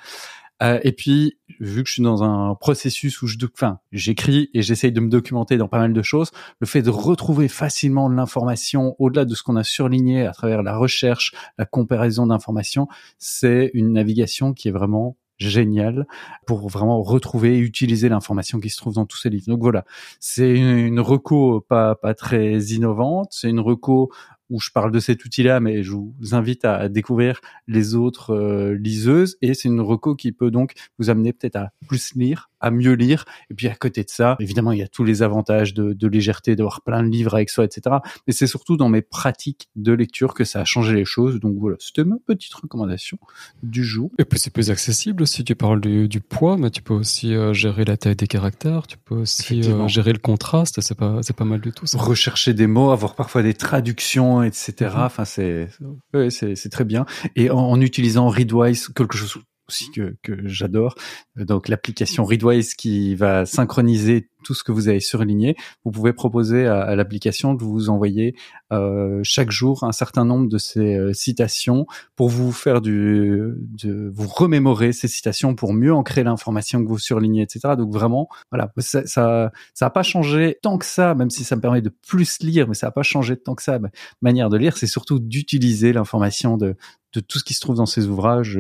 Euh, 0.63 0.79
et 0.83 0.91
puis, 0.91 1.37
vu 1.59 1.83
que 1.83 1.87
je 1.87 1.93
suis 1.93 2.03
dans 2.03 2.23
un 2.23 2.55
processus 2.55 3.21
où 3.21 3.27
je, 3.27 3.37
enfin, 3.53 3.79
j'écris 3.91 4.49
et 4.53 4.61
j'essaye 4.61 4.91
de 4.91 4.99
me 4.99 5.09
documenter 5.09 5.57
dans 5.57 5.67
pas 5.67 5.79
mal 5.79 5.93
de 5.93 6.01
choses, 6.01 6.31
le 6.59 6.67
fait 6.67 6.81
de 6.81 6.89
retrouver 6.89 7.47
facilement 7.47 8.09
l'information 8.09 8.95
au-delà 8.99 9.25
de 9.25 9.35
ce 9.35 9.43
qu'on 9.43 9.55
a 9.55 9.63
surligné 9.63 10.25
à 10.25 10.31
travers 10.31 10.63
la 10.63 10.77
recherche, 10.77 11.33
la 11.57 11.65
comparaison 11.65 12.27
d'informations, 12.27 12.87
c'est 13.17 13.71
une 13.73 13.93
navigation 13.93 14.53
qui 14.53 14.67
est 14.67 14.71
vraiment 14.71 15.17
génial 15.37 16.07
pour 16.47 16.67
vraiment 16.67 17.01
retrouver 17.03 17.57
et 17.57 17.59
utiliser 17.59 18.09
l'information 18.09 18.59
qui 18.59 18.69
se 18.69 18.77
trouve 18.77 18.95
dans 18.95 19.05
tous 19.05 19.17
ces 19.17 19.29
livres. 19.29 19.45
Donc 19.47 19.61
voilà, 19.61 19.85
c'est 20.19 20.51
une, 20.51 20.77
une 20.77 20.99
reco 20.99 21.61
pas 21.61 21.93
pas 21.95 22.15
très 22.15 22.57
innovante, 22.57 23.27
c'est 23.31 23.49
une 23.49 23.59
reco 23.59 24.11
où 24.49 24.59
je 24.59 24.71
parle 24.71 24.91
de 24.91 24.99
cet 24.99 25.25
outil-là, 25.25 25.59
mais 25.59 25.83
je 25.83 25.91
vous 25.91 26.13
invite 26.31 26.65
à 26.65 26.89
découvrir 26.89 27.41
les 27.67 27.95
autres 27.95 28.33
euh, 28.33 28.75
liseuses. 28.75 29.37
Et 29.41 29.53
c'est 29.53 29.67
une 29.67 29.81
reco 29.81 30.15
qui 30.15 30.31
peut 30.31 30.51
donc 30.51 30.73
vous 30.99 31.09
amener 31.09 31.33
peut-être 31.33 31.57
à 31.57 31.71
plus 31.87 32.15
lire, 32.15 32.49
à 32.59 32.71
mieux 32.71 32.93
lire. 32.93 33.25
Et 33.49 33.53
puis 33.53 33.67
à 33.67 33.75
côté 33.75 34.03
de 34.03 34.09
ça, 34.09 34.35
évidemment, 34.39 34.71
il 34.71 34.79
y 34.79 34.83
a 34.83 34.87
tous 34.87 35.03
les 35.03 35.21
avantages 35.21 35.73
de, 35.73 35.93
de 35.93 36.07
légèreté, 36.07 36.55
d'avoir 36.55 36.81
plein 36.81 37.03
de 37.03 37.09
livres 37.09 37.35
avec 37.35 37.49
soi, 37.49 37.65
etc. 37.65 37.97
Mais 38.25 38.33
c'est 38.33 38.47
surtout 38.47 38.77
dans 38.77 38.89
mes 38.89 39.01
pratiques 39.01 39.69
de 39.75 39.93
lecture 39.93 40.33
que 40.33 40.43
ça 40.43 40.61
a 40.61 40.65
changé 40.65 40.93
les 40.93 41.05
choses. 41.05 41.39
Donc 41.39 41.55
voilà, 41.57 41.77
c'était 41.79 42.03
ma 42.03 42.17
petite 42.25 42.53
recommandation 42.53 43.17
du 43.63 43.83
jour. 43.83 44.11
Et 44.17 44.25
puis 44.25 44.39
c'est 44.39 44.51
plus 44.51 44.71
accessible 44.71 45.23
aussi. 45.23 45.43
Tu 45.43 45.55
parles 45.55 45.81
du, 45.81 46.07
du 46.07 46.19
poids, 46.19 46.57
mais 46.57 46.69
tu 46.69 46.81
peux 46.81 46.93
aussi 46.93 47.33
euh, 47.35 47.53
gérer 47.53 47.85
la 47.85 47.97
taille 47.97 48.15
des 48.15 48.27
caractères. 48.27 48.87
Tu 48.87 48.97
peux 48.97 49.15
aussi 49.15 49.61
euh, 49.69 49.87
gérer 49.87 50.13
le 50.13 50.19
contraste. 50.19 50.81
C'est 50.81 50.97
pas, 50.97 51.19
c'est 51.21 51.35
pas 51.35 51.45
mal 51.45 51.61
du 51.61 51.71
tout. 51.71 51.85
Ça. 51.85 51.97
Rechercher 51.97 52.53
des 52.53 52.67
mots, 52.67 52.91
avoir 52.91 53.15
parfois 53.15 53.43
des 53.43 53.53
traductions, 53.53 54.43
etc. 54.43 54.91
Mhm. 54.95 55.01
Enfin, 55.01 55.25
c'est, 55.25 55.69
ouais, 56.13 56.29
c'est, 56.29 56.55
c'est 56.55 56.69
très 56.69 56.85
bien. 56.85 57.05
Et 57.35 57.49
en, 57.49 57.57
en 57.57 57.81
utilisant 57.81 58.27
Readwise, 58.29 58.87
quelque 58.89 59.17
chose 59.17 59.37
aussi 59.68 59.91
que, 59.91 60.15
que 60.24 60.47
j'adore. 60.47 60.95
Donc 61.36 61.68
l'application 61.68 62.24
Readwise 62.24 62.74
qui 62.74 63.15
va 63.15 63.45
synchroniser 63.45 64.30
tout 64.43 64.53
ce 64.53 64.63
que 64.63 64.72
vous 64.72 64.88
avez 64.88 64.99
surligné. 64.99 65.55
Vous 65.84 65.91
pouvez 65.91 66.13
proposer 66.13 66.68
à, 66.68 66.82
à 66.82 66.95
l'application 66.95 67.53
de 67.53 67.63
vous 67.63 67.89
envoyer 67.89 68.36
euh, 68.72 69.20
chaque 69.24 69.51
jour 69.51 69.84
un 69.84 69.91
certain 69.91 70.26
nombre 70.26 70.47
de 70.47 70.57
ces 70.57 70.95
euh, 70.95 71.13
citations 71.13 71.86
pour 72.15 72.30
vous 72.30 72.51
faire 72.51 72.82
du, 72.82 73.41
de 73.57 74.09
vous 74.13 74.28
remémorer 74.28 74.93
ces 74.93 75.07
citations 75.07 75.55
pour 75.55 75.74
mieux 75.74 75.93
ancrer 75.93 76.24
l'information 76.24 76.84
que 76.84 76.88
vous 76.88 76.99
surlignez, 76.99 77.41
etc. 77.41 77.76
Donc 77.78 77.91
vraiment, 77.91 78.30
voilà, 78.51 78.72
ça, 78.78 79.05
ça, 79.05 79.51
ça 79.74 79.88
a 79.88 79.89
pas 79.89 80.03
changé 80.03 80.57
tant 80.61 80.78
que 80.78 80.86
ça, 80.86 81.13
même 81.15 81.30
si 81.30 81.43
ça 81.43 81.55
me 81.55 81.61
permet 81.61 81.82
de 81.82 81.91
plus 82.07 82.39
lire, 82.41 82.68
mais 82.68 82.76
ça 82.76 82.88
a 82.88 82.91
pas 82.91 83.03
changé 83.03 83.36
tant 83.36 83.55
que 83.55 83.63
ça. 83.63 83.80
Ma 83.80 83.89
manière 84.22 84.49
de 84.49 84.57
lire, 84.57 84.78
c'est 84.78 84.88
surtout 84.88 85.20
d'utiliser 85.20 85.91
l'information 85.91 86.57
de, 86.57 86.76
de 87.13 87.20
tout 87.20 87.39
ce 87.39 87.43
qui 87.43 87.53
se 87.53 87.61
trouve 87.61 87.76
dans 87.76 87.86
ces 87.86 88.07
ouvrages. 88.07 88.59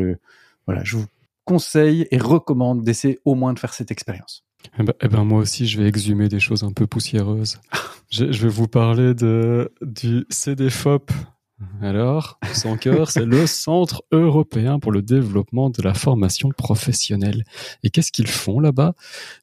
Voilà, 0.67 0.83
je 0.83 0.97
vous 0.97 1.05
conseille 1.45 2.07
et 2.11 2.17
recommande 2.17 2.83
d'essayer 2.83 3.19
au 3.25 3.33
moins 3.35 3.53
de 3.53 3.59
faire 3.59 3.73
cette 3.73 3.89
expérience. 3.89 4.43
Eh 4.77 4.83
ben, 4.83 4.93
eh 5.01 5.07
ben, 5.07 5.23
moi 5.23 5.39
aussi, 5.39 5.65
je 5.65 5.79
vais 5.79 5.87
exhumer 5.87 6.27
des 6.27 6.39
choses 6.39 6.63
un 6.63 6.71
peu 6.71 6.85
poussiéreuses. 6.87 7.59
je, 8.11 8.25
vais 8.25 8.49
vous 8.49 8.67
parler 8.67 9.13
de 9.13 9.71
du 9.81 10.25
CDFOP. 10.29 11.11
Alors, 11.81 12.37
sans 12.53 12.77
cœur, 12.77 13.09
c'est 13.09 13.25
le 13.25 13.47
Centre 13.47 14.03
européen 14.11 14.77
pour 14.79 14.91
le 14.91 15.01
développement 15.01 15.71
de 15.71 15.81
la 15.81 15.95
formation 15.95 16.49
professionnelle. 16.49 17.45
Et 17.81 17.89
qu'est-ce 17.89 18.11
qu'ils 18.11 18.27
font 18.27 18.59
là-bas? 18.59 18.93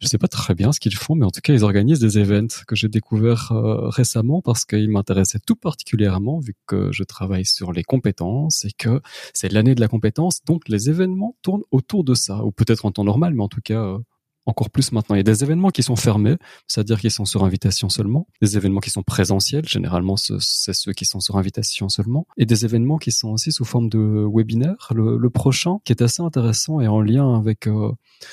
Je 0.01 0.07
sais 0.07 0.19
pas 0.19 0.29
très 0.29 0.55
bien 0.55 0.71
ce 0.71 0.79
qu'ils 0.79 0.95
font, 0.95 1.17
mais 1.17 1.27
en 1.27 1.31
tout 1.31 1.41
cas, 1.41 1.53
ils 1.53 1.65
organisent 1.65 1.99
des 1.99 2.19
événements 2.19 2.35
que 2.69 2.77
j'ai 2.77 2.89
découvert 2.89 3.51
euh, 3.53 3.89
récemment 3.89 4.43
parce 4.43 4.65
qu'ils 4.65 4.91
m'intéressaient 4.91 5.41
tout 5.45 5.57
particulièrement 5.57 6.39
vu 6.39 6.55
que 6.67 6.93
je 6.93 7.03
travaille 7.03 7.47
sur 7.47 7.73
les 7.73 7.83
compétences 7.83 8.65
et 8.65 8.73
que 8.77 9.01
c'est 9.33 9.51
l'année 9.51 9.75
de 9.75 9.81
la 9.81 9.89
compétence, 9.89 10.45
donc 10.45 10.69
les 10.69 10.91
événements 10.91 11.37
tournent 11.43 11.65
autour 11.71 12.05
de 12.05 12.15
ça, 12.15 12.45
ou 12.45 12.53
peut-être 12.53 12.85
en 12.85 12.93
temps 12.93 13.05
normal, 13.05 13.35
mais 13.35 13.43
en 13.43 13.49
tout 13.49 13.61
cas 13.63 13.83
euh, 13.83 13.99
encore 14.47 14.71
plus 14.71 14.93
maintenant. 14.93 15.17
Il 15.17 15.19
y 15.19 15.21
a 15.21 15.25
des 15.25 15.43
événements 15.43 15.71
qui 15.71 15.83
sont 15.83 15.97
fermés, 15.97 16.37
c'est-à-dire 16.67 17.01
qu'ils 17.01 17.11
sont 17.11 17.25
sur 17.25 17.45
invitation 17.45 17.89
seulement, 17.89 18.27
des 18.43 18.57
événements 18.57 18.81
qui 18.81 18.91
sont 18.91 19.03
présentiels, 19.03 19.67
généralement 19.67 20.17
c'est 20.17 20.73
ceux 20.73 20.93
qui 20.93 21.05
sont 21.05 21.21
sur 21.21 21.37
invitation 21.37 21.89
seulement, 21.89 22.27
et 22.37 22.47
des 22.47 22.65
événements 22.65 22.99
qui 22.99 23.13
sont 23.13 23.31
aussi 23.31 23.53
sous 23.53 23.65
forme 23.65 23.89
de 23.89 24.27
webinaire. 24.33 24.93
Le, 24.95 25.31
prochain, 25.31 25.79
qui 25.85 25.93
est 25.93 26.03
assez 26.03 26.23
intéressant 26.23 26.81
et 26.81 26.87
en 26.87 27.01
lien 27.01 27.35
avec 27.35 27.67
euh, 27.67 27.91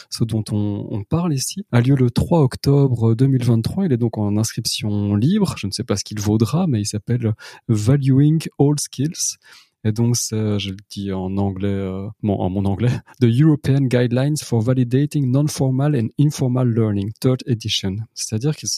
ce 0.10 0.24
dont 0.24 0.44
on, 0.52 0.88
on, 0.92 1.04
parle 1.04 1.34
ici, 1.34 1.66
a 1.72 1.82
lieu 1.82 1.96
le 1.96 2.12
3 2.12 2.42
octobre 2.42 3.16
2023. 3.16 3.86
Il 3.86 3.94
est 3.94 3.98
donc 3.98 4.18
en 4.18 4.38
inscription 4.38 5.16
libre, 5.16 5.56
je 5.58 5.66
ne 5.66 5.72
sais 5.72 5.84
pas 5.84 5.96
ce 5.96 6.04
qu'il 6.04 6.20
vaudra, 6.20 6.68
mais 6.68 6.82
il 6.82 6.86
s'appelle 6.86 7.34
Valuing 7.68 8.46
All 8.60 8.80
Skills. 8.80 9.38
Et 9.84 9.92
donc, 9.92 10.16
je 10.16 10.70
le 10.70 10.78
dis 10.90 11.12
en 11.12 11.38
anglais, 11.38 11.68
euh, 11.68 12.08
en 12.24 12.50
mon 12.50 12.66
anglais, 12.66 12.92
The 13.22 13.26
European 13.26 13.82
Guidelines 13.82 14.38
for 14.38 14.62
Validating 14.62 15.32
Non-Formal 15.32 15.96
and 15.96 16.10
Informal 16.20 16.72
Learning, 16.72 17.12
Third 17.20 17.42
Edition. 17.48 17.96
C'est-à-dire 18.14 18.56
qu'ils 18.56 18.70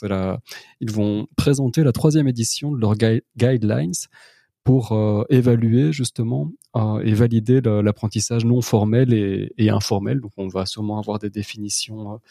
ils 0.80 0.92
vont 0.92 1.28
présenter 1.36 1.84
la 1.84 1.92
troisième 1.92 2.28
édition 2.28 2.72
de 2.72 2.80
leurs 2.80 2.96
gui 2.96 3.22
guidelines 3.36 3.92
pour 4.64 4.94
euh, 4.94 5.26
évaluer 5.30 5.92
justement 5.92 6.50
euh, 6.78 7.00
et 7.00 7.14
valider 7.14 7.60
l'apprentissage 7.60 8.46
non 8.46 8.62
formel 8.62 9.14
et, 9.14 9.70
informel. 9.70 10.22
Donc, 10.22 10.32
on 10.38 10.48
va 10.48 10.66
sûrement 10.66 11.00
avoir 11.00 11.20
des 11.20 11.30
définitions 11.30 12.22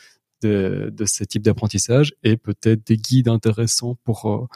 de, 0.43 0.91
de 0.91 1.05
ces 1.05 1.27
types 1.27 1.43
d'apprentissage 1.43 2.15
et 2.23 2.39
peut-être 2.39 2.87
des 2.87 2.97
guides 2.97 3.29
intéressants 3.29 3.97
pour 4.05 4.49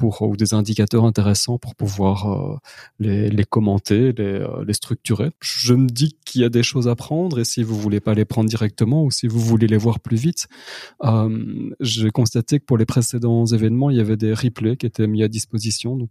pour, 0.00 0.22
ou 0.22 0.34
des 0.34 0.54
indicateurs 0.54 1.04
intéressants 1.04 1.58
pour 1.58 1.74
pouvoir 1.74 2.32
euh, 2.32 2.56
les, 2.98 3.44
commenter, 3.44 4.12
les, 4.12 4.40
euh, 4.40 4.72
structurer. 4.72 5.30
Je 5.40 5.74
me 5.74 5.86
dis 5.86 6.16
qu'il 6.24 6.40
y 6.40 6.44
a 6.44 6.48
des 6.48 6.62
choses 6.62 6.88
à 6.88 6.96
prendre 6.96 7.38
et 7.38 7.44
si 7.44 7.62
vous 7.62 7.78
voulez 7.78 8.00
pas 8.00 8.14
les 8.14 8.24
prendre 8.24 8.48
directement 8.48 9.04
ou 9.04 9.10
si 9.10 9.26
vous 9.26 9.38
voulez 9.38 9.66
les 9.66 9.76
voir 9.76 10.00
plus 10.00 10.16
vite, 10.16 10.48
euh, 11.04 11.70
j'ai 11.80 12.10
constaté 12.10 12.60
que 12.60 12.64
pour 12.64 12.78
les 12.78 12.86
précédents 12.86 13.44
événements, 13.44 13.90
il 13.90 13.98
y 13.98 14.00
avait 14.00 14.16
des 14.16 14.32
replays 14.32 14.78
qui 14.78 14.86
étaient 14.86 15.06
mis 15.06 15.22
à 15.22 15.28
disposition. 15.28 15.98
Donc 15.98 16.10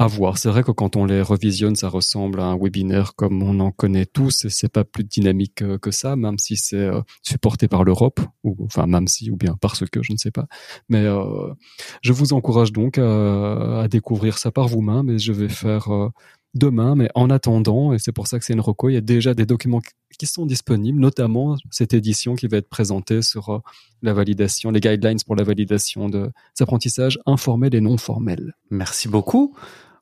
à 0.00 0.06
voir. 0.08 0.36
C'est 0.36 0.48
vrai 0.48 0.64
que 0.64 0.72
quand 0.72 0.96
on 0.96 1.04
les 1.04 1.22
revisionne, 1.22 1.76
ça 1.76 1.88
ressemble 1.88 2.40
à 2.40 2.46
un 2.46 2.58
webinaire 2.58 3.14
comme 3.14 3.40
on 3.40 3.60
en 3.60 3.70
connaît 3.70 4.06
tous 4.06 4.46
et 4.46 4.50
c'est 4.50 4.68
pas 4.68 4.82
plus 4.82 5.04
dynamique 5.04 5.62
que 5.80 5.90
ça, 5.92 6.16
même 6.16 6.38
si 6.38 6.56
c'est 6.56 6.90
supporté 7.22 7.68
par 7.68 7.84
l'Europe 7.84 8.20
ou 8.42 8.56
enfin 8.64 8.86
même 8.88 9.06
si 9.06 9.30
ou 9.30 9.36
bien 9.36 9.56
parce 9.60 9.88
que 9.88 10.02
je 10.02 10.12
ne 10.12 10.18
sais 10.18 10.32
pas. 10.32 10.48
Mais 10.88 11.06
je 12.00 12.12
vous 12.12 12.32
encourage 12.32 12.72
donc 12.72 12.98
à 12.98 13.11
à 13.12 13.88
découvrir 13.88 14.38
ça 14.38 14.50
par 14.50 14.68
vous-même, 14.68 15.04
mais 15.04 15.18
je 15.18 15.32
vais 15.32 15.48
faire 15.48 15.92
euh, 15.92 16.08
demain. 16.54 16.94
Mais 16.94 17.08
en 17.14 17.30
attendant, 17.30 17.92
et 17.92 17.98
c'est 17.98 18.12
pour 18.12 18.26
ça 18.26 18.38
que 18.38 18.44
c'est 18.44 18.52
une 18.52 18.60
reco, 18.60 18.88
il 18.88 18.94
y 18.94 18.98
a 18.98 19.02
déjà 19.02 19.34
des 19.34 19.46
documents 19.46 19.80
qui 20.18 20.26
sont 20.26 20.46
disponibles, 20.46 21.00
notamment 21.00 21.56
cette 21.70 21.94
édition 21.94 22.34
qui 22.34 22.46
va 22.46 22.58
être 22.58 22.68
présentée 22.68 23.22
sur 23.22 23.48
euh, 23.48 23.58
la 24.02 24.12
validation, 24.12 24.70
les 24.70 24.80
guidelines 24.80 25.18
pour 25.26 25.36
la 25.36 25.44
validation 25.44 26.08
de 26.08 26.30
apprentissages 26.60 27.18
informels 27.26 27.74
et 27.74 27.80
non 27.80 27.96
formels. 27.96 28.54
Merci 28.70 29.08
beaucoup. 29.08 29.54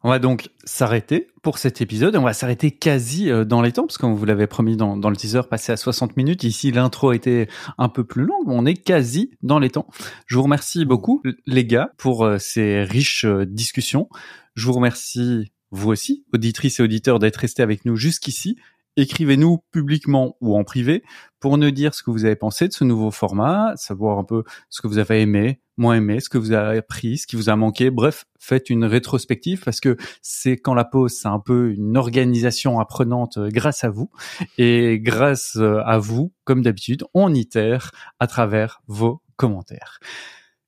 On 0.02 0.08
va 0.08 0.18
donc 0.18 0.48
s'arrêter 0.64 1.28
pour 1.42 1.58
cet 1.58 1.82
épisode. 1.82 2.16
On 2.16 2.22
va 2.22 2.32
s'arrêter 2.32 2.70
quasi 2.70 3.30
euh, 3.30 3.44
dans 3.44 3.60
les 3.60 3.72
temps, 3.72 3.82
parce 3.82 3.98
que 3.98 4.02
comme 4.02 4.14
vous 4.14 4.24
l'avez 4.24 4.46
promis 4.46 4.76
dans, 4.76 4.96
le 4.96 5.16
teaser, 5.16 5.42
passer 5.50 5.72
à 5.72 5.76
60 5.76 6.16
minutes. 6.16 6.42
Ici, 6.42 6.70
l'intro 6.70 7.12
était 7.12 7.48
un 7.76 7.90
peu 7.90 8.04
plus 8.04 8.24
longue, 8.24 8.46
mais 8.46 8.54
on 8.56 8.64
est 8.64 8.74
quasi 8.74 9.30
dans 9.42 9.58
les 9.58 9.68
temps. 9.68 9.88
Je 10.26 10.36
vous 10.36 10.42
remercie 10.42 10.86
beaucoup, 10.86 11.22
les 11.46 11.66
gars, 11.66 11.90
pour 11.98 12.24
euh, 12.24 12.38
ces 12.38 12.82
riches 12.82 13.26
euh, 13.26 13.44
discussions. 13.44 14.08
Je 14.54 14.66
vous 14.66 14.72
remercie, 14.72 15.52
vous 15.70 15.90
aussi, 15.90 16.24
auditrices 16.32 16.80
et 16.80 16.82
auditeurs, 16.82 17.18
d'être 17.18 17.36
restés 17.36 17.62
avec 17.62 17.84
nous 17.84 17.96
jusqu'ici. 17.96 18.56
Écrivez-nous 18.96 19.58
publiquement 19.70 20.36
ou 20.40 20.56
en 20.56 20.64
privé 20.64 21.02
pour 21.38 21.56
nous 21.58 21.70
dire 21.70 21.94
ce 21.94 22.02
que 22.02 22.10
vous 22.10 22.24
avez 22.24 22.36
pensé 22.36 22.68
de 22.68 22.72
ce 22.72 22.84
nouveau 22.84 23.10
format, 23.10 23.72
savoir 23.76 24.18
un 24.18 24.24
peu 24.24 24.44
ce 24.68 24.82
que 24.82 24.88
vous 24.88 24.98
avez 24.98 25.22
aimé, 25.22 25.60
moins 25.76 25.96
aimé, 25.96 26.20
ce 26.20 26.28
que 26.28 26.38
vous 26.38 26.52
avez 26.52 26.78
appris, 26.78 27.18
ce 27.18 27.26
qui 27.26 27.36
vous 27.36 27.48
a 27.48 27.56
manqué. 27.56 27.90
Bref, 27.90 28.26
faites 28.38 28.68
une 28.68 28.84
rétrospective 28.84 29.62
parce 29.64 29.80
que 29.80 29.96
c'est 30.20 30.58
quand 30.58 30.74
la 30.74 30.84
pause, 30.84 31.12
c'est 31.12 31.28
un 31.28 31.40
peu 31.40 31.72
une 31.72 31.96
organisation 31.96 32.78
apprenante 32.78 33.38
euh, 33.38 33.48
grâce 33.50 33.84
à 33.84 33.90
vous. 33.90 34.10
Et 34.58 35.00
grâce 35.00 35.56
euh, 35.56 35.80
à 35.86 35.98
vous, 35.98 36.32
comme 36.44 36.62
d'habitude, 36.62 37.04
on 37.14 37.32
itère 37.32 37.92
à 38.18 38.26
travers 38.26 38.82
vos 38.86 39.22
commentaires. 39.36 39.98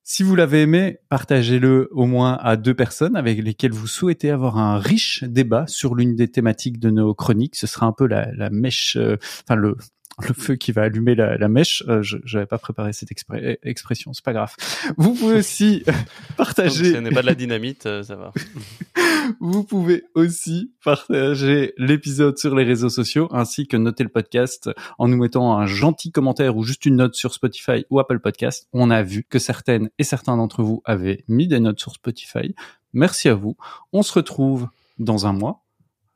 Si 0.05 0.21
vous 0.21 0.35
l'avez 0.35 0.63
aimé, 0.63 0.97
partagez-le 1.07 1.87
au 1.91 2.05
moins 2.05 2.37
à 2.41 2.57
deux 2.57 2.73
personnes 2.73 3.15
avec 3.15 3.41
lesquelles 3.41 3.71
vous 3.71 3.87
souhaitez 3.87 4.31
avoir 4.31 4.57
un 4.57 4.77
riche 4.77 5.23
débat 5.23 5.65
sur 5.67 5.95
l'une 5.95 6.13
des 6.17 6.27
thématiques 6.27 6.77
de 6.77 6.89
nos 6.89 7.13
chroniques. 7.15 7.55
Ce 7.55 7.67
sera 7.67 7.85
un 7.85 7.93
peu 7.93 8.05
la, 8.05 8.49
mèche, 8.49 8.97
euh, 8.97 9.15
enfin 9.45 9.55
le, 9.55 9.77
le 10.19 10.33
feu 10.33 10.55
qui 10.55 10.71
va 10.71 10.83
allumer 10.83 11.15
la, 11.15 11.37
la 11.37 11.47
mèche. 11.47 11.83
Euh, 11.87 12.01
je 12.01 12.17
n'avais 12.33 12.45
pas 12.45 12.57
préparé 12.57 12.93
cette 12.93 13.09
expression, 13.11 14.13
c'est 14.13 14.23
pas 14.23 14.33
grave. 14.33 14.53
Vous 14.97 15.13
pouvez 15.13 15.35
aussi 15.35 15.83
partager. 16.37 16.93
ce 16.93 16.97
n'est 16.97 17.11
pas 17.11 17.21
de 17.21 17.27
la 17.27 17.35
dynamite, 17.35 17.85
euh, 17.85 18.03
ça 18.03 18.15
va. 18.15 18.31
Vous 19.39 19.63
pouvez 19.63 20.03
aussi 20.15 20.73
partager 20.83 21.73
l'épisode 21.77 22.37
sur 22.37 22.55
les 22.55 22.63
réseaux 22.63 22.89
sociaux 22.89 23.29
ainsi 23.31 23.67
que 23.67 23.77
noter 23.77 24.03
le 24.03 24.09
podcast 24.09 24.69
en 24.99 25.07
nous 25.07 25.17
mettant 25.17 25.57
un 25.57 25.65
gentil 25.65 26.11
commentaire 26.11 26.57
ou 26.57 26.63
juste 26.63 26.85
une 26.85 26.97
note 26.97 27.15
sur 27.15 27.33
Spotify 27.33 27.85
ou 27.89 27.99
Apple 27.99 28.19
Podcast. 28.19 28.67
On 28.73 28.89
a 28.89 29.01
vu 29.01 29.23
que 29.23 29.39
certaines 29.39 29.89
et 29.97 30.03
certains 30.03 30.35
d'entre 30.35 30.61
vous 30.61 30.81
avaient 30.85 31.23
mis 31.27 31.47
des 31.47 31.59
notes 31.59 31.79
sur 31.79 31.93
Spotify. 31.93 32.53
Merci 32.91 33.29
à 33.29 33.35
vous. 33.35 33.55
On 33.93 34.03
se 34.03 34.13
retrouve 34.13 34.67
dans 34.99 35.25
un 35.25 35.33
mois. 35.33 35.63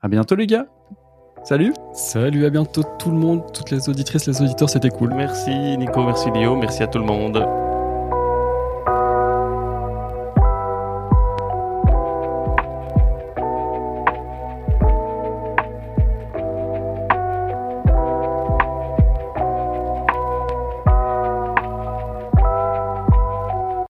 À 0.02 0.10
bientôt 0.10 0.36
les 0.36 0.48
gars. 0.48 0.68
Salut 1.48 1.74
Salut, 1.94 2.46
à 2.46 2.50
bientôt 2.50 2.84
tout 3.00 3.10
le 3.10 3.16
monde, 3.16 3.42
toutes 3.54 3.72
les 3.72 3.88
auditrices, 3.88 4.28
les 4.28 4.42
auditeurs, 4.42 4.70
c'était 4.70 4.90
cool. 4.90 5.14
Merci 5.14 5.78
Nico, 5.78 6.04
merci 6.04 6.30
Lio, 6.32 6.58
merci 6.58 6.84
à 6.84 6.88
tout 6.88 7.00
le 7.00 7.06
monde. 7.06 7.38